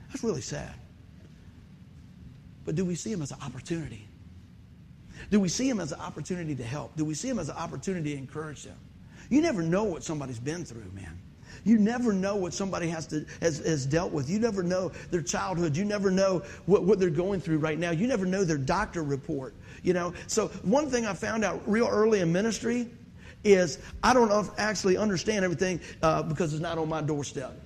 That's 0.10 0.24
really 0.24 0.42
sad. 0.42 0.74
But 2.66 2.76
do 2.76 2.86
we 2.86 2.96
see 2.96 3.12
them 3.12 3.22
as 3.22 3.32
an 3.32 3.40
opportunity? 3.42 4.08
Do 5.32 5.40
we 5.40 5.48
see 5.48 5.68
them 5.68 5.80
as 5.80 5.94
an 5.94 6.00
opportunity 6.02 6.54
to 6.56 6.64
help? 6.64 6.96
Do 6.98 7.06
we 7.06 7.14
see 7.14 7.30
them 7.30 7.40
as 7.40 7.50
an 7.50 7.56
opportunity 7.56 8.12
to 8.12 8.18
encourage 8.18 8.64
them? 8.64 8.78
You 9.30 9.42
never 9.42 9.64
know 9.64 9.86
what 9.86 10.04
somebody's 10.04 10.40
been 10.40 10.66
through, 10.66 10.92
man. 10.94 11.18
You 11.64 11.78
never 11.78 12.12
know 12.12 12.36
what 12.36 12.54
somebody 12.54 12.90
has, 12.90 13.08
to, 13.08 13.26
has, 13.40 13.60
has 13.60 13.86
dealt 13.86 14.12
with. 14.12 14.30
You 14.30 14.40
never 14.40 14.62
know 14.62 14.92
their 15.10 15.22
childhood. 15.22 15.78
You 15.78 15.86
never 15.86 16.12
know 16.12 16.44
what, 16.66 16.84
what 16.84 17.00
they're 17.00 17.10
going 17.10 17.40
through 17.40 17.60
right 17.60 17.80
now. 17.80 17.92
You 17.92 18.08
never 18.08 18.26
know 18.26 18.44
their 18.44 18.58
doctor 18.58 19.04
report. 19.04 19.56
You 19.84 19.94
know, 19.94 20.14
so 20.28 20.48
one 20.64 20.90
thing 20.90 21.06
I 21.06 21.14
found 21.14 21.46
out 21.46 21.62
real 21.66 21.88
early 21.88 22.20
in 22.20 22.32
ministry 22.32 22.90
is 23.44 23.80
I 24.04 24.14
don't 24.14 24.50
actually 24.58 24.98
understand 24.98 25.46
everything 25.46 25.80
uh, 26.02 26.24
because 26.24 26.54
it's 26.54 26.62
not 26.62 26.78
on 26.78 26.90
my 26.90 27.02
doorstep. 27.02 27.58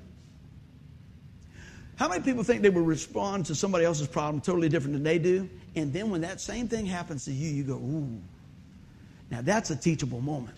How 1.96 2.10
many 2.10 2.22
people 2.22 2.44
think 2.44 2.62
they 2.62 2.70
will 2.70 2.82
respond 2.82 3.46
to 3.48 3.56
somebody 3.56 3.86
else's 3.86 4.08
problem 4.08 4.42
totally 4.42 4.70
different 4.70 4.94
than 4.94 5.04
they 5.04 5.18
do? 5.18 5.50
And 5.76 5.92
then 5.92 6.10
when 6.10 6.22
that 6.22 6.40
same 6.40 6.68
thing 6.68 6.86
happens 6.86 7.26
to 7.26 7.32
you, 7.32 7.50
you 7.50 7.64
go, 7.64 7.74
ooh. 7.74 8.22
Now 9.32 9.42
that's 9.42 9.72
a 9.72 9.76
teachable 9.76 10.22
moment. 10.22 10.56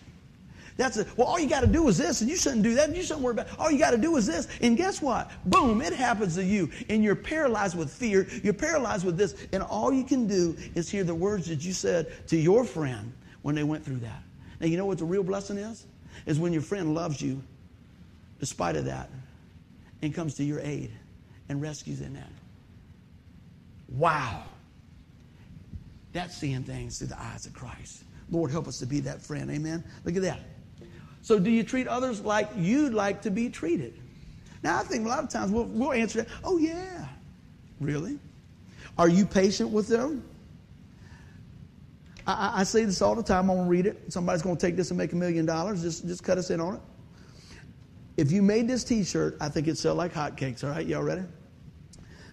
That's 0.76 0.96
a, 0.96 1.06
well, 1.16 1.26
all 1.26 1.40
you 1.40 1.48
got 1.48 1.62
to 1.62 1.66
do 1.66 1.88
is 1.88 1.98
this, 1.98 2.20
and 2.20 2.30
you 2.30 2.36
shouldn't 2.36 2.62
do 2.62 2.74
that, 2.76 2.86
and 2.86 2.96
you 2.96 3.02
shouldn't 3.02 3.22
worry 3.22 3.32
about 3.32 3.48
it. 3.48 3.58
All 3.58 3.68
you 3.68 3.78
got 3.78 3.90
to 3.90 3.98
do 3.98 4.16
is 4.16 4.26
this. 4.26 4.46
And 4.62 4.76
guess 4.76 5.02
what? 5.02 5.28
Boom, 5.44 5.82
it 5.82 5.92
happens 5.92 6.36
to 6.36 6.44
you. 6.44 6.70
And 6.88 7.02
you're 7.02 7.16
paralyzed 7.16 7.76
with 7.76 7.90
fear. 7.90 8.28
You're 8.44 8.54
paralyzed 8.54 9.04
with 9.04 9.16
this. 9.16 9.34
And 9.52 9.60
all 9.60 9.92
you 9.92 10.04
can 10.04 10.28
do 10.28 10.56
is 10.76 10.88
hear 10.88 11.02
the 11.02 11.14
words 11.14 11.48
that 11.48 11.64
you 11.64 11.72
said 11.72 12.28
to 12.28 12.36
your 12.36 12.64
friend 12.64 13.12
when 13.42 13.56
they 13.56 13.64
went 13.64 13.84
through 13.84 13.96
that. 13.96 14.22
Now, 14.60 14.68
you 14.68 14.76
know 14.76 14.86
what 14.86 14.98
the 14.98 15.04
real 15.04 15.24
blessing 15.24 15.58
is? 15.58 15.84
Is 16.26 16.38
when 16.38 16.52
your 16.52 16.62
friend 16.62 16.94
loves 16.94 17.20
you 17.20 17.42
despite 18.38 18.76
of 18.76 18.84
that 18.84 19.10
and 20.00 20.14
comes 20.14 20.34
to 20.34 20.44
your 20.44 20.60
aid 20.60 20.92
and 21.48 21.60
rescues 21.60 22.00
in 22.02 22.14
that. 22.14 22.30
Wow. 23.88 24.44
That's 26.12 26.36
seeing 26.36 26.62
things 26.62 26.98
through 26.98 27.08
the 27.08 27.20
eyes 27.20 27.46
of 27.46 27.52
Christ. 27.52 28.04
Lord, 28.30 28.50
help 28.50 28.68
us 28.68 28.78
to 28.78 28.86
be 28.86 29.00
that 29.00 29.22
friend. 29.22 29.50
Amen. 29.50 29.84
Look 30.04 30.16
at 30.16 30.22
that. 30.22 30.40
So, 31.22 31.38
do 31.38 31.50
you 31.50 31.62
treat 31.62 31.86
others 31.86 32.20
like 32.20 32.48
you'd 32.56 32.94
like 32.94 33.22
to 33.22 33.30
be 33.30 33.50
treated? 33.50 33.98
Now, 34.62 34.78
I 34.78 34.82
think 34.82 35.04
a 35.04 35.08
lot 35.08 35.22
of 35.22 35.30
times 35.30 35.52
we'll, 35.52 35.64
we'll 35.64 35.92
answer 35.92 36.22
that, 36.22 36.28
oh, 36.42 36.58
yeah. 36.58 37.06
Really? 37.80 38.18
Are 38.96 39.08
you 39.08 39.24
patient 39.26 39.70
with 39.70 39.88
them? 39.88 40.24
I, 42.26 42.60
I 42.60 42.64
say 42.64 42.84
this 42.84 43.00
all 43.00 43.14
the 43.14 43.22
time. 43.22 43.50
I'm 43.50 43.56
going 43.56 43.66
to 43.66 43.70
read 43.70 43.86
it. 43.86 44.12
Somebody's 44.12 44.42
going 44.42 44.56
to 44.56 44.66
take 44.66 44.76
this 44.76 44.90
and 44.90 44.98
make 44.98 45.12
a 45.12 45.16
million 45.16 45.46
dollars. 45.46 45.82
Just, 45.82 46.06
just 46.06 46.24
cut 46.24 46.38
us 46.38 46.50
in 46.50 46.60
on 46.60 46.74
it. 46.74 46.80
If 48.16 48.32
you 48.32 48.42
made 48.42 48.66
this 48.66 48.82
t 48.82 49.04
shirt, 49.04 49.36
I 49.40 49.48
think 49.48 49.68
it'd 49.68 49.78
sell 49.78 49.94
like 49.94 50.12
hotcakes. 50.12 50.64
All 50.64 50.70
right, 50.70 50.84
y'all 50.84 51.02
ready? 51.02 51.22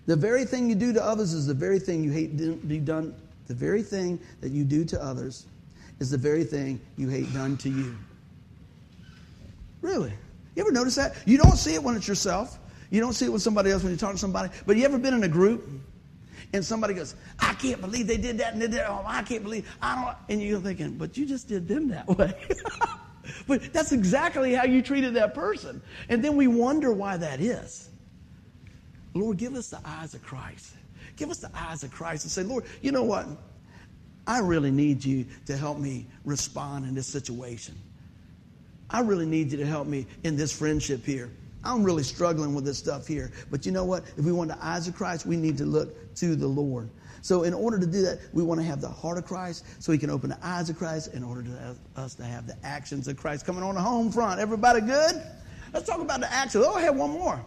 The 0.07 0.15
very 0.15 0.45
thing 0.45 0.67
you 0.69 0.76
do 0.76 0.93
to 0.93 1.03
others 1.03 1.34
is 1.34 1.45
the 1.45 1.53
very 1.53 1.80
thing 1.80 2.03
you 2.03 2.11
hate 2.11 2.38
to 2.39 2.55
be 2.55 2.80
done. 2.80 3.15
The 3.48 3.54
very 3.54 3.84
thing 3.84 4.20
that 4.41 4.52
you 4.52 4.64
do 4.64 4.86
to 4.86 5.02
others 5.02 5.46
is 6.00 6.10
the 6.10 6.18
very 6.18 6.43
thing 6.43 6.80
you 6.98 7.10
hate 7.10 7.32
done 7.34 7.58
to 7.58 7.70
you. 7.70 7.96
Really? 9.82 10.14
You 10.56 10.64
ever 10.64 10.72
notice 10.72 10.96
that? 10.96 11.16
You 11.26 11.38
don't 11.38 11.58
see 11.58 11.76
it 11.76 11.84
when 11.84 11.96
it's 11.96 12.08
yourself. 12.08 12.58
You 12.89 13.02
don't 13.02 13.14
see 13.14 13.26
it 13.26 13.32
with 13.32 13.41
somebody 13.41 13.72
else 13.72 13.84
when 13.84 13.91
you 13.91 13.98
talk 13.98 14.14
to 14.14 14.18
somebody. 14.18 14.50
But 14.66 14.78
you 14.78 14.86
ever 14.86 14.98
been 14.98 15.14
in 15.14 15.24
a 15.24 15.30
group 15.30 15.68
and 16.54 16.64
somebody 16.64 16.93
goes, 16.93 17.16
I 17.39 17.54
can't 17.54 17.82
believe 17.82 18.08
they 18.08 18.18
did 18.18 18.38
that 18.39 18.54
and 18.54 18.62
they 18.62 18.68
did 18.68 18.78
that. 18.78 18.89
Oh, 18.89 19.04
I 19.06 19.22
can't 19.24 19.43
believe 19.43 19.70
I 19.82 19.96
don't 19.96 20.18
and 20.30 20.41
you're 20.41 20.60
thinking, 20.60 20.98
but 20.98 21.18
you 21.18 21.26
just 21.26 21.48
did 21.48 21.68
them 21.68 21.89
that 21.89 22.08
way. 22.18 22.34
but 23.48 23.74
that's 23.74 23.91
exactly 23.91 24.54
how 24.54 24.64
you 24.66 24.82
treated 24.82 25.14
that 25.16 25.34
person. 25.34 25.82
And 26.10 26.24
then 26.24 26.36
we 26.36 26.48
wonder 26.48 26.91
why 26.91 27.18
that 27.18 27.41
is. 27.41 27.89
Lord, 29.14 29.38
give 29.38 29.56
us 29.56 29.70
the 29.70 29.80
eyes 29.86 30.14
of 30.14 30.24
Christ. 30.24 30.74
Give 31.16 31.30
us 31.30 31.38
the 31.38 31.51
eyes 31.55 31.84
of 31.84 31.91
Christ 31.91 32.26
and 32.26 32.32
say, 32.32 32.43
Lord, 32.43 32.66
you 32.82 32.91
know 32.91 33.03
what? 33.03 33.28
I 34.28 34.39
really 34.39 34.72
need 34.72 35.03
you 35.03 35.26
to 35.45 35.55
help 35.55 35.78
me 35.78 36.07
respond 36.24 36.86
in 36.86 36.95
this 36.95 37.07
situation. 37.07 37.76
I 38.89 39.01
really 39.01 39.26
need 39.26 39.51
you 39.51 39.57
to 39.57 39.66
help 39.66 39.88
me 39.88 40.07
in 40.24 40.36
this 40.36 40.51
friendship 40.51 41.05
here. 41.05 41.32
I'm 41.63 41.84
really 41.84 42.03
struggling 42.03 42.53
with 42.53 42.63
this 42.63 42.78
stuff 42.78 43.07
here. 43.07 43.32
But 43.49 43.66
you 43.66 43.72
know 43.72 43.86
what? 43.86 44.03
If 44.18 44.26
we 44.26 44.32
want 44.32 44.49
the 44.49 44.63
eyes 44.63 44.88
of 44.88 44.95
Christ, 44.95 45.26
we 45.26 45.36
need 45.36 45.57
to 45.57 45.66
look 45.66 46.16
to 46.16 46.36
the 46.36 46.47
Lord. 46.47 46.89
So, 47.22 47.41
in 47.41 47.55
order 47.55 47.80
to 47.80 47.88
do 47.88 48.03
that, 48.03 48.20
we 48.34 48.43
want 48.43 48.61
to 48.61 48.68
have 48.68 48.82
the 48.82 48.88
heart 48.88 49.18
of 49.18 49.26
Christ 49.26 49.66
so 49.80 49.91
He 49.91 49.97
can 49.97 50.11
open 50.11 50.30
the 50.30 50.38
eyes 50.45 50.70
of 50.70 50.78
Christ 50.78 51.16
in 51.16 51.24
order 51.24 51.41
to 51.41 51.76
us 51.95 52.13
to 52.16 52.24
have 52.24 52.45
the 52.45 52.55
actions 52.63 53.07
of 53.07 53.18
Christ 53.18 53.47
coming 53.47 53.63
on 53.63 53.74
the 53.74 53.82
home 53.82 54.11
front. 54.11 54.39
Everybody 54.39 54.82
good? 54.82 55.24
Let's 55.74 55.88
talk 55.88 56.01
about 56.01 56.20
the 56.20 56.32
actions. 56.32 56.63
Oh, 56.68 56.76
I 56.76 56.82
have 56.82 56.95
one 56.95 57.09
more. 57.09 57.43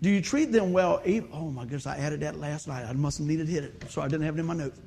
Do 0.00 0.10
you 0.10 0.20
treat 0.20 0.52
them 0.52 0.72
well? 0.72 1.02
Even, 1.04 1.28
oh 1.32 1.50
my 1.50 1.62
goodness, 1.62 1.86
I 1.86 1.96
added 1.96 2.20
that 2.20 2.38
last 2.38 2.68
night. 2.68 2.86
I 2.86 2.92
must 2.92 3.18
have 3.18 3.26
needed 3.26 3.48
hit 3.48 3.64
it. 3.64 3.90
So 3.90 4.00
I 4.00 4.08
didn't 4.08 4.24
have 4.24 4.36
it 4.36 4.40
in 4.40 4.46
my 4.46 4.54
notes. 4.54 4.80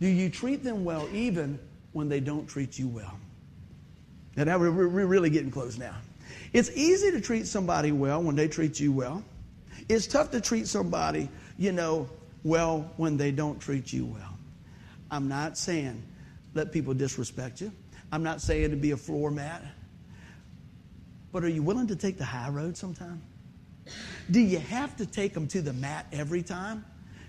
Do 0.00 0.06
you 0.06 0.30
treat 0.30 0.62
them 0.62 0.84
well 0.84 1.08
even 1.12 1.58
when 1.92 2.08
they 2.08 2.20
don't 2.20 2.46
treat 2.46 2.78
you 2.78 2.86
well? 2.86 3.18
Now, 4.36 4.44
now 4.44 4.58
we're, 4.58 4.70
we're 4.70 5.06
really 5.06 5.30
getting 5.30 5.50
close 5.50 5.76
now. 5.76 5.96
It's 6.52 6.70
easy 6.70 7.10
to 7.10 7.20
treat 7.20 7.46
somebody 7.46 7.90
well 7.90 8.22
when 8.22 8.36
they 8.36 8.46
treat 8.46 8.78
you 8.78 8.92
well. 8.92 9.24
It's 9.88 10.06
tough 10.06 10.30
to 10.30 10.40
treat 10.40 10.68
somebody, 10.68 11.28
you 11.58 11.72
know, 11.72 12.08
well 12.44 12.90
when 12.96 13.16
they 13.16 13.32
don't 13.32 13.58
treat 13.58 13.92
you 13.92 14.06
well. 14.06 14.38
I'm 15.10 15.28
not 15.28 15.58
saying 15.58 16.02
let 16.54 16.72
people 16.72 16.94
disrespect 16.94 17.60
you. 17.60 17.72
I'm 18.12 18.22
not 18.22 18.40
saying 18.40 18.70
to 18.70 18.76
be 18.76 18.92
a 18.92 18.96
floor 18.96 19.30
mat. 19.30 19.62
But 21.32 21.44
are 21.44 21.48
you 21.48 21.62
willing 21.62 21.86
to 21.88 21.96
take 21.96 22.16
the 22.16 22.24
high 22.24 22.48
road 22.48 22.76
sometime? 22.76 23.20
Do 24.30 24.40
you 24.40 24.58
have 24.58 24.96
to 24.96 25.06
take 25.06 25.34
them 25.34 25.46
to 25.48 25.62
the 25.62 25.72
mat 25.72 26.06
every 26.12 26.42
time? 26.42 26.84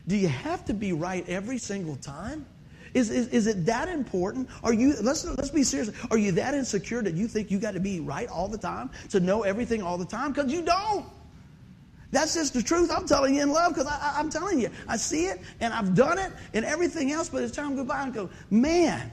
Do 0.08 0.16
you 0.16 0.28
have 0.28 0.66
to 0.66 0.74
be 0.74 0.94
right 0.94 1.28
every 1.30 1.58
single 1.58 1.96
time? 1.96 2.46
Is, 2.94 3.12
is, 3.12 3.28
is 3.28 3.48
it 3.48 3.66
that 3.68 3.88
important? 3.88 4.50
Are 4.64 4.74
you, 4.74 4.96
let's, 5.02 5.24
let's 5.26 5.52
be 5.52 5.64
serious. 5.64 5.92
Are 6.10 6.18
you 6.18 6.32
that 6.34 6.54
insecure 6.54 7.04
that 7.04 7.14
you 7.14 7.28
think 7.28 7.52
you 7.52 7.60
got 7.60 7.76
to 7.76 7.80
be 7.80 8.00
right 8.00 8.28
all 8.28 8.48
the 8.48 8.58
time, 8.58 8.90
to 9.10 9.20
know 9.20 9.44
everything 9.44 9.84
all 9.84 9.98
the 9.98 10.06
time? 10.06 10.32
Because 10.32 10.52
you 10.52 10.64
don't. 10.64 11.06
That's 12.12 12.34
just 12.34 12.56
the 12.56 12.64
truth. 12.64 12.92
I'm 12.92 13.06
telling 13.06 13.36
you 13.36 13.44
in 13.44 13.52
love 13.52 13.76
because 13.76 13.88
I'm 14.02 14.32
telling 14.32 14.60
you, 14.60 14.70
I 14.88 14.98
see 14.98 15.26
it 15.26 15.40
and 15.60 15.72
I've 15.74 15.94
done 15.94 16.18
it 16.18 16.32
and 16.56 16.66
everything 16.66 17.12
else, 17.12 17.30
but 17.30 17.44
it's 17.44 17.56
time 17.56 17.72
to 17.72 17.76
go 17.76 17.84
by 17.84 18.04
and 18.04 18.14
go, 18.14 18.30
man. 18.50 19.12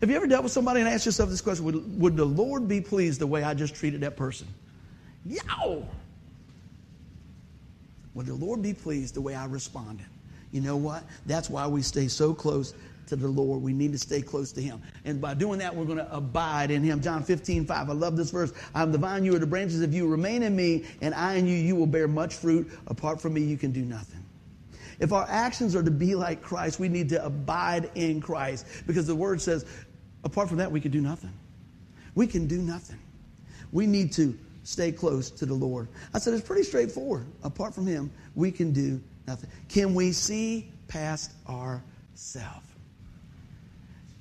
Have 0.00 0.10
you 0.10 0.16
ever 0.16 0.26
dealt 0.26 0.44
with 0.44 0.52
somebody 0.52 0.80
and 0.80 0.88
asked 0.88 1.06
yourself 1.06 1.30
this 1.30 1.40
question 1.40 1.64
would, 1.64 2.00
would 2.00 2.16
the 2.16 2.24
Lord 2.24 2.68
be 2.68 2.80
pleased 2.82 3.20
the 3.20 3.26
way 3.26 3.42
I 3.42 3.54
just 3.54 3.74
treated 3.74 4.02
that 4.02 4.16
person? 4.16 4.46
Yow! 5.28 5.86
Will 8.14 8.24
the 8.24 8.34
Lord 8.34 8.62
be 8.62 8.72
pleased 8.74 9.14
the 9.14 9.20
way 9.20 9.34
I 9.34 9.44
responded? 9.44 10.06
You 10.50 10.60
know 10.60 10.76
what? 10.76 11.04
That's 11.26 11.50
why 11.50 11.66
we 11.66 11.82
stay 11.82 12.08
so 12.08 12.32
close 12.34 12.74
to 13.06 13.16
the 13.16 13.28
Lord. 13.28 13.62
We 13.62 13.72
need 13.72 13.92
to 13.92 13.98
stay 13.98 14.22
close 14.22 14.52
to 14.52 14.62
Him. 14.62 14.82
And 15.04 15.20
by 15.20 15.34
doing 15.34 15.58
that, 15.58 15.74
we're 15.74 15.84
going 15.84 15.98
to 15.98 16.14
abide 16.14 16.70
in 16.70 16.82
Him. 16.82 17.00
John 17.00 17.22
15, 17.22 17.66
5. 17.66 17.90
I 17.90 17.92
love 17.92 18.16
this 18.16 18.30
verse. 18.30 18.52
I'm 18.74 18.90
the 18.92 18.98
vine, 18.98 19.24
you 19.24 19.34
are 19.36 19.38
the 19.38 19.46
branches. 19.46 19.82
If 19.82 19.92
you 19.92 20.08
remain 20.08 20.42
in 20.42 20.56
me 20.56 20.84
and 21.00 21.14
I 21.14 21.34
in 21.34 21.46
you, 21.46 21.54
you 21.54 21.76
will 21.76 21.86
bear 21.86 22.08
much 22.08 22.34
fruit. 22.34 22.70
Apart 22.86 23.20
from 23.20 23.34
me, 23.34 23.42
you 23.42 23.56
can 23.56 23.72
do 23.72 23.82
nothing. 23.82 24.24
If 25.00 25.12
our 25.12 25.26
actions 25.28 25.76
are 25.76 25.82
to 25.82 25.90
be 25.90 26.14
like 26.14 26.42
Christ, 26.42 26.80
we 26.80 26.88
need 26.88 27.08
to 27.10 27.24
abide 27.24 27.90
in 27.94 28.20
Christ 28.20 28.66
because 28.86 29.06
the 29.06 29.14
word 29.14 29.40
says, 29.40 29.64
apart 30.24 30.48
from 30.48 30.58
that, 30.58 30.72
we 30.72 30.80
can 30.80 30.90
do 30.90 31.00
nothing. 31.00 31.32
We 32.14 32.26
can 32.26 32.46
do 32.46 32.58
nothing. 32.58 32.98
We 33.70 33.86
need 33.86 34.12
to 34.14 34.36
stay 34.68 34.92
close 34.92 35.30
to 35.30 35.46
the 35.46 35.54
Lord. 35.54 35.88
I 36.12 36.18
said, 36.18 36.34
it's 36.34 36.46
pretty 36.46 36.62
straightforward. 36.62 37.26
Apart 37.42 37.74
from 37.74 37.86
Him, 37.86 38.10
we 38.34 38.52
can 38.52 38.70
do 38.70 39.00
nothing. 39.26 39.48
Can 39.70 39.94
we 39.94 40.12
see 40.12 40.70
past 40.88 41.32
ourselves? 41.48 42.66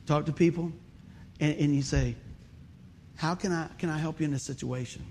Talk 0.06 0.26
to 0.26 0.32
people, 0.32 0.72
and, 1.42 1.54
and 1.58 1.76
you 1.76 1.82
say, 1.82 2.16
How 3.18 3.36
can 3.36 3.52
I, 3.52 3.68
can 3.78 3.90
I 3.90 3.98
help 3.98 4.22
you 4.22 4.26
in 4.26 4.32
this 4.32 4.44
situation? 4.44 5.06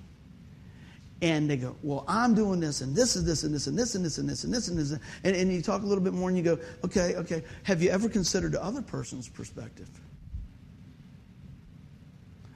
And 1.21 1.51
they 1.51 1.59
go, 1.59 1.77
Well, 1.83 2.07
I'm 2.09 2.35
doing 2.35 2.59
this, 2.59 2.81
and 2.81 2.97
this 2.97 3.15
is 3.15 3.27
this, 3.27 3.45
and 3.45 3.55
this, 3.55 3.67
and 3.67 3.79
this, 3.79 3.95
and 3.95 4.03
this, 4.03 4.17
and 4.17 4.27
this, 4.27 4.45
and 4.45 4.55
this, 4.55 4.69
and 4.69 4.79
this. 4.79 4.93
And, 5.23 5.37
and 5.37 5.53
you 5.53 5.61
talk 5.61 5.83
a 5.83 5.87
little 5.87 6.03
bit 6.03 6.15
more, 6.15 6.31
and 6.31 6.39
you 6.39 6.45
go, 6.45 6.59
Okay, 6.83 7.15
okay. 7.17 7.45
Have 7.65 7.83
you 7.83 7.91
ever 7.91 8.09
considered 8.09 8.53
the 8.53 8.65
other 8.65 8.81
person's 8.81 9.29
perspective? 9.29 9.91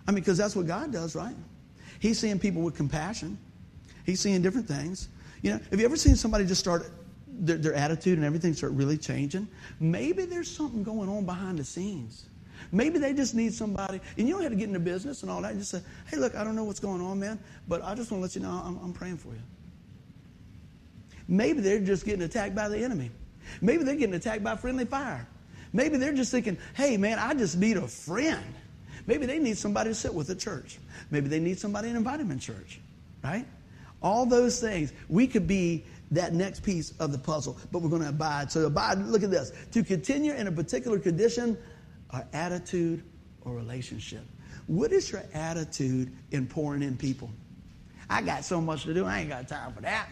I 0.09 0.13
mean, 0.13 0.23
because 0.23 0.39
that's 0.39 0.57
what 0.57 0.67
God 0.67 0.91
does, 0.93 1.15
right? 1.15 1.37
He's 2.01 2.19
seeing 2.19 2.39
people 2.39 2.63
with 2.63 2.75
compassion, 2.75 3.39
He's 4.05 4.19
seeing 4.19 4.43
different 4.43 4.67
things. 4.67 5.09
You 5.43 5.53
know, 5.53 5.61
have 5.71 5.79
you 5.79 5.87
ever 5.87 5.97
seen 5.97 6.17
somebody 6.17 6.45
just 6.45 6.61
start 6.61 6.91
their, 7.27 7.57
their, 7.57 7.75
attitude 7.75 8.19
and 8.19 8.27
everything 8.27 8.53
start 8.53 8.73
really 8.73 8.99
changing? 8.99 9.47
Maybe 9.79 10.25
there's 10.25 10.51
something 10.51 10.83
going 10.83 11.09
on 11.09 11.25
behind 11.25 11.59
the 11.59 11.65
scenes. 11.65 12.27
Maybe 12.73 12.99
they 12.99 13.15
just 13.15 13.35
need 13.35 13.55
somebody, 13.55 14.01
and 14.19 14.29
you 14.29 14.35
don't 14.35 14.43
have 14.43 14.53
to 14.53 14.57
get 14.57 14.69
into 14.69 14.81
business 14.81 15.23
and 15.23 15.31
all 15.31 15.41
that. 15.43 15.57
just 15.57 15.71
say, 15.71 15.81
hey, 16.09 16.19
look, 16.19 16.35
I 16.35 16.45
don't 16.45 16.55
know 16.55 16.65
what's 16.65 16.81
going 16.81 17.01
on, 17.01 17.19
man, 17.19 17.39
but 17.69 17.83
I 17.83 17.95
just 17.95 18.11
want 18.11 18.21
to 18.21 18.23
let 18.23 18.35
you 18.35 18.43
know 18.43 18.63
I'm, 18.65 18.79
I'm 18.85 18.93
praying 18.93 19.17
for 19.17 19.29
you. 19.29 19.41
Maybe 21.27 21.61
they're 21.61 21.81
just 21.81 22.05
getting 22.05 22.23
attacked 22.23 22.55
by 22.55 22.69
the 22.69 22.79
enemy. 22.79 23.11
Maybe 23.61 23.85
they're 23.85 23.95
getting 23.95 24.15
attacked 24.15 24.43
by 24.43 24.57
friendly 24.57 24.85
fire. 24.85 25.27
Maybe 25.73 25.97
they're 25.97 26.13
just 26.13 26.33
thinking, 26.33 26.59
hey, 26.75 26.97
man, 26.97 27.19
I 27.19 27.35
just 27.35 27.57
need 27.57 27.77
a 27.77 27.87
friend. 27.87 28.55
Maybe 29.11 29.27
they 29.27 29.41
need 29.41 29.59
somebody 29.59 29.91
to 29.91 29.95
sit 29.95 30.15
with 30.15 30.31
at 30.31 30.39
church. 30.39 30.79
Maybe 31.11 31.27
they 31.27 31.41
need 31.41 31.59
somebody 31.59 31.91
to 31.91 31.97
invite 31.97 32.21
them 32.21 32.31
in 32.31 32.39
church, 32.39 32.79
right? 33.25 33.45
All 34.05 34.25
those 34.25 34.61
things. 34.61 34.93
We 35.09 35.27
could 35.27 35.49
be 35.49 35.85
that 36.13 36.33
next 36.33 36.63
piece 36.63 36.93
of 37.01 37.11
the 37.11 37.19
puzzle, 37.19 37.59
but 37.73 37.83
we're 37.83 37.89
going 37.89 38.03
to 38.03 38.11
abide. 38.11 38.53
So, 38.53 38.67
abide, 38.67 38.99
look 38.99 39.25
at 39.25 39.33
this. 39.33 39.51
To 39.73 39.83
continue 39.83 40.33
in 40.33 40.47
a 40.47 40.53
particular 40.53 41.01
condition 41.01 41.59
our 42.11 42.25
attitude 42.33 43.03
or 43.41 43.53
relationship. 43.57 44.23
What 44.69 44.93
is 44.93 45.11
your 45.11 45.25
attitude 45.35 46.13
in 46.31 46.47
pouring 46.47 46.85
in 46.85 46.97
people? 46.97 47.31
I 48.09 48.23
got 48.23 48.45
so 48.45 48.61
much 48.61 48.85
to 48.85 48.95
do, 48.95 49.07
I 49.07 49.23
ain't 49.23 49.29
got 49.29 49.49
time 49.49 49.73
for 49.73 49.81
that. 49.81 50.09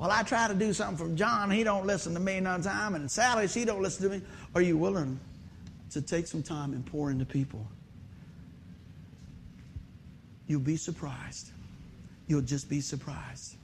Well, 0.00 0.10
I 0.10 0.24
try 0.24 0.48
to 0.48 0.54
do 0.54 0.72
something 0.72 0.96
from 0.96 1.14
John, 1.14 1.48
he 1.48 1.62
don't 1.62 1.86
listen 1.86 2.12
to 2.14 2.20
me 2.20 2.40
none 2.40 2.60
time, 2.60 2.96
and 2.96 3.08
Sally, 3.08 3.46
she 3.46 3.64
don't 3.64 3.82
listen 3.82 4.10
to 4.10 4.18
me. 4.18 4.24
Are 4.56 4.62
you 4.62 4.76
willing 4.76 5.20
to 5.92 6.02
take 6.02 6.26
some 6.26 6.42
time 6.42 6.72
and 6.72 6.84
pour 6.84 7.12
into 7.12 7.24
people? 7.24 7.64
You'll 10.46 10.60
be 10.60 10.76
surprised. 10.76 11.50
You'll 12.26 12.42
just 12.42 12.68
be 12.68 12.80
surprised. 12.80 13.56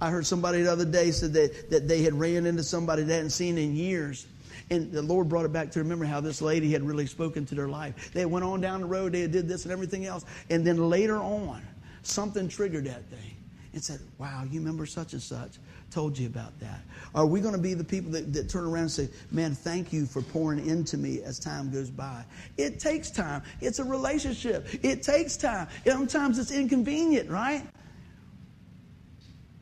I 0.00 0.10
heard 0.10 0.26
somebody 0.26 0.62
the 0.62 0.72
other 0.72 0.84
day 0.84 1.10
said 1.10 1.32
that, 1.34 1.70
that 1.70 1.88
they 1.88 2.02
had 2.02 2.14
ran 2.14 2.46
into 2.46 2.62
somebody 2.62 3.02
they 3.02 3.14
hadn't 3.14 3.30
seen 3.30 3.56
in 3.56 3.74
years 3.74 4.26
and 4.70 4.90
the 4.92 5.02
Lord 5.02 5.28
brought 5.28 5.44
it 5.44 5.52
back 5.52 5.70
to 5.72 5.78
remember 5.78 6.04
how 6.04 6.20
this 6.20 6.42
lady 6.42 6.72
had 6.72 6.82
really 6.82 7.06
spoken 7.06 7.46
to 7.46 7.54
their 7.54 7.68
life. 7.68 8.12
They 8.12 8.26
went 8.26 8.44
on 8.44 8.60
down 8.60 8.80
the 8.80 8.86
road, 8.86 9.12
they 9.12 9.26
did 9.26 9.48
this 9.48 9.64
and 9.64 9.72
everything 9.72 10.06
else. 10.06 10.24
And 10.50 10.66
then 10.66 10.90
later 10.90 11.18
on, 11.18 11.62
something 12.02 12.48
triggered 12.48 12.84
that 12.86 13.04
thing 13.04 13.36
and 13.72 13.82
said, 13.82 14.00
Wow, 14.18 14.44
you 14.50 14.60
remember 14.60 14.86
such 14.86 15.12
and 15.12 15.22
such? 15.22 15.52
Told 15.90 16.18
you 16.18 16.26
about 16.26 16.58
that. 16.60 16.80
Are 17.14 17.24
we 17.24 17.40
going 17.40 17.54
to 17.54 17.60
be 17.60 17.72
the 17.72 17.84
people 17.84 18.10
that, 18.12 18.32
that 18.32 18.50
turn 18.50 18.64
around 18.64 18.82
and 18.82 18.90
say, 18.90 19.08
Man, 19.30 19.54
thank 19.54 19.92
you 19.92 20.04
for 20.04 20.20
pouring 20.20 20.66
into 20.66 20.98
me 20.98 21.22
as 21.22 21.38
time 21.38 21.70
goes 21.70 21.90
by? 21.90 22.24
It 22.58 22.78
takes 22.78 23.10
time. 23.10 23.42
It's 23.60 23.78
a 23.78 23.84
relationship. 23.84 24.66
It 24.84 25.02
takes 25.02 25.36
time. 25.36 25.68
Sometimes 25.86 26.38
it's 26.38 26.50
inconvenient, 26.50 27.30
right? 27.30 27.62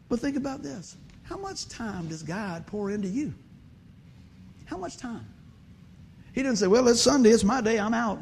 But 0.09 0.19
think 0.19 0.37
about 0.37 0.63
this. 0.63 0.97
How 1.23 1.37
much 1.37 1.69
time 1.69 2.09
does 2.09 2.23
God 2.23 2.67
pour 2.67 2.91
into 2.91 3.09
you? 3.09 3.33
How 4.65 4.77
much 4.77 4.97
time? 4.97 5.27
He 6.33 6.43
didn't 6.43 6.57
say, 6.57 6.67
Well, 6.67 6.89
it's 6.89 7.01
Sunday, 7.01 7.31
it's 7.31 7.45
my 7.45 7.61
day, 7.61 7.79
I'm 7.79 7.95
out. 7.95 8.19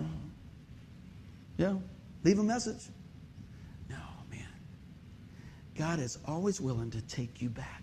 Know, 1.59 1.83
leave 2.25 2.39
a 2.39 2.43
message. 2.43 2.83
No, 3.89 3.97
man. 4.31 4.47
God 5.77 6.01
is 6.01 6.19
always 6.27 6.61
willing 6.61 6.91
to 6.91 7.01
take 7.03 7.41
you 7.41 7.49
back. 7.49 7.82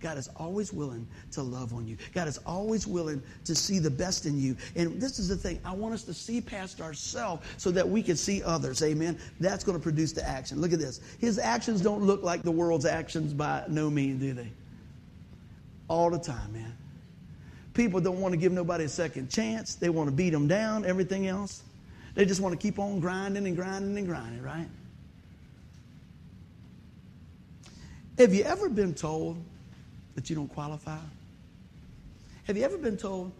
God 0.00 0.18
is 0.18 0.28
always 0.36 0.72
willing 0.72 1.06
to 1.32 1.42
love 1.42 1.72
on 1.72 1.86
you. 1.86 1.96
God 2.14 2.28
is 2.28 2.38
always 2.46 2.86
willing 2.86 3.22
to 3.44 3.54
see 3.54 3.78
the 3.78 3.90
best 3.90 4.26
in 4.26 4.38
you. 4.40 4.56
And 4.74 5.00
this 5.00 5.18
is 5.18 5.28
the 5.28 5.36
thing 5.36 5.60
I 5.64 5.72
want 5.72 5.94
us 5.94 6.02
to 6.04 6.14
see 6.14 6.40
past 6.40 6.80
ourselves 6.80 7.46
so 7.56 7.70
that 7.70 7.88
we 7.88 8.02
can 8.02 8.16
see 8.16 8.42
others. 8.42 8.82
Amen. 8.82 9.18
That's 9.40 9.64
going 9.64 9.78
to 9.78 9.82
produce 9.82 10.12
the 10.12 10.26
action. 10.26 10.60
Look 10.60 10.72
at 10.72 10.78
this. 10.78 11.00
His 11.18 11.38
actions 11.38 11.80
don't 11.80 12.02
look 12.02 12.22
like 12.22 12.42
the 12.42 12.50
world's 12.50 12.86
actions 12.86 13.32
by 13.32 13.64
no 13.68 13.90
means, 13.90 14.20
do 14.20 14.32
they? 14.32 14.50
All 15.88 16.10
the 16.10 16.18
time, 16.18 16.52
man. 16.52 16.76
People 17.74 18.00
don't 18.00 18.20
want 18.20 18.32
to 18.32 18.38
give 18.38 18.52
nobody 18.52 18.84
a 18.84 18.88
second 18.88 19.30
chance. 19.30 19.74
They 19.74 19.90
want 19.90 20.08
to 20.08 20.14
beat 20.14 20.30
them 20.30 20.48
down, 20.48 20.84
everything 20.86 21.26
else. 21.26 21.62
They 22.14 22.24
just 22.24 22.40
want 22.40 22.58
to 22.58 22.58
keep 22.58 22.78
on 22.78 23.00
grinding 23.00 23.46
and 23.46 23.54
grinding 23.54 23.96
and 23.98 24.06
grinding, 24.06 24.42
right? 24.42 24.66
Have 28.16 28.32
you 28.32 28.44
ever 28.44 28.70
been 28.70 28.94
told 28.94 29.36
that 30.16 30.28
you 30.28 30.34
don't 30.34 30.48
qualify? 30.48 30.98
Have 32.44 32.56
you 32.56 32.64
ever 32.64 32.76
been 32.76 32.96
told 32.96 33.30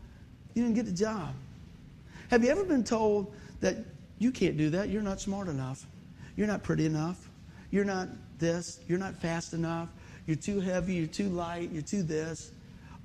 you 0.55 0.63
didn't 0.63 0.77
get 0.77 0.87
the 0.87 0.93
job? 0.93 1.35
Have 2.31 2.45
you 2.45 2.51
ever 2.51 2.65
been 2.65 2.85
told 2.85 3.35
that 3.61 3.77
you 4.19 4.31
can't 4.31 4.57
do 4.57 4.71
that? 4.71 4.89
You're 4.89 5.03
not 5.03 5.21
smart 5.21 5.49
enough. 5.49 5.85
You're 6.37 6.47
not 6.47 6.63
pretty 6.63 6.87
enough. 6.87 7.29
You're 7.73 7.85
not 7.85 8.09
this. 8.39 8.79
You're 8.87 8.99
not 8.99 9.17
fast 9.17 9.53
enough. 9.53 9.89
You're 10.27 10.37
too 10.37 10.61
heavy. 10.61 10.95
You're 10.95 11.07
too 11.09 11.29
light. 11.29 11.71
You're 11.73 11.83
too 11.83 12.05
this 12.05 12.53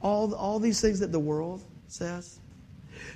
all, 0.02 0.34
all 0.34 0.60
these 0.60 0.82
things 0.82 1.00
that 1.00 1.12
the 1.12 1.20
world 1.20 1.64
says? 1.88 2.40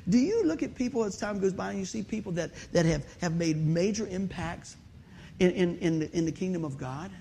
Do 0.09 0.17
you 0.17 0.43
look 0.45 0.63
at 0.63 0.75
people 0.75 1.03
as 1.03 1.17
time 1.17 1.39
goes 1.39 1.53
by 1.53 1.71
and 1.71 1.79
you 1.79 1.85
see 1.85 2.01
people 2.01 2.31
that, 2.33 2.51
that 2.71 2.85
have, 2.85 3.05
have 3.21 3.35
made 3.35 3.57
major 3.57 4.07
impacts 4.07 4.77
in, 5.39 5.51
in, 5.51 5.77
in, 5.79 5.99
the, 5.99 6.17
in 6.17 6.25
the 6.25 6.31
kingdom 6.31 6.63
of 6.63 6.77
God? 6.77 7.11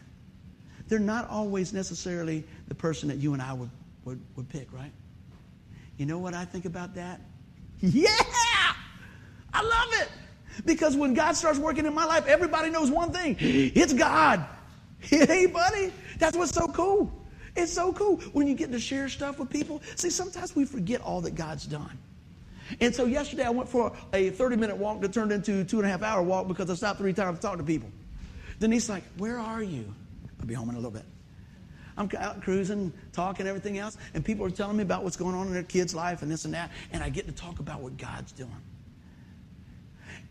They're 0.89 0.99
not 0.99 1.29
always 1.31 1.73
necessarily 1.73 2.45
the 2.69 2.75
person 2.75 3.09
that 3.09 3.17
you 3.17 3.33
and 3.33 3.43
I 3.43 3.53
would, 3.53 3.71
would, 4.05 4.21
would 4.37 4.49
pick, 4.49 4.73
right? 4.73 4.93
You 5.97 6.07
know 6.07 6.19
what 6.19 6.35
I 6.35 6.45
think 6.45 6.65
about 6.65 6.95
that? 6.97 7.21
Yeah! 7.81 8.09
I 9.53 9.63
love 9.63 10.03
it! 10.03 10.09
Because 10.65 10.97
when 10.97 11.15
God 11.15 11.33
starts 11.33 11.59
working 11.59 11.87
in 11.87 11.95
my 11.95 12.05
life, 12.05 12.27
everybody 12.27 12.71
knows 12.71 12.91
one 12.91 13.13
thing 13.13 13.37
it's 13.41 13.93
God. 13.93 14.45
Hey, 15.01 15.45
buddy, 15.45 15.93
that's 16.19 16.35
what's 16.35 16.53
so 16.53 16.67
cool. 16.69 17.13
It's 17.57 17.71
so 17.71 17.93
cool 17.93 18.17
when 18.33 18.47
you 18.47 18.55
get 18.55 18.73
to 18.73 18.81
share 18.81 19.11
stuff 19.11 19.39
with 19.39 19.51
people. 19.51 19.83
See, 19.97 20.09
sometimes 20.09 20.57
we 20.57 20.65
forget 20.65 21.03
all 21.03 21.21
that 21.21 21.35
God's 21.35 21.67
done. 21.67 21.99
And 22.81 22.95
so 22.95 23.05
yesterday 23.05 23.45
I 23.45 23.51
went 23.51 23.69
for 23.69 23.93
a 24.15 24.31
30 24.31 24.57
minute 24.57 24.77
walk 24.77 25.03
that 25.03 25.13
turned 25.13 25.31
into 25.31 25.61
a 25.61 25.65
two 25.65 25.79
and 25.79 25.87
a 25.87 25.91
half 25.91 26.03
hour 26.03 26.23
walk 26.23 26.49
because 26.49 26.71
I 26.71 26.75
stopped 26.75 26.99
three 26.99 27.13
times 27.13 27.39
to 27.39 27.43
talk 27.43 27.59
to 27.59 27.65
people. 27.65 27.91
Denise 28.59 28.89
like, 28.89 29.05
where 29.19 29.39
are 29.39 29.63
you? 29.63 29.93
I'll 30.45 30.49
be 30.49 30.55
home 30.55 30.69
in 30.69 30.75
a 30.75 30.79
little 30.79 30.91
bit. 30.91 31.07
I'm 31.97 32.11
out 32.19 32.43
cruising, 32.43 32.93
talking, 33.13 33.47
everything 33.47 33.79
else, 33.79 33.97
and 34.13 34.23
people 34.23 34.45
are 34.45 34.51
telling 34.51 34.77
me 34.77 34.83
about 34.83 35.05
what's 35.05 35.17
going 35.17 35.35
on 35.35 35.47
in 35.47 35.55
their 35.55 35.63
kids' 35.63 35.95
life 35.95 36.21
and 36.21 36.31
this 36.31 36.45
and 36.45 36.53
that, 36.53 36.71
and 36.93 37.03
I 37.03 37.09
get 37.09 37.27
to 37.27 37.33
talk 37.33 37.61
about 37.61 37.81
what 37.81 37.97
God's 37.97 38.33
doing. 38.33 38.51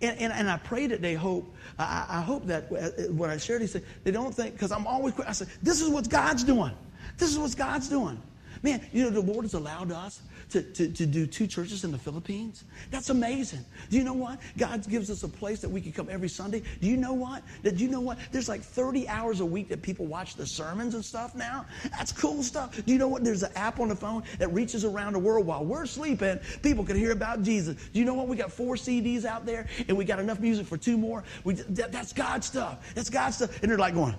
And, 0.01 0.19
and, 0.19 0.33
and 0.33 0.49
I 0.51 0.57
pray 0.57 0.85
that 0.85 1.01
they 1.01 1.15
hope, 1.15 1.51
I, 1.79 2.05
I 2.09 2.21
hope 2.21 2.45
that 2.45 2.71
uh, 2.71 3.11
what 3.13 3.31
I 3.31 3.37
shared, 3.37 3.61
he 3.61 3.67
said, 3.67 3.83
they 4.03 4.11
don't 4.11 4.35
think, 4.35 4.53
because 4.53 4.71
I'm 4.71 4.85
always, 4.85 5.19
I 5.21 5.31
said, 5.31 5.47
this 5.63 5.81
is 5.81 5.89
what 5.89 6.07
God's 6.09 6.43
doing. 6.43 6.73
This 7.17 7.31
is 7.31 7.39
what 7.39 7.55
God's 7.57 7.89
doing. 7.89 8.21
Man, 8.61 8.85
you 8.91 9.03
know, 9.03 9.09
the 9.09 9.21
Lord 9.21 9.45
has 9.45 9.55
allowed 9.55 9.91
us 9.91 10.21
to, 10.53 10.61
to, 10.61 10.87
to 10.87 11.05
do 11.07 11.25
two 11.25 11.47
churches 11.47 11.83
in 11.83 11.91
the 11.91 11.97
Philippines. 11.97 12.63
That's 12.91 13.09
amazing. 13.09 13.65
Do 13.89 13.97
you 13.97 14.03
know 14.03 14.13
what? 14.13 14.39
God 14.55 14.87
gives 14.87 15.09
us 15.09 15.23
a 15.23 15.27
place 15.27 15.59
that 15.61 15.69
we 15.69 15.81
can 15.81 15.91
come 15.91 16.09
every 16.11 16.29
Sunday. 16.29 16.61
Do 16.79 16.87
you 16.87 16.95
know 16.95 17.13
what? 17.13 17.41
That 17.63 17.79
you 17.79 17.87
know 17.87 17.99
what? 17.99 18.19
There's 18.31 18.47
like 18.47 18.61
30 18.61 19.07
hours 19.07 19.39
a 19.39 19.45
week 19.45 19.67
that 19.69 19.81
people 19.81 20.05
watch 20.05 20.35
the 20.35 20.45
sermons 20.45 20.93
and 20.93 21.03
stuff 21.03 21.33
now. 21.33 21.65
That's 21.91 22.11
cool 22.11 22.43
stuff. 22.43 22.79
Do 22.85 22.91
you 22.91 22.99
know 22.99 23.07
what? 23.07 23.23
There's 23.23 23.41
an 23.41 23.51
app 23.55 23.79
on 23.79 23.89
the 23.89 23.95
phone 23.95 24.23
that 24.37 24.53
reaches 24.53 24.85
around 24.85 25.13
the 25.13 25.19
world 25.19 25.47
while 25.47 25.65
we're 25.65 25.87
sleeping. 25.87 26.39
People 26.61 26.85
can 26.85 26.95
hear 26.95 27.11
about 27.11 27.41
Jesus. 27.41 27.75
Do 27.91 27.99
you 27.99 28.05
know 28.05 28.13
what? 28.13 28.27
We 28.27 28.37
got 28.37 28.51
four 28.51 28.75
CDs 28.75 29.25
out 29.25 29.47
there 29.47 29.65
and 29.87 29.97
we 29.97 30.05
got 30.05 30.19
enough 30.19 30.39
music 30.39 30.67
for 30.67 30.77
two 30.77 30.99
more. 30.99 31.23
We, 31.43 31.55
that, 31.55 31.91
that's 31.91 32.13
God 32.13 32.43
stuff. 32.43 32.93
That's 32.93 33.09
God 33.09 33.31
stuff. 33.31 33.59
And 33.63 33.71
they're 33.71 33.79
like 33.79 33.95
going, 33.95 34.15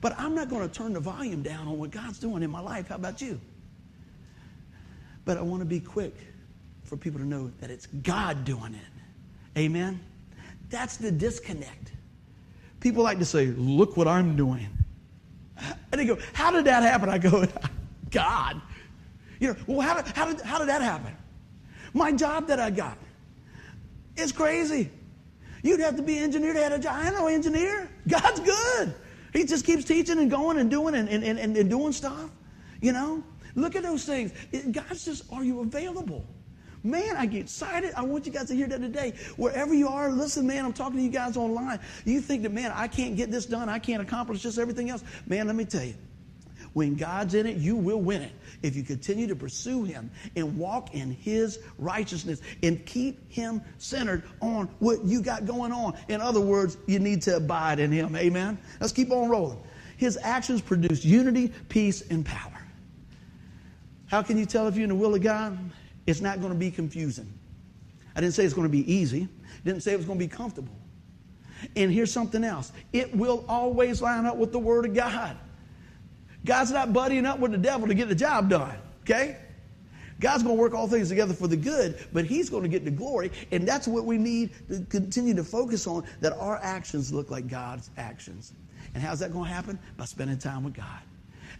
But 0.00 0.18
I'm 0.18 0.34
not 0.34 0.48
going 0.48 0.66
to 0.66 0.74
turn 0.74 0.94
the 0.94 1.00
volume 1.00 1.42
down 1.42 1.68
on 1.68 1.78
what 1.78 1.90
God's 1.90 2.18
doing 2.18 2.42
in 2.42 2.50
my 2.50 2.60
life. 2.60 2.88
How 2.88 2.96
about 2.96 3.20
you? 3.20 3.38
But 5.24 5.38
I 5.38 5.42
want 5.42 5.60
to 5.60 5.66
be 5.66 5.80
quick 5.80 6.14
for 6.84 6.96
people 6.96 7.20
to 7.20 7.26
know 7.26 7.50
that 7.60 7.70
it's 7.70 7.86
God 7.86 8.44
doing 8.44 8.74
it. 8.74 9.58
Amen? 9.58 10.00
That's 10.70 10.96
the 10.96 11.10
disconnect. 11.10 11.92
People 12.80 13.02
like 13.02 13.18
to 13.18 13.24
say, 13.24 13.46
Look 13.46 13.96
what 13.96 14.08
I'm 14.08 14.36
doing. 14.36 14.68
And 15.56 16.00
they 16.00 16.04
go, 16.04 16.18
How 16.32 16.50
did 16.50 16.64
that 16.64 16.82
happen? 16.82 17.08
I 17.08 17.18
go, 17.18 17.44
God. 18.10 18.60
You 19.38 19.48
know, 19.48 19.56
well, 19.66 19.80
how 19.80 20.00
did, 20.00 20.06
how 20.16 20.26
did, 20.26 20.40
how 20.40 20.58
did 20.58 20.68
that 20.68 20.82
happen? 20.82 21.16
My 21.94 22.12
job 22.12 22.46
that 22.46 22.60
I 22.60 22.70
got 22.70 22.96
is 24.16 24.32
crazy. 24.32 24.90
You'd 25.62 25.80
have 25.80 25.96
to 25.96 26.02
be 26.02 26.16
an 26.18 26.24
engineer 26.24 26.52
to 26.52 26.62
have 26.62 26.72
a 26.72 26.78
job. 26.78 26.96
I 26.96 27.10
no 27.10 27.26
engineer. 27.26 27.88
God's 28.08 28.40
good. 28.40 28.94
He 29.32 29.44
just 29.44 29.64
keeps 29.64 29.84
teaching 29.84 30.18
and 30.18 30.30
going 30.30 30.58
and 30.58 30.70
doing 30.70 30.94
and, 30.94 31.08
and, 31.08 31.24
and, 31.24 31.56
and 31.56 31.70
doing 31.70 31.92
stuff. 31.92 32.30
You 32.80 32.92
know? 32.92 33.22
Look 33.54 33.76
at 33.76 33.82
those 33.82 34.04
things. 34.04 34.32
God's 34.70 35.04
just, 35.04 35.24
are 35.32 35.44
you 35.44 35.60
available? 35.60 36.24
Man, 36.84 37.16
I 37.16 37.26
get 37.26 37.42
excited. 37.42 37.92
I 37.96 38.02
want 38.02 38.26
you 38.26 38.32
guys 38.32 38.48
to 38.48 38.54
hear 38.54 38.66
that 38.66 38.80
today. 38.80 39.14
Wherever 39.36 39.72
you 39.72 39.88
are, 39.88 40.10
listen, 40.10 40.46
man, 40.46 40.64
I'm 40.64 40.72
talking 40.72 40.96
to 40.96 41.02
you 41.02 41.10
guys 41.10 41.36
online. 41.36 41.78
You 42.04 42.20
think 42.20 42.42
that, 42.42 42.52
man, 42.52 42.72
I 42.74 42.88
can't 42.88 43.16
get 43.16 43.30
this 43.30 43.46
done. 43.46 43.68
I 43.68 43.78
can't 43.78 44.02
accomplish 44.02 44.42
just 44.42 44.58
everything 44.58 44.90
else. 44.90 45.04
Man, 45.26 45.46
let 45.46 45.54
me 45.54 45.64
tell 45.64 45.84
you. 45.84 45.94
When 46.72 46.94
God's 46.94 47.34
in 47.34 47.46
it, 47.46 47.58
you 47.58 47.76
will 47.76 48.00
win 48.00 48.22
it. 48.22 48.32
If 48.62 48.76
you 48.76 48.82
continue 48.82 49.26
to 49.26 49.36
pursue 49.36 49.84
Him 49.84 50.10
and 50.36 50.56
walk 50.56 50.94
in 50.94 51.10
His 51.12 51.58
righteousness 51.78 52.40
and 52.62 52.84
keep 52.86 53.30
Him 53.30 53.60
centered 53.78 54.24
on 54.40 54.68
what 54.78 55.04
you 55.04 55.20
got 55.20 55.44
going 55.44 55.70
on. 55.70 55.96
In 56.08 56.20
other 56.20 56.40
words, 56.40 56.78
you 56.86 56.98
need 56.98 57.22
to 57.22 57.36
abide 57.36 57.78
in 57.78 57.92
Him. 57.92 58.16
Amen? 58.16 58.58
Let's 58.80 58.92
keep 58.92 59.10
on 59.10 59.28
rolling. 59.28 59.62
His 59.98 60.18
actions 60.22 60.62
produce 60.62 61.04
unity, 61.04 61.52
peace, 61.68 62.02
and 62.10 62.24
power. 62.24 62.61
How 64.12 64.22
can 64.22 64.36
you 64.36 64.44
tell 64.44 64.68
if 64.68 64.76
you're 64.76 64.82
in 64.82 64.90
the 64.90 64.94
will 64.94 65.14
of 65.14 65.22
God? 65.22 65.58
It's 66.06 66.20
not 66.20 66.40
going 66.40 66.52
to 66.52 66.58
be 66.58 66.70
confusing. 66.70 67.32
I 68.14 68.20
didn't 68.20 68.34
say 68.34 68.44
it's 68.44 68.52
going 68.52 68.66
to 68.66 68.70
be 68.70 68.92
easy. 68.92 69.26
Didn't 69.64 69.82
say 69.82 69.94
it 69.94 69.96
was 69.96 70.04
going 70.04 70.18
to 70.18 70.24
be 70.24 70.28
comfortable. 70.28 70.76
And 71.76 71.90
here's 71.90 72.12
something 72.12 72.44
else. 72.44 72.72
It 72.92 73.16
will 73.16 73.42
always 73.48 74.02
line 74.02 74.26
up 74.26 74.36
with 74.36 74.52
the 74.52 74.58
Word 74.58 74.84
of 74.84 74.92
God. 74.92 75.38
God's 76.44 76.72
not 76.72 76.90
buddying 76.90 77.24
up 77.24 77.38
with 77.38 77.52
the 77.52 77.58
devil 77.58 77.88
to 77.88 77.94
get 77.94 78.10
the 78.10 78.14
job 78.14 78.50
done, 78.50 78.76
okay? 79.00 79.38
God's 80.20 80.42
going 80.42 80.56
to 80.56 80.60
work 80.60 80.74
all 80.74 80.88
things 80.88 81.08
together 81.08 81.32
for 81.32 81.46
the 81.46 81.56
good, 81.56 82.06
but 82.12 82.26
He's 82.26 82.50
going 82.50 82.64
to 82.64 82.68
get 82.68 82.84
the 82.84 82.90
glory. 82.90 83.32
And 83.50 83.66
that's 83.66 83.88
what 83.88 84.04
we 84.04 84.18
need 84.18 84.50
to 84.68 84.84
continue 84.90 85.32
to 85.32 85.44
focus 85.44 85.86
on 85.86 86.04
that 86.20 86.34
our 86.34 86.58
actions 86.62 87.14
look 87.14 87.30
like 87.30 87.48
God's 87.48 87.88
actions. 87.96 88.52
And 88.92 89.02
how's 89.02 89.20
that 89.20 89.32
going 89.32 89.48
to 89.48 89.54
happen? 89.54 89.78
By 89.96 90.04
spending 90.04 90.36
time 90.36 90.64
with 90.64 90.74
God. 90.74 91.00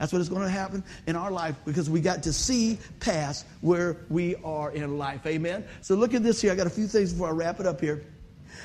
That's 0.02 0.12
what 0.12 0.20
is 0.20 0.28
going 0.28 0.42
to 0.42 0.48
happen 0.48 0.82
in 1.06 1.14
our 1.14 1.30
life 1.30 1.54
because 1.64 1.88
we 1.88 2.00
got 2.00 2.24
to 2.24 2.32
see 2.32 2.76
past 2.98 3.46
where 3.60 3.98
we 4.10 4.34
are 4.44 4.72
in 4.72 4.98
life. 4.98 5.24
Amen. 5.26 5.64
So 5.80 5.94
look 5.94 6.12
at 6.12 6.24
this 6.24 6.42
here. 6.42 6.50
I 6.50 6.56
got 6.56 6.66
a 6.66 6.70
few 6.70 6.88
things 6.88 7.12
before 7.12 7.28
I 7.28 7.30
wrap 7.30 7.60
it 7.60 7.66
up 7.66 7.80
here. 7.80 8.04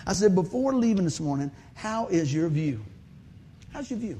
I 0.07 0.13
said, 0.13 0.33
before 0.33 0.73
leaving 0.73 1.03
this 1.03 1.19
morning, 1.19 1.51
how 1.75 2.07
is 2.07 2.33
your 2.33 2.49
view? 2.49 2.83
How's 3.71 3.91
your 3.91 3.99
view? 3.99 4.19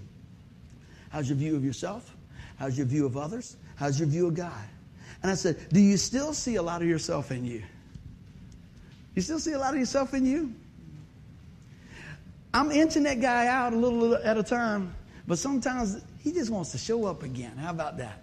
How's 1.10 1.28
your 1.28 1.40
view 1.40 1.56
of 1.56 1.66
yourself? 1.66 2.16
How's 2.60 2.78
your 2.78 2.86
view 2.86 3.08
of 3.08 3.18
others? 3.18 3.58
How's 3.78 4.00
your 4.00 4.08
view 4.10 4.28
of 4.28 4.36
God? 4.36 4.54
And 5.24 5.32
I 5.32 5.34
said, 5.34 5.58
do 5.70 5.80
you 5.80 5.98
still 5.98 6.34
see 6.34 6.58
a 6.58 6.62
lot 6.62 6.84
of 6.84 6.88
yourself 6.88 7.32
in 7.32 7.44
you? 7.46 7.64
You 9.16 9.24
still 9.24 9.40
see 9.40 9.54
a 9.54 9.60
lot 9.60 9.74
of 9.74 9.80
yourself 9.80 10.14
in 10.14 10.24
you? 10.24 10.54
I'm 12.54 12.70
inching 12.70 13.02
that 13.04 13.22
guy 13.22 13.48
out 13.48 13.74
a 13.74 13.76
little 13.76 14.14
at 14.14 14.38
a 14.38 14.44
time, 14.44 14.94
but 15.26 15.40
sometimes 15.40 16.04
he 16.28 16.34
just 16.34 16.52
wants 16.52 16.74
to 16.74 16.78
show 16.78 17.06
up 17.06 17.24
again. 17.24 17.56
How 17.56 17.70
about 17.70 18.00
that? 18.00 18.22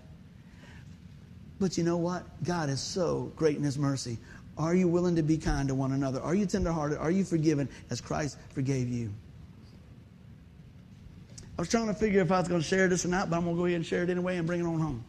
But 1.58 1.78
you 1.78 1.84
know 1.84 1.96
what? 1.96 2.22
God 2.44 2.68
is 2.68 2.78
so 2.78 3.32
great 3.34 3.56
in 3.56 3.62
His 3.62 3.78
mercy. 3.78 4.18
Are 4.58 4.74
you 4.74 4.88
willing 4.88 5.16
to 5.16 5.22
be 5.22 5.38
kind 5.38 5.68
to 5.68 5.74
one 5.74 5.92
another? 5.92 6.20
Are 6.20 6.34
you 6.34 6.44
tenderhearted? 6.44 6.98
Are 6.98 7.10
you 7.10 7.24
forgiven 7.24 7.66
as 7.88 8.02
Christ 8.02 8.36
forgave 8.50 8.90
you? 8.90 9.10
I 11.56 11.62
was 11.62 11.70
trying 11.70 11.86
to 11.86 11.94
figure 11.94 12.20
if 12.20 12.30
I 12.30 12.40
was 12.40 12.48
going 12.48 12.60
to 12.60 12.66
share 12.66 12.88
this 12.88 13.06
or 13.06 13.08
not, 13.08 13.30
but 13.30 13.36
I'm 13.36 13.44
going 13.44 13.56
to 13.56 13.58
go 13.58 13.64
ahead 13.64 13.76
and 13.76 13.86
share 13.86 14.02
it 14.02 14.10
anyway 14.10 14.36
and 14.36 14.46
bring 14.46 14.60
it 14.60 14.64
on 14.64 14.78
home. 14.78 15.02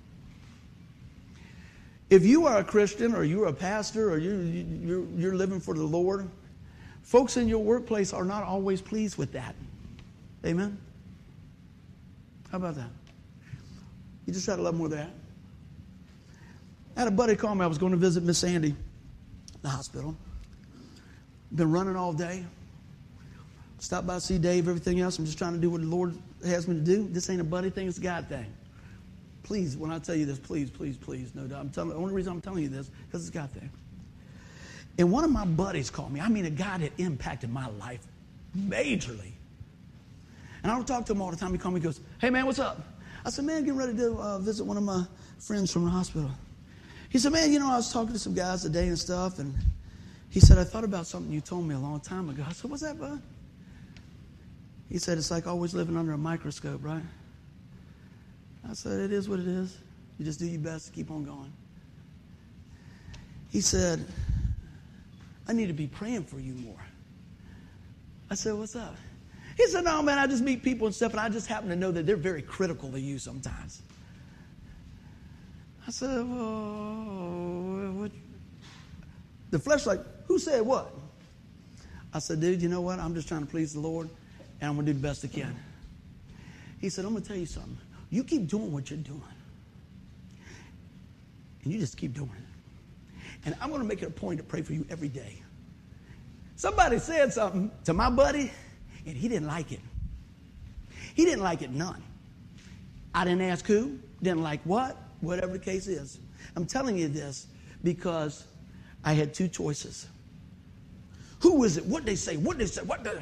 If 2.10 2.26
you 2.26 2.46
are 2.46 2.60
a 2.60 2.64
Christian 2.64 3.14
or 3.14 3.26
you're 3.26 3.48
a 3.48 3.54
pastor 3.54 4.10
or 4.10 4.18
you're, 4.20 4.42
you're, 4.42 5.06
you're 5.18 5.36
living 5.36 5.60
for 5.60 5.74
the 5.74 5.84
Lord, 5.84 6.30
folks 7.04 7.36
in 7.36 7.50
your 7.50 7.60
workplace 7.60 8.14
are 8.14 8.24
not 8.24 8.44
always 8.44 8.80
pleased 8.80 9.18
with 9.18 9.34
that. 9.34 9.54
Amen? 10.46 10.78
How 12.56 12.60
about 12.60 12.76
that? 12.76 12.90
You 14.26 14.32
just 14.32 14.46
had 14.46 14.60
a 14.60 14.62
lot 14.62 14.76
more 14.76 14.88
of 14.88 14.94
that. 14.94 15.10
I 16.96 17.00
had 17.02 17.10
a 17.10 17.12
buddy 17.12 17.36
call 17.36 17.54
me. 17.54 17.66
I 17.66 17.68
was 17.68 17.78
going 17.78 17.92
to 17.92 17.98
visit 17.98 18.24
Miss 18.24 18.38
Sandy, 18.38 18.74
the 19.62 19.68
hospital. 19.68 20.16
Been 21.54 21.70
running 21.70 21.98
all 21.98 22.14
day. 22.14 22.46
Stop 23.80 24.08
by, 24.08 24.20
see 24.20 24.38
Dave, 24.38 24.70
everything 24.70 25.02
else. 25.02 25.20
I'm 25.20 25.26
just 25.26 25.38
trying 25.38 25.52
to 25.52 25.60
do 25.60 25.70
what 25.70 25.82
the 25.82 25.88
Lord 25.88 26.18
has 26.46 26.66
me 26.66 26.76
to 26.76 26.80
do. 26.80 27.10
This 27.10 27.30
ain't 27.30 27.42
a 27.42 27.44
buddy 27.44 27.70
thing, 27.70 27.90
it's 27.90 27.98
a 27.98 28.02
God 28.02 28.30
thing. 28.30 28.46
Please, 29.44 29.76
when 29.76 29.92
I 29.92 30.00
tell 30.00 30.16
you 30.16 30.26
this, 30.26 30.40
please, 30.40 30.70
please, 30.70 30.96
please, 30.96 31.36
no 31.36 31.48
doubt. 31.48 31.60
I'm 31.60 31.70
telling, 31.72 31.90
the 31.90 31.98
only 31.98 32.14
reason 32.14 32.32
I'm 32.32 32.40
telling 32.40 32.64
you 32.64 32.70
this 32.70 32.90
because 33.06 33.28
it's 33.28 33.36
God 33.36 33.52
thing. 33.52 33.70
And 34.98 35.12
one 35.12 35.26
of 35.26 35.30
my 35.30 35.44
buddies 35.44 35.90
called 35.90 36.14
me. 36.14 36.22
I 36.22 36.30
mean, 36.30 36.46
a 36.46 36.50
guy 36.50 36.78
that 36.78 36.94
impacted 37.00 37.50
my 37.50 37.68
life 37.68 38.08
majorly. 38.58 39.35
And 40.66 40.72
I 40.72 40.76
don't 40.78 40.88
talk 40.88 41.06
to 41.06 41.12
him 41.12 41.22
all 41.22 41.30
the 41.30 41.38
time. 41.38 41.52
He 41.52 41.60
called 41.60 41.76
me, 41.76 41.80
he 41.80 41.84
goes, 41.84 42.02
Hey, 42.20 42.32
man, 42.32 42.48
what's 42.48 42.58
up? 42.58 42.82
I 43.24 43.30
said, 43.30 43.46
Man, 43.46 43.62
getting 43.66 43.78
ready 43.78 43.96
to 43.98 44.16
uh, 44.16 44.40
visit 44.40 44.66
one 44.66 44.78
of 44.78 44.82
my 44.82 45.06
friends 45.38 45.72
from 45.72 45.86
the 45.86 45.92
hospital. 45.92 46.32
He 47.12 47.20
said, 47.20 47.34
Man, 47.34 47.54
you 47.54 47.60
know, 47.60 47.72
I 47.72 47.76
was 47.76 47.94
talking 47.94 48.14
to 48.14 48.18
some 48.18 48.34
guys 48.34 48.64
today 48.64 48.88
and 48.88 48.98
stuff, 48.98 49.38
and 49.38 49.54
he 50.32 50.40
said, 50.40 50.58
I 50.58 50.64
thought 50.64 50.84
about 50.84 51.06
something 51.06 51.32
you 51.32 51.40
told 51.40 51.68
me 51.68 51.76
a 51.76 51.78
long 51.78 52.00
time 52.00 52.30
ago. 52.30 52.44
I 52.48 52.52
said, 52.52 52.72
What's 52.72 52.82
that, 52.82 53.00
bud? 53.00 53.22
He 54.90 54.98
said, 54.98 55.20
It's 55.20 55.30
like 55.30 55.46
always 55.46 55.76
living 55.76 55.96
under 55.98 56.14
a 56.14 56.18
microscope, 56.18 56.84
right? 56.84 57.04
I 58.68 58.74
said, 58.74 59.02
It 59.02 59.14
is 59.14 59.30
what 59.30 59.38
it 59.38 59.48
is. 59.48 59.78
You 60.18 60.26
just 60.26 60.40
do 60.40 60.48
your 60.48 60.62
best 60.62 60.88
to 60.88 60.94
keep 60.94 61.12
on 61.12 61.26
going. 61.26 61.54
He 63.52 63.62
said, 63.62 64.04
I 65.48 65.54
need 65.54 65.68
to 65.68 65.74
be 65.74 65.86
praying 65.86 66.24
for 66.24 66.40
you 66.40 66.56
more. 66.56 66.84
I 68.32 68.34
said, 68.34 68.56
What's 68.56 68.76
up? 68.76 68.96
He 69.56 69.68
said, 69.68 69.86
No, 69.86 70.02
man, 70.02 70.18
I 70.18 70.28
just 70.28 70.44
meet 70.44 70.64
people 70.64 70.86
and 70.88 70.96
stuff, 70.96 71.12
and 71.12 71.20
I 71.20 71.30
just 71.30 71.48
happen 71.48 71.70
to 71.70 71.76
know 71.76 71.92
that 71.92 72.06
they're 72.06 72.16
very 72.16 72.42
critical 72.42 72.90
of 72.90 73.00
you 73.00 73.18
sometimes. 73.18 73.82
I 75.88 75.92
said, 75.92 76.28
Well, 76.28 77.92
what? 77.94 78.12
The 79.52 79.60
flesh, 79.60 79.86
like, 79.86 80.02
who 80.26 80.40
said 80.40 80.62
what? 80.62 80.94
I 82.14 82.20
said, 82.20 82.42
Dude, 82.42 82.62
you 82.62 82.70
know 82.70 82.82
what? 82.82 83.00
I'm 83.00 83.16
just 83.16 83.28
trying 83.28 83.42
to 83.42 83.48
please 83.48 83.74
the 83.74 83.80
Lord, 83.80 84.10
and 84.60 84.70
I'm 84.70 84.76
going 84.76 84.86
to 84.86 84.94
do 84.94 85.00
the 85.00 85.08
best 85.08 85.24
I 85.24 85.30
can. 85.30 85.56
He 86.82 86.90
said, 86.90 87.06
I'm 87.06 87.12
going 87.12 87.24
to 87.24 87.28
tell 87.28 87.38
you 87.38 87.46
something. 87.46 87.78
You 88.10 88.24
keep 88.24 88.48
doing 88.48 88.72
what 88.74 88.90
you're 88.90 89.00
doing, 89.00 89.22
and 91.64 91.74
you 91.74 91.80
just 91.80 91.98
keep 91.98 92.14
doing 92.14 92.30
it. 92.30 93.26
And 93.46 93.56
I'm 93.62 93.70
going 93.70 93.82
to 93.82 93.88
make 93.88 94.02
it 94.02 94.08
a 94.08 94.12
point 94.12 94.38
to 94.40 94.44
pray 94.44 94.64
for 94.64 94.74
you 94.74 94.86
every 94.90 95.08
day. 95.08 95.42
Somebody 96.58 97.00
said 97.00 97.32
something 97.32 97.72
to 97.86 97.94
my 97.94 98.10
buddy 98.10 98.52
and 99.06 99.16
he 99.16 99.28
didn't 99.28 99.48
like 99.48 99.72
it. 99.72 99.82
He 101.14 101.26
didn't 101.26 101.44
like 101.44 101.62
it 101.62 101.72
none. 101.72 102.02
I 103.14 103.24
didn't 103.24 103.42
ask 103.42 103.66
who, 103.66 103.98
didn't 104.22 104.44
like 104.44 104.62
what, 104.64 104.98
whatever 105.22 105.54
the 105.54 105.60
case 105.60 105.88
is. 105.88 106.20
I'm 106.56 106.66
telling 106.66 106.98
you 106.98 107.08
this 107.08 107.48
because 107.84 108.46
I 109.04 109.14
had 109.14 109.34
two 109.34 109.48
choices. 109.48 110.08
Who 111.40 111.64
is 111.64 111.78
it? 111.78 111.86
What 111.86 112.06
they 112.06 112.16
say? 112.16 112.38
What 112.38 112.58
did 112.58 112.68
they 112.68 112.72
say? 112.72 112.82
What 112.82 113.04
the? 113.04 113.22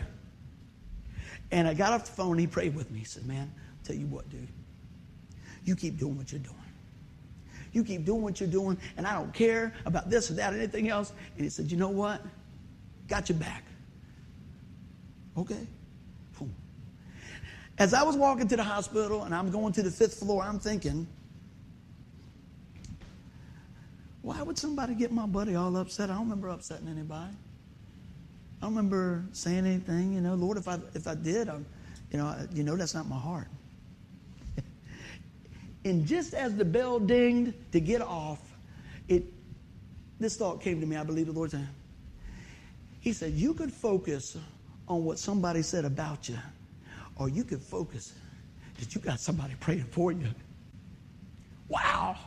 And 1.51 1.67
I 1.67 1.73
got 1.73 1.93
off 1.93 2.05
the 2.05 2.11
phone 2.11 2.31
and 2.31 2.39
he 2.39 2.47
prayed 2.47 2.75
with 2.75 2.89
me. 2.89 2.99
He 2.99 3.05
said, 3.05 3.25
Man, 3.25 3.51
I'll 3.53 3.85
tell 3.85 3.95
you 3.95 4.07
what, 4.07 4.29
dude. 4.29 4.47
You 5.65 5.75
keep 5.75 5.97
doing 5.97 6.17
what 6.17 6.31
you're 6.31 6.39
doing. 6.39 6.55
You 7.73 7.83
keep 7.83 8.05
doing 8.05 8.21
what 8.21 8.39
you're 8.39 8.49
doing, 8.49 8.77
and 8.97 9.07
I 9.07 9.13
don't 9.13 9.33
care 9.33 9.73
about 9.85 10.09
this 10.09 10.29
or 10.29 10.35
that 10.35 10.53
or 10.53 10.57
anything 10.57 10.89
else. 10.89 11.11
And 11.35 11.43
he 11.43 11.49
said, 11.49 11.71
You 11.71 11.77
know 11.77 11.89
what? 11.89 12.21
Got 13.07 13.29
your 13.29 13.37
back. 13.37 13.63
Okay. 15.37 15.67
As 17.77 17.93
I 17.93 18.03
was 18.03 18.15
walking 18.15 18.47
to 18.49 18.55
the 18.55 18.63
hospital 18.63 19.23
and 19.23 19.33
I'm 19.33 19.49
going 19.49 19.73
to 19.73 19.81
the 19.81 19.89
fifth 19.89 20.19
floor, 20.19 20.43
I'm 20.43 20.59
thinking, 20.59 21.07
why 24.21 24.41
would 24.41 24.57
somebody 24.57 24.93
get 24.93 25.11
my 25.11 25.25
buddy 25.25 25.55
all 25.55 25.75
upset? 25.77 26.09
I 26.09 26.13
don't 26.13 26.23
remember 26.23 26.49
upsetting 26.49 26.87
anybody. 26.87 27.33
I 28.61 28.65
don't 28.65 28.75
remember 28.75 29.25
saying 29.33 29.65
anything. 29.65 30.13
You 30.13 30.21
know, 30.21 30.35
Lord, 30.35 30.57
if 30.57 30.67
I 30.67 30.79
if 30.93 31.07
I 31.07 31.15
did, 31.15 31.49
I'm, 31.49 31.65
you 32.11 32.19
know, 32.19 32.35
you 32.53 32.63
know 32.63 32.77
that's 32.77 32.93
not 32.93 33.09
my 33.09 33.17
heart. 33.17 33.47
and 35.85 36.05
just 36.05 36.33
as 36.33 36.55
the 36.55 36.63
bell 36.63 36.99
dinged 36.99 37.53
to 37.73 37.81
get 37.81 38.01
off, 38.01 38.39
it 39.09 39.23
this 40.19 40.37
thought 40.37 40.61
came 40.61 40.79
to 40.79 40.85
me. 40.85 40.95
I 40.95 41.03
believe 41.03 41.25
the 41.25 41.33
Lord 41.33 41.51
said. 41.51 41.67
He 43.01 43.11
said, 43.11 43.33
"You 43.33 43.53
could 43.53 43.73
focus 43.73 44.37
on 44.87 45.03
what 45.03 45.19
somebody 45.19 45.61
said 45.61 45.85
about 45.85 46.27
you, 46.29 46.37
or 47.15 47.29
you 47.29 47.43
could 47.43 47.61
focus 47.61 48.13
that 48.79 48.93
you 48.93 49.01
got 49.01 49.19
somebody 49.19 49.53
praying 49.59 49.85
for 49.85 50.11
you. 50.11 50.27
Wow. 51.69 52.17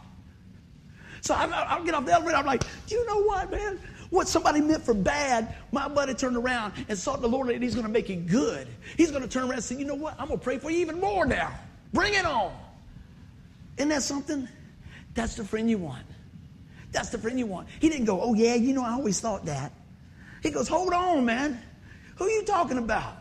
So 1.21 1.35
I, 1.35 1.47
I'll 1.47 1.85
get 1.85 1.95
off 1.95 2.05
the 2.05 2.13
elevator. 2.13 2.37
I'm 2.37 2.47
like, 2.47 2.65
do 2.87 2.95
you 2.95 3.07
know 3.07 3.23
what, 3.23 3.51
man? 3.51 3.81
What 4.11 4.29
somebody 4.29 4.61
meant 4.61 4.85
for 4.85 4.95
bad, 4.95 5.57
my 5.73 5.89
buddy 5.89 6.15
turned 6.15 6.37
around 6.37 6.73
and 6.89 6.97
sought 6.97 7.21
the 7.21 7.29
Lord 7.29 7.51
and 7.51 7.63
he's 7.63 7.75
going 7.75 7.87
to 7.87 7.93
make 7.93 8.09
it 8.09 8.27
good. 8.29 8.69
He's 8.97 9.11
going 9.11 9.23
to 9.23 9.29
turn 9.29 9.43
around 9.43 9.55
and 9.55 9.65
say, 9.65 9.77
you 9.77 9.85
know 9.85 9.97
what? 9.97 10.15
I'm 10.19 10.29
going 10.29 10.39
to 10.39 10.45
pray 10.45 10.59
for 10.59 10.71
you 10.71 10.79
even 10.79 11.01
more 11.01 11.27
now. 11.27 11.53
Bring 11.93 12.15
it 12.15 12.25
on. 12.25 12.53
Isn't 13.77 13.89
that 13.89 14.03
something? 14.03 14.49
That's 15.15 15.35
the 15.35 15.45
friend 15.45 15.69
you 15.69 15.79
want. 15.79 16.07
That's 16.93 17.09
the 17.09 17.19
friend 17.19 17.39
you 17.39 17.47
want. 17.47 17.69
He 17.81 17.89
didn't 17.89 18.05
go, 18.05 18.21
oh, 18.21 18.35
yeah, 18.35 18.55
you 18.55 18.73
know, 18.73 18.85
I 18.85 18.93
always 18.93 19.19
thought 19.19 19.47
that. 19.47 19.73
He 20.43 20.51
goes, 20.51 20.69
hold 20.69 20.93
on, 20.93 21.25
man. 21.25 21.61
Who 22.17 22.25
are 22.25 22.31
you 22.31 22.43
talking 22.43 22.79
about? 22.79 23.14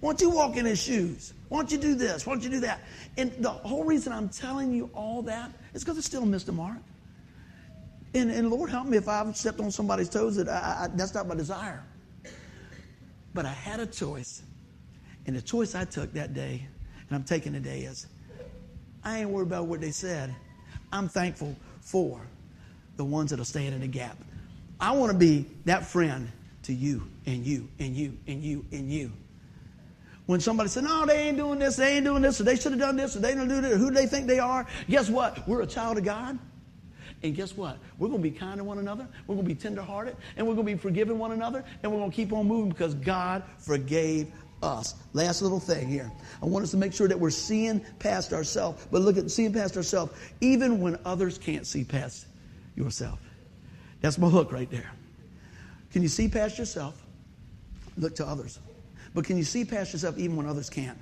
Why 0.00 0.10
don't 0.10 0.20
you 0.20 0.30
walk 0.30 0.56
in 0.56 0.64
his 0.64 0.82
shoes? 0.82 1.34
Why 1.48 1.58
don't 1.58 1.70
you 1.70 1.78
do 1.78 1.94
this? 1.94 2.26
Why 2.26 2.32
don't 2.32 2.42
you 2.42 2.50
do 2.50 2.60
that? 2.60 2.80
And 3.18 3.32
the 3.38 3.50
whole 3.50 3.84
reason 3.84 4.12
I'm 4.12 4.28
telling 4.28 4.72
you 4.72 4.90
all 4.94 5.22
that 5.22 5.52
is 5.74 5.84
because 5.84 5.98
I 5.98 6.00
still 6.00 6.24
missed 6.24 6.46
the 6.46 6.52
mark. 6.52 6.78
And, 8.14 8.30
and 8.30 8.50
Lord 8.50 8.70
help 8.70 8.86
me 8.86 8.96
if 8.96 9.08
I've 9.08 9.36
stepped 9.36 9.60
on 9.60 9.70
somebody's 9.70 10.08
toes, 10.08 10.36
that 10.36 10.48
I, 10.48 10.84
I, 10.84 10.88
that's 10.94 11.14
not 11.14 11.28
my 11.28 11.34
desire. 11.34 11.82
But 13.34 13.44
I 13.44 13.52
had 13.52 13.78
a 13.78 13.86
choice. 13.86 14.42
And 15.26 15.36
the 15.36 15.42
choice 15.42 15.74
I 15.74 15.84
took 15.84 16.12
that 16.14 16.34
day, 16.34 16.66
and 17.08 17.16
I'm 17.16 17.24
taking 17.24 17.52
today, 17.52 17.80
is 17.80 18.06
I 19.04 19.20
ain't 19.20 19.30
worried 19.30 19.46
about 19.48 19.66
what 19.66 19.80
they 19.80 19.90
said. 19.90 20.34
I'm 20.92 21.08
thankful 21.08 21.54
for 21.80 22.20
the 22.96 23.04
ones 23.04 23.30
that'll 23.30 23.44
stand 23.44 23.74
in 23.74 23.82
the 23.82 23.86
gap. 23.86 24.16
I 24.80 24.92
want 24.92 25.12
to 25.12 25.18
be 25.18 25.46
that 25.66 25.84
friend 25.84 26.30
to 26.70 26.76
you 26.76 27.02
and 27.26 27.44
you 27.44 27.68
and 27.80 27.96
you 27.96 28.16
and 28.28 28.44
you 28.44 28.64
and 28.70 28.90
you. 28.90 29.10
When 30.26 30.38
somebody 30.38 30.68
said, 30.68 30.84
no, 30.84 31.04
they 31.04 31.26
ain't 31.26 31.36
doing 31.36 31.58
this, 31.58 31.74
they 31.74 31.96
ain't 31.96 32.04
doing 32.04 32.22
this, 32.22 32.40
or 32.40 32.44
they 32.44 32.54
should 32.54 32.70
have 32.70 32.80
done 32.80 32.96
this, 32.96 33.16
or 33.16 33.18
they 33.18 33.34
don't 33.34 33.48
do 33.48 33.60
this, 33.60 33.76
who 33.76 33.88
do 33.88 33.96
they 33.96 34.06
think 34.06 34.28
they 34.28 34.38
are? 34.38 34.64
Guess 34.88 35.10
what? 35.10 35.46
We're 35.48 35.62
a 35.62 35.66
child 35.66 35.98
of 35.98 36.04
God. 36.04 36.38
And 37.24 37.34
guess 37.34 37.56
what? 37.56 37.78
We're 37.98 38.06
going 38.06 38.22
to 38.22 38.30
be 38.30 38.36
kind 38.36 38.58
to 38.58 38.64
one 38.64 38.78
another. 38.78 39.08
We're 39.26 39.34
going 39.34 39.48
to 39.48 39.54
be 39.54 39.60
tenderhearted. 39.60 40.16
And 40.36 40.46
we're 40.46 40.54
going 40.54 40.66
to 40.68 40.72
be 40.72 40.78
forgiving 40.78 41.18
one 41.18 41.32
another. 41.32 41.64
And 41.82 41.90
we're 41.90 41.98
going 41.98 42.10
to 42.10 42.16
keep 42.16 42.32
on 42.32 42.46
moving 42.46 42.70
because 42.70 42.94
God 42.94 43.42
forgave 43.58 44.32
us. 44.62 44.94
Last 45.12 45.42
little 45.42 45.60
thing 45.60 45.88
here. 45.88 46.10
I 46.40 46.46
want 46.46 46.62
us 46.62 46.70
to 46.70 46.76
make 46.76 46.94
sure 46.94 47.08
that 47.08 47.18
we're 47.18 47.30
seeing 47.30 47.80
past 47.98 48.32
ourselves. 48.32 48.86
But 48.90 49.02
look 49.02 49.18
at 49.18 49.30
seeing 49.30 49.52
past 49.52 49.76
ourselves, 49.76 50.12
even 50.40 50.80
when 50.80 50.96
others 51.04 51.36
can't 51.36 51.66
see 51.66 51.82
past 51.82 52.26
yourself. 52.76 53.18
That's 54.00 54.16
my 54.16 54.30
hook 54.30 54.52
right 54.52 54.70
there. 54.70 54.90
Can 55.92 56.02
you 56.02 56.08
see 56.08 56.28
past 56.28 56.58
yourself? 56.58 57.00
Look 57.96 58.16
to 58.16 58.26
others. 58.26 58.58
But 59.14 59.24
can 59.24 59.36
you 59.36 59.44
see 59.44 59.64
past 59.64 59.92
yourself 59.92 60.18
even 60.18 60.36
when 60.36 60.46
others 60.46 60.70
can't? 60.70 60.98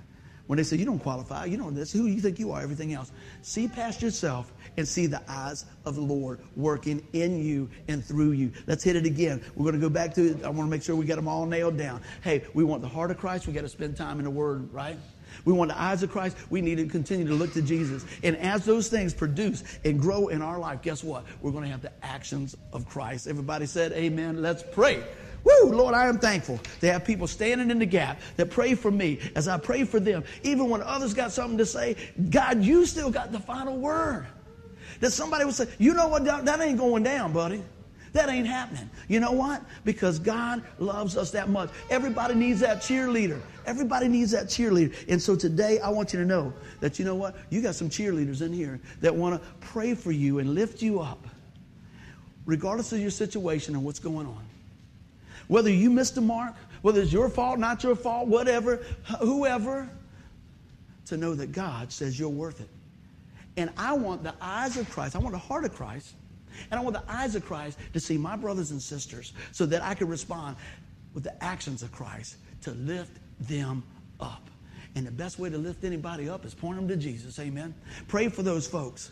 When 0.47 0.57
they 0.57 0.63
say, 0.63 0.79
you 0.79 0.87
don't 0.87 0.99
qualify, 0.99 1.45
you 1.45 1.59
don't 1.59 1.75
this, 1.75 1.93
who 1.93 2.09
do 2.09 2.09
you 2.09 2.23
think 2.23 2.39
you 2.39 2.53
are, 2.53 2.63
everything 2.63 2.95
else. 2.95 3.13
See 3.43 3.69
past 3.69 4.01
yourself 4.01 4.51
and 4.79 4.89
see 4.89 5.07
the 5.07 5.21
eyes 5.29 5.67
of 5.85 5.95
the 5.95 6.01
Lord 6.01 6.41
working 6.57 7.07
in 7.13 7.45
you 7.45 7.69
and 7.87 8.03
through 8.03 8.33
you. 8.33 8.51
Let's 8.67 8.83
hit 8.83 8.97
it 8.97 9.05
again. 9.05 9.45
We're 9.55 9.65
going 9.65 9.75
to 9.75 9.81
go 9.81 9.91
back 9.91 10.15
to 10.15 10.31
it. 10.31 10.45
I 10.45 10.49
want 10.49 10.67
to 10.67 10.71
make 10.71 10.83
sure 10.83 10.97
we 10.97 11.05
get 11.05 11.17
them 11.17 11.29
all 11.29 11.45
nailed 11.45 11.77
down. 11.77 12.01
Hey, 12.23 12.45
we 12.55 12.65
want 12.65 12.81
the 12.81 12.89
heart 12.89 13.11
of 13.11 13.19
Christ, 13.19 13.47
we 13.47 13.53
got 13.53 13.61
to 13.61 13.69
spend 13.69 13.95
time 13.95 14.21
in 14.21 14.25
the 14.25 14.31
Word, 14.31 14.73
right? 14.73 14.97
We 15.45 15.53
want 15.53 15.71
the 15.71 15.81
eyes 15.81 16.03
of 16.03 16.11
Christ. 16.11 16.37
We 16.51 16.61
need 16.61 16.77
to 16.77 16.87
continue 16.87 17.27
to 17.27 17.35
look 17.35 17.53
to 17.55 17.63
Jesus. 17.63 18.05
And 18.23 18.37
as 18.37 18.65
those 18.65 18.89
things 18.89 19.15
produce 19.15 19.63
and 19.85 20.01
grow 20.01 20.29
in 20.29 20.43
our 20.43 20.59
life, 20.59 20.83
guess 20.83 21.03
what? 21.03 21.25
We're 21.41 21.53
going 21.53 21.65
to 21.65 21.71
have 21.71 21.83
the 21.83 21.93
actions 22.03 22.57
of 22.73 22.89
Christ. 22.89 23.27
Everybody 23.27 23.67
said, 23.67 23.93
Amen. 23.93 24.43
Let's 24.43 24.63
pray. 24.63 25.03
Woo, 25.45 25.71
Lord, 25.73 25.95
I 25.95 26.09
am 26.09 26.19
thankful 26.19 26.61
to 26.81 26.93
have 26.93 27.05
people 27.05 27.27
standing 27.27 27.71
in 27.71 27.79
the 27.79 27.87
gap 27.87 28.21
that 28.37 28.51
pray 28.51 28.75
for 28.75 28.91
me 28.91 29.19
as 29.35 29.49
I 29.49 29.57
pray 29.59 29.85
for 29.85 30.01
them. 30.01 30.25
Even 30.43 30.69
when 30.69 30.83
others 30.83 31.15
got 31.15 31.33
something 31.33 31.59
to 31.59 31.67
say, 31.67 31.97
God, 32.31 32.63
you 32.63 32.85
still 32.87 33.11
got 33.11 33.33
the 33.33 33.41
final 33.41 33.79
word. 33.79 34.27
That 35.01 35.13
somebody 35.13 35.45
would 35.45 35.55
say, 35.55 35.69
you 35.79 35.95
know 35.95 36.09
what, 36.09 36.25
that 36.25 36.61
ain't 36.61 36.79
going 36.79 37.05
down, 37.05 37.33
buddy. 37.33 37.63
That 38.13 38.29
ain't 38.29 38.47
happening. 38.47 38.89
You 39.09 39.21
know 39.21 39.33
what? 39.33 39.63
Because 39.85 40.19
God 40.19 40.63
loves 40.79 41.17
us 41.17 41.31
that 41.33 41.49
much. 41.49 41.71
Everybody 41.91 42.35
needs 42.35 42.61
that 42.61 42.79
cheerleader. 42.79 43.41
Everybody 43.67 44.09
needs 44.09 44.31
that 44.31 44.47
cheerleader. 44.47 44.95
And 45.09 45.21
so 45.21 45.37
today, 45.37 45.79
I 45.81 45.91
want 45.91 46.13
you 46.13 46.19
to 46.21 46.25
know 46.25 46.53
that 46.81 46.99
you 46.99 47.05
know 47.05 47.15
what? 47.15 47.37
You 47.51 47.61
got 47.61 47.75
some 47.75 47.91
cheerleaders 47.91 48.43
in 48.43 48.53
here 48.53 48.81
that 49.01 49.15
want 49.15 49.41
to 49.41 49.49
pray 49.61 49.95
for 49.95 50.13
you 50.13 50.39
and 50.39 50.55
lift 50.55 50.81
you 50.83 51.01
up, 51.01 51.27
regardless 52.47 52.93
of 52.93 53.01
your 53.01 53.11
situation 53.11 53.75
and 53.75 53.85
what's 53.85 53.99
going 53.99 54.27
on. 54.27 54.45
Whether 55.49 55.71
you 55.71 55.91
missed 55.91 56.15
the 56.15 56.21
mark, 56.21 56.55
whether 56.83 57.01
it's 57.01 57.13
your 57.13 57.29
fault, 57.29 57.59
not 57.59 57.83
your 57.83 57.97
fault, 57.97 58.29
whatever, 58.29 58.85
whoever, 59.21 59.89
to 61.07 61.17
know 61.17 61.35
that 61.35 61.53
God 61.53 61.91
says 61.91 62.19
you're 62.19 62.29
worth 62.29 62.61
it. 62.61 62.69
And 63.57 63.71
I 63.77 63.95
want 63.95 64.23
the 64.23 64.35
eyes 64.41 64.77
of 64.77 64.89
Christ, 64.91 65.17
I 65.17 65.19
want 65.19 65.33
the 65.33 65.39
heart 65.39 65.65
of 65.65 65.75
Christ, 65.75 66.15
and 66.71 66.79
I 66.79 66.83
want 66.83 66.95
the 66.95 67.13
eyes 67.13 67.35
of 67.35 67.45
Christ 67.45 67.79
to 67.93 68.01
see 68.01 68.19
my 68.19 68.37
brothers 68.37 68.71
and 68.71 68.81
sisters 68.81 69.33
so 69.53 69.67
that 69.67 69.83
I 69.83 69.95
can 69.95 70.09
respond 70.09 70.57
with 71.15 71.25
the 71.25 71.45
actions 71.45 71.83
of 71.83 71.93
Christ 71.93 72.37
to 72.63 72.73
lift 72.73 73.19
them 73.41 73.83
up. 74.21 74.51
And 74.95 75.07
the 75.07 75.11
best 75.11 75.39
way 75.39 75.51
to 75.51 75.59
lift 75.59 75.85
anybody 75.85 76.29
up 76.29 76.45
is 76.45 76.55
point 76.55 76.77
them 76.77 76.89
to 76.89 76.97
Jesus. 76.97 77.39
Amen. 77.39 77.75
Pray 78.09 78.29
for 78.29 78.43
those 78.43 78.67
folks. 78.67 79.11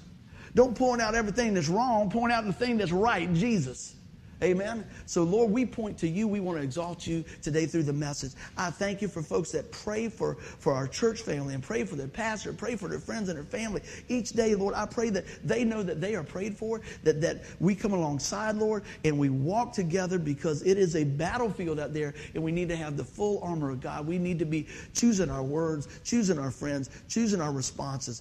Don't 0.54 0.76
point 0.76 1.02
out 1.02 1.14
everything 1.14 1.54
that's 1.54 1.68
wrong, 1.68 2.10
point 2.10 2.32
out 2.32 2.44
the 2.44 2.52
thing 2.52 2.78
that's 2.78 2.92
right, 2.92 3.32
Jesus. 3.34 3.94
Amen. 4.42 4.86
So, 5.06 5.22
Lord, 5.22 5.50
we 5.50 5.64
point 5.64 5.96
to 5.98 6.08
you. 6.08 6.28
We 6.28 6.40
want 6.40 6.58
to 6.58 6.62
exalt 6.64 7.06
you 7.06 7.24
today 7.40 7.64
through 7.64 7.84
the 7.84 7.92
message. 7.92 8.32
I 8.58 8.70
thank 8.70 9.00
you 9.00 9.08
for 9.08 9.22
folks 9.22 9.50
that 9.52 9.72
pray 9.72 10.10
for, 10.10 10.34
for 10.34 10.74
our 10.74 10.86
church 10.86 11.22
family 11.22 11.54
and 11.54 11.62
pray 11.62 11.84
for 11.84 11.96
their 11.96 12.06
pastor, 12.06 12.52
pray 12.52 12.76
for 12.76 12.88
their 12.88 12.98
friends 12.98 13.30
and 13.30 13.38
their 13.38 13.44
family. 13.44 13.80
Each 14.08 14.30
day, 14.30 14.54
Lord, 14.54 14.74
I 14.74 14.84
pray 14.84 15.08
that 15.10 15.24
they 15.42 15.64
know 15.64 15.82
that 15.82 16.02
they 16.02 16.14
are 16.16 16.22
prayed 16.22 16.54
for, 16.54 16.82
that, 17.02 17.22
that 17.22 17.44
we 17.60 17.74
come 17.74 17.94
alongside, 17.94 18.56
Lord, 18.56 18.84
and 19.04 19.18
we 19.18 19.30
walk 19.30 19.72
together 19.72 20.18
because 20.18 20.62
it 20.62 20.76
is 20.76 20.96
a 20.96 21.04
battlefield 21.04 21.80
out 21.80 21.94
there, 21.94 22.12
and 22.34 22.42
we 22.42 22.52
need 22.52 22.68
to 22.68 22.76
have 22.76 22.98
the 22.98 23.04
full 23.04 23.40
armor 23.42 23.70
of 23.70 23.80
God. 23.80 24.06
We 24.06 24.18
need 24.18 24.38
to 24.40 24.44
be 24.44 24.66
choosing 24.92 25.30
our 25.30 25.42
words, 25.42 25.88
choosing 26.04 26.38
our 26.38 26.50
friends, 26.50 26.90
choosing 27.08 27.40
our 27.40 27.52
responses 27.52 28.20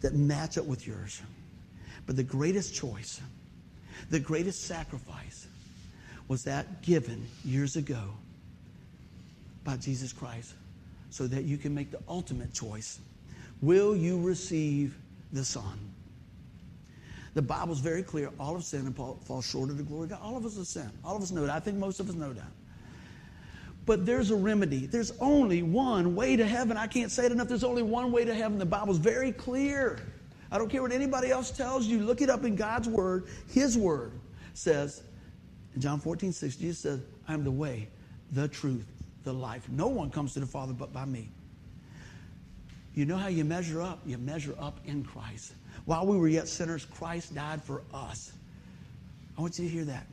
that 0.00 0.14
match 0.14 0.56
up 0.56 0.64
with 0.64 0.86
yours. 0.86 1.20
But 2.06 2.16
the 2.16 2.24
greatest 2.24 2.74
choice, 2.74 3.20
the 4.08 4.20
greatest 4.20 4.64
sacrifice, 4.64 5.48
was 6.30 6.44
that 6.44 6.80
given 6.82 7.26
years 7.44 7.74
ago 7.74 8.00
by 9.64 9.76
Jesus 9.76 10.12
Christ 10.12 10.54
so 11.10 11.26
that 11.26 11.42
you 11.42 11.58
can 11.58 11.74
make 11.74 11.90
the 11.90 11.98
ultimate 12.08 12.54
choice. 12.54 13.00
Will 13.60 13.96
you 13.96 14.22
receive 14.22 14.96
the 15.32 15.44
Son? 15.44 15.76
The 17.34 17.42
Bible's 17.42 17.80
very 17.80 18.04
clear. 18.04 18.30
All 18.38 18.54
of 18.54 18.62
sin 18.62 18.86
and 18.86 18.94
fall 18.94 19.42
short 19.42 19.70
of 19.70 19.76
the 19.76 19.82
glory 19.82 20.04
of 20.04 20.10
God. 20.10 20.20
All 20.22 20.36
of 20.36 20.46
us 20.46 20.56
have 20.56 20.68
sinned. 20.68 20.92
All 21.04 21.16
of 21.16 21.22
us 21.24 21.32
know 21.32 21.46
that. 21.46 21.50
I 21.50 21.58
think 21.58 21.78
most 21.78 21.98
of 21.98 22.08
us 22.08 22.14
know 22.14 22.32
that. 22.32 22.52
But 23.84 24.06
there's 24.06 24.30
a 24.30 24.36
remedy. 24.36 24.86
There's 24.86 25.10
only 25.18 25.64
one 25.64 26.14
way 26.14 26.36
to 26.36 26.46
heaven. 26.46 26.76
I 26.76 26.86
can't 26.86 27.10
say 27.10 27.26
it 27.26 27.32
enough. 27.32 27.48
There's 27.48 27.64
only 27.64 27.82
one 27.82 28.12
way 28.12 28.24
to 28.24 28.32
heaven. 28.32 28.56
The 28.56 28.64
Bible's 28.66 28.98
very 28.98 29.32
clear. 29.32 29.98
I 30.52 30.58
don't 30.58 30.70
care 30.70 30.82
what 30.82 30.92
anybody 30.92 31.32
else 31.32 31.50
tells 31.50 31.86
you. 31.86 31.98
Look 31.98 32.20
it 32.20 32.30
up 32.30 32.44
in 32.44 32.54
God's 32.54 32.88
Word. 32.88 33.26
His 33.48 33.76
Word 33.76 34.12
says 34.54 35.02
in 35.74 35.80
John 35.80 36.00
14, 36.00 36.32
6, 36.32 36.56
Jesus 36.56 36.78
says, 36.78 37.00
I 37.28 37.34
am 37.34 37.44
the 37.44 37.50
way, 37.50 37.88
the 38.32 38.48
truth, 38.48 38.86
the 39.24 39.32
life. 39.32 39.68
No 39.68 39.88
one 39.88 40.10
comes 40.10 40.34
to 40.34 40.40
the 40.40 40.46
Father 40.46 40.72
but 40.72 40.92
by 40.92 41.04
me. 41.04 41.30
You 42.94 43.06
know 43.06 43.16
how 43.16 43.28
you 43.28 43.44
measure 43.44 43.80
up? 43.80 44.00
You 44.04 44.18
measure 44.18 44.54
up 44.58 44.80
in 44.84 45.04
Christ. 45.04 45.52
While 45.84 46.06
we 46.06 46.16
were 46.16 46.28
yet 46.28 46.48
sinners, 46.48 46.84
Christ 46.84 47.34
died 47.34 47.62
for 47.62 47.82
us. 47.94 48.32
I 49.38 49.40
want 49.40 49.58
you 49.58 49.64
to 49.64 49.70
hear 49.70 49.84
that. 49.84 50.06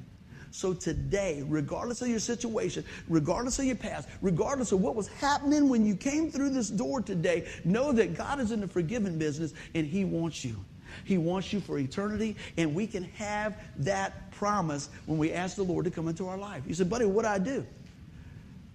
So 0.52 0.74
today, 0.74 1.44
regardless 1.48 2.02
of 2.02 2.08
your 2.08 2.20
situation, 2.20 2.86
regardless 3.10 3.60
of 3.60 3.66
your 3.66 3.76
past, 3.76 4.08
regardless 4.22 4.72
of 4.72 4.80
what 4.80 4.96
was 4.96 5.08
happening 5.08 5.70
when 5.70 5.86
you 5.86 5.96
came 5.96 6.32
through 6.32 6.52
this 6.52 6.70
door 6.70 7.02
today, 7.02 7.48
know 7.66 7.92
that 7.92 8.16
God 8.16 8.40
is 8.40 8.52
in 8.52 8.62
the 8.62 8.68
forgiving 8.68 9.18
business 9.18 9.54
and 9.76 9.86
He 9.86 10.06
wants 10.06 10.46
you. 10.46 10.56
He 11.04 11.18
wants 11.18 11.52
you 11.54 11.60
for 11.60 11.78
eternity, 11.78 12.36
and 12.58 12.74
we 12.74 12.88
can 12.88 13.04
have 13.16 13.58
that 13.78 14.32
promise 14.32 14.90
when 15.06 15.18
we 15.18 15.34
ask 15.34 15.56
the 15.56 15.64
Lord 15.64 15.86
to 15.86 15.92
come 15.92 16.08
into 16.08 16.28
our 16.28 16.38
life. 16.38 16.64
You 16.68 16.74
said, 16.74 16.90
buddy, 16.90 17.06
what 17.06 17.24
do 17.24 17.30
I 17.30 17.40
do? 17.40 17.66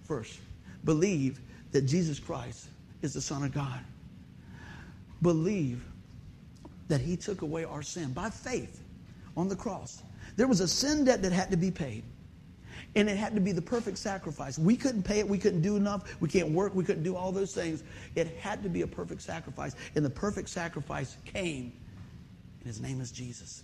First, 0.03 0.39
believe 0.83 1.39
that 1.71 1.83
Jesus 1.83 2.19
Christ 2.19 2.67
is 3.01 3.13
the 3.13 3.21
Son 3.21 3.43
of 3.43 3.53
God. 3.53 3.79
Believe 5.21 5.83
that 6.87 7.01
He 7.01 7.15
took 7.15 7.41
away 7.41 7.63
our 7.63 7.81
sin 7.81 8.13
by 8.13 8.29
faith 8.29 8.83
on 9.37 9.47
the 9.47 9.55
cross. 9.55 10.03
There 10.35 10.47
was 10.47 10.59
a 10.59 10.67
sin 10.67 11.05
debt 11.05 11.21
that 11.21 11.31
had 11.31 11.51
to 11.51 11.57
be 11.57 11.71
paid. 11.71 12.03
And 12.95 13.09
it 13.09 13.17
had 13.17 13.33
to 13.33 13.41
be 13.41 13.51
the 13.51 13.61
perfect 13.61 13.97
sacrifice. 13.97 14.59
We 14.59 14.75
couldn't 14.75 15.03
pay 15.03 15.19
it. 15.19 15.27
We 15.27 15.39
couldn't 15.39 15.61
do 15.61 15.75
enough. 15.75 16.15
We 16.21 16.29
can't 16.29 16.49
work. 16.49 16.75
We 16.75 16.83
couldn't 16.83 17.03
do 17.03 17.15
all 17.15 17.31
those 17.31 17.53
things. 17.53 17.83
It 18.15 18.27
had 18.37 18.61
to 18.61 18.69
be 18.69 18.83
a 18.83 18.87
perfect 18.87 19.21
sacrifice. 19.21 19.75
And 19.95 20.05
the 20.05 20.11
perfect 20.11 20.49
sacrifice 20.49 21.17
came 21.25 21.73
and 22.63 22.67
his 22.67 22.81
name 22.81 23.01
is 23.01 23.11
Jesus. 23.11 23.63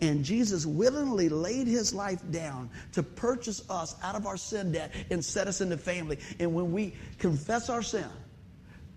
And 0.00 0.24
Jesus 0.24 0.66
willingly 0.66 1.28
laid 1.28 1.66
his 1.66 1.94
life 1.94 2.20
down 2.30 2.70
to 2.92 3.02
purchase 3.02 3.62
us 3.70 3.94
out 4.02 4.14
of 4.14 4.26
our 4.26 4.36
sin 4.36 4.72
debt 4.72 4.92
and 5.10 5.24
set 5.24 5.46
us 5.46 5.60
in 5.60 5.68
the 5.68 5.76
family. 5.76 6.18
And 6.40 6.54
when 6.54 6.72
we 6.72 6.94
confess 7.18 7.68
our 7.68 7.82
sin, 7.82 8.08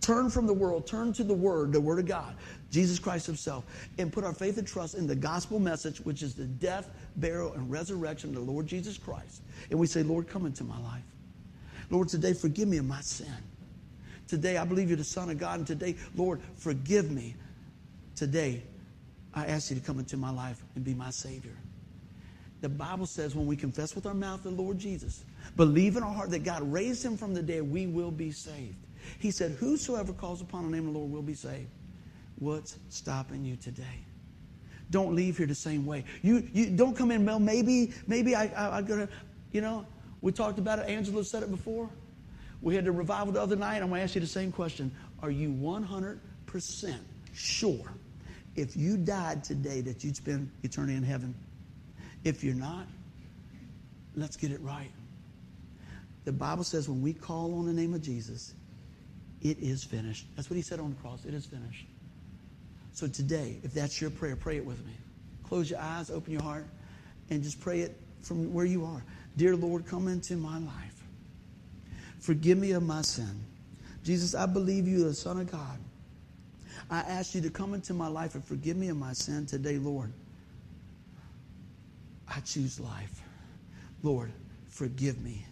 Turn 0.02 0.32
from 0.32 0.48
the 0.48 0.54
world, 0.54 0.88
turn 0.88 1.14
to 1.14 1.24
the 1.24 1.34
Word, 1.34 1.72
the 1.72 1.80
Word 1.80 2.00
of 2.00 2.08
God, 2.08 2.36
Jesus 2.72 2.98
Christ 2.98 3.28
Himself, 3.28 3.66
and 4.00 4.12
put 4.12 4.24
our 4.24 4.34
faith 4.34 4.58
and 4.58 4.68
trust 4.68 4.96
in 4.96 5.06
the 5.06 5.16
gospel 5.16 5.60
message, 5.60 6.00
which 6.00 6.24
is 6.24 6.34
the 6.34 6.46
death, 6.46 6.90
burial, 7.18 7.54
and 7.54 7.70
resurrection 7.70 8.32
of 8.32 8.36
the 8.44 8.52
Lord 8.52 8.66
Jesus 8.66 8.98
Christ. 8.98 9.44
And 9.70 9.80
we 9.80 9.86
say, 9.86 10.02
Lord, 10.02 10.28
come 10.28 10.48
into 10.48 10.64
my 10.64 10.80
life. 10.80 11.04
Lord, 11.92 12.08
today 12.10 12.34
forgive 12.34 12.68
me 12.68 12.78
of 12.78 12.86
my 12.86 13.02
sin. 13.02 13.28
Today 14.28 14.58
I 14.58 14.66
believe 14.66 14.90
you're 14.90 14.98
the 14.98 15.04
Son 15.04 15.30
of 15.30 15.38
God, 15.38 15.60
and 15.60 15.68
today, 15.68 15.96
Lord, 16.16 16.42
forgive 16.56 17.12
me. 17.12 17.36
Today, 18.16 18.64
I 19.34 19.46
ask 19.46 19.70
you 19.70 19.78
to 19.78 19.82
come 19.82 20.00
into 20.00 20.18
my 20.18 20.32
life 20.32 20.62
and 20.76 20.84
be 20.84 20.94
my 20.94 21.10
Savior. 21.10 21.56
The 22.62 22.70
Bible 22.70 23.08
says 23.08 23.36
when 23.36 23.48
we 23.48 23.56
confess 23.56 23.96
with 23.96 24.06
our 24.06 24.14
mouth 24.14 24.44
the 24.44 24.52
Lord 24.52 24.78
Jesus, 24.78 25.24
believe 25.56 25.98
in 25.98 26.04
our 26.04 26.14
heart 26.14 26.30
that 26.32 26.44
God 26.44 26.62
raised 26.72 27.04
him 27.04 27.18
from 27.18 27.34
the 27.34 27.42
dead, 27.42 27.70
we 27.70 27.88
will 27.88 28.12
be 28.12 28.32
saved. 28.32 28.76
He 29.20 29.32
said, 29.32 29.54
Whosoever 29.54 30.14
calls 30.14 30.42
upon 30.42 30.64
the 30.64 30.70
name 30.70 30.88
of 30.88 30.94
the 30.94 31.00
Lord 31.00 31.12
will 31.12 31.24
be 31.24 31.34
saved. 31.34 31.70
What's 32.38 32.78
stopping 32.90 33.44
you 33.44 33.56
today? 33.56 33.84
Don't 34.92 35.16
leave 35.16 35.38
here 35.38 35.48
the 35.48 35.56
same 35.56 35.86
way. 35.86 36.04
You, 36.22 36.48
you 36.54 36.70
don't 36.70 36.96
come 36.96 37.12
in, 37.12 37.26
well, 37.26 37.40
maybe, 37.40 37.94
maybe 38.08 38.36
I, 38.36 38.78
I, 38.78 38.82
going 38.82 39.08
to, 39.08 39.14
you 39.54 39.62
know, 39.62 39.86
we 40.22 40.32
talked 40.32 40.60
about 40.60 40.80
it. 40.80 40.88
Angela 40.88 41.24
said 41.24 41.44
it 41.44 41.50
before. 41.50 41.90
We 42.62 42.76
had 42.76 42.86
the 42.86 42.92
revival 42.92 43.34
the 43.34 43.42
other 43.42 43.56
night. 43.56 43.82
I'm 43.82 43.90
going 43.90 44.00
to 44.00 44.04
ask 44.04 44.14
you 44.14 44.22
the 44.22 44.28
same 44.28 44.52
question. 44.52 44.92
Are 45.24 45.32
you 45.32 45.50
100% 45.50 46.20
sure 47.34 47.92
if 48.56 48.76
you 48.76 48.98
died 48.98 49.44
today 49.44 49.82
that 49.82 50.04
you'd 50.04 50.16
spend 50.16 50.50
eternity 50.64 50.96
in 50.96 51.04
heaven? 51.04 51.34
If 52.24 52.44
you're 52.44 52.56
not, 52.56 52.86
let's 54.16 54.38
get 54.38 54.52
it 54.52 54.62
right. 54.62 54.92
The 56.26 56.32
Bible 56.32 56.64
says 56.64 56.88
when 56.88 57.02
we 57.02 57.14
call 57.14 57.58
on 57.58 57.66
the 57.66 57.74
name 57.74 57.94
of 57.94 58.02
Jesus, 58.02 58.54
it 59.42 59.58
is 59.60 59.84
finished. 59.84 60.28
That's 60.36 60.50
what 60.50 60.56
he 60.56 60.62
said 60.62 60.80
on 60.80 60.92
the 60.92 60.96
cross. 61.02 61.26
It 61.26 61.34
is 61.34 61.46
finished. 61.46 61.86
So 62.94 63.08
today, 63.08 63.58
if 63.64 63.74
that's 63.74 64.00
your 64.00 64.10
prayer, 64.12 64.36
pray 64.36 64.58
it 64.58 64.66
with 64.66 64.86
me. 64.86 64.94
Close 65.44 65.70
your 65.70 65.80
eyes, 65.80 66.12
open 66.12 66.32
your 66.32 66.44
heart, 66.44 66.66
and 67.30 67.42
just 67.42 67.60
pray 67.60 67.82
it 67.82 67.98
from 68.22 68.54
where 68.54 68.66
you 68.66 68.86
are. 68.86 69.04
Dear 69.38 69.56
Lord, 69.56 69.88
come 69.88 70.08
into 70.08 70.36
my 70.36 70.60
life. 70.60 71.04
Forgive 72.20 72.58
me 72.58 72.72
of 72.72 72.84
my 72.84 73.02
sin. 73.02 73.44
Jesus, 74.04 74.36
I 74.36 74.46
believe 74.46 74.88
you 74.88 75.06
are 75.06 75.10
the 75.10 75.14
Son 75.14 75.40
of 75.40 75.52
God. 75.52 75.80
I 76.92 77.00
ask 77.00 77.34
you 77.34 77.42
to 77.42 77.50
come 77.50 77.74
into 77.74 77.94
my 77.94 78.08
life 78.08 78.36
and 78.36 78.44
forgive 78.44 78.76
me 78.76 78.90
of 78.90 78.98
my 78.98 79.14
sin 79.14 79.46
today, 79.46 79.78
Lord. 79.78 80.12
I 82.28 82.42
choose 82.42 82.82
life. 82.82 83.22
Lord, 84.04 84.32
forgive 84.70 85.22
me. 85.22 85.46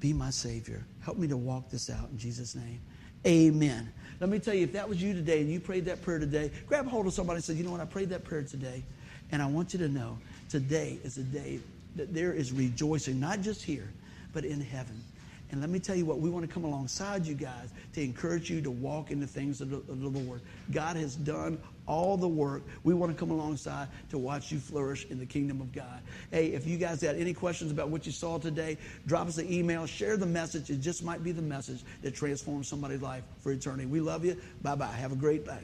Be 0.00 0.14
my 0.14 0.30
Savior. 0.30 0.84
Help 1.02 1.18
me 1.18 1.28
to 1.28 1.36
walk 1.36 1.68
this 1.68 1.90
out 1.90 2.08
in 2.10 2.18
Jesus' 2.18 2.54
name. 2.54 2.80
Amen. 3.26 3.92
Let 4.20 4.30
me 4.30 4.38
tell 4.38 4.54
you, 4.54 4.64
if 4.64 4.72
that 4.72 4.88
was 4.88 5.02
you 5.02 5.12
today 5.12 5.42
and 5.42 5.50
you 5.50 5.60
prayed 5.60 5.84
that 5.84 6.00
prayer 6.00 6.18
today, 6.18 6.50
grab 6.66 6.86
hold 6.86 7.06
of 7.06 7.12
somebody 7.12 7.36
and 7.36 7.44
say, 7.44 7.54
You 7.54 7.64
know 7.64 7.70
what? 7.70 7.80
I 7.80 7.84
prayed 7.84 8.08
that 8.08 8.24
prayer 8.24 8.42
today. 8.42 8.82
And 9.30 9.42
I 9.42 9.46
want 9.46 9.72
you 9.72 9.78
to 9.80 9.88
know 9.88 10.18
today 10.48 10.98
is 11.04 11.18
a 11.18 11.22
day 11.22 11.60
that 11.96 12.14
there 12.14 12.32
is 12.32 12.52
rejoicing, 12.52 13.20
not 13.20 13.42
just 13.42 13.62
here, 13.62 13.88
but 14.32 14.44
in 14.44 14.60
heaven. 14.60 15.02
And 15.52 15.60
let 15.60 15.68
me 15.68 15.78
tell 15.78 15.94
you 15.94 16.06
what, 16.06 16.18
we 16.18 16.30
want 16.30 16.48
to 16.48 16.52
come 16.52 16.64
alongside 16.64 17.26
you 17.26 17.34
guys 17.34 17.68
to 17.92 18.02
encourage 18.02 18.48
you 18.48 18.62
to 18.62 18.70
walk 18.70 19.10
in 19.10 19.20
the 19.20 19.26
things 19.26 19.60
of 19.60 19.68
the, 19.68 19.76
of 19.76 20.00
the, 20.00 20.08
Lord. 20.08 20.40
God 20.70 20.96
has 20.96 21.14
done 21.14 21.58
all 21.86 22.16
the 22.16 22.26
work. 22.26 22.62
We 22.84 22.94
want 22.94 23.12
to 23.12 23.18
come 23.18 23.30
alongside 23.30 23.88
to 24.10 24.18
watch 24.18 24.50
you 24.50 24.58
flourish 24.58 25.04
in 25.10 25.18
the 25.18 25.26
kingdom 25.26 25.60
of 25.60 25.70
God. 25.70 26.00
Hey, 26.30 26.48
if 26.48 26.66
you 26.66 26.78
guys 26.78 27.02
got 27.02 27.16
any 27.16 27.34
questions 27.34 27.70
about 27.70 27.90
what 27.90 28.06
you 28.06 28.12
saw 28.12 28.38
today, 28.38 28.78
drop 29.06 29.28
us 29.28 29.36
an 29.36 29.52
email, 29.52 29.84
share 29.84 30.16
the 30.16 30.24
message. 30.24 30.70
It 30.70 30.80
just 30.80 31.04
might 31.04 31.22
be 31.22 31.32
the 31.32 31.42
message 31.42 31.84
that 32.00 32.14
transforms 32.14 32.66
somebody's 32.66 33.02
life 33.02 33.24
for 33.40 33.52
eternity. 33.52 33.84
We 33.84 34.00
love 34.00 34.24
you. 34.24 34.40
Bye 34.62 34.76
bye. 34.76 34.86
Have 34.86 35.12
a 35.12 35.16
great 35.16 35.44
day. 35.44 35.58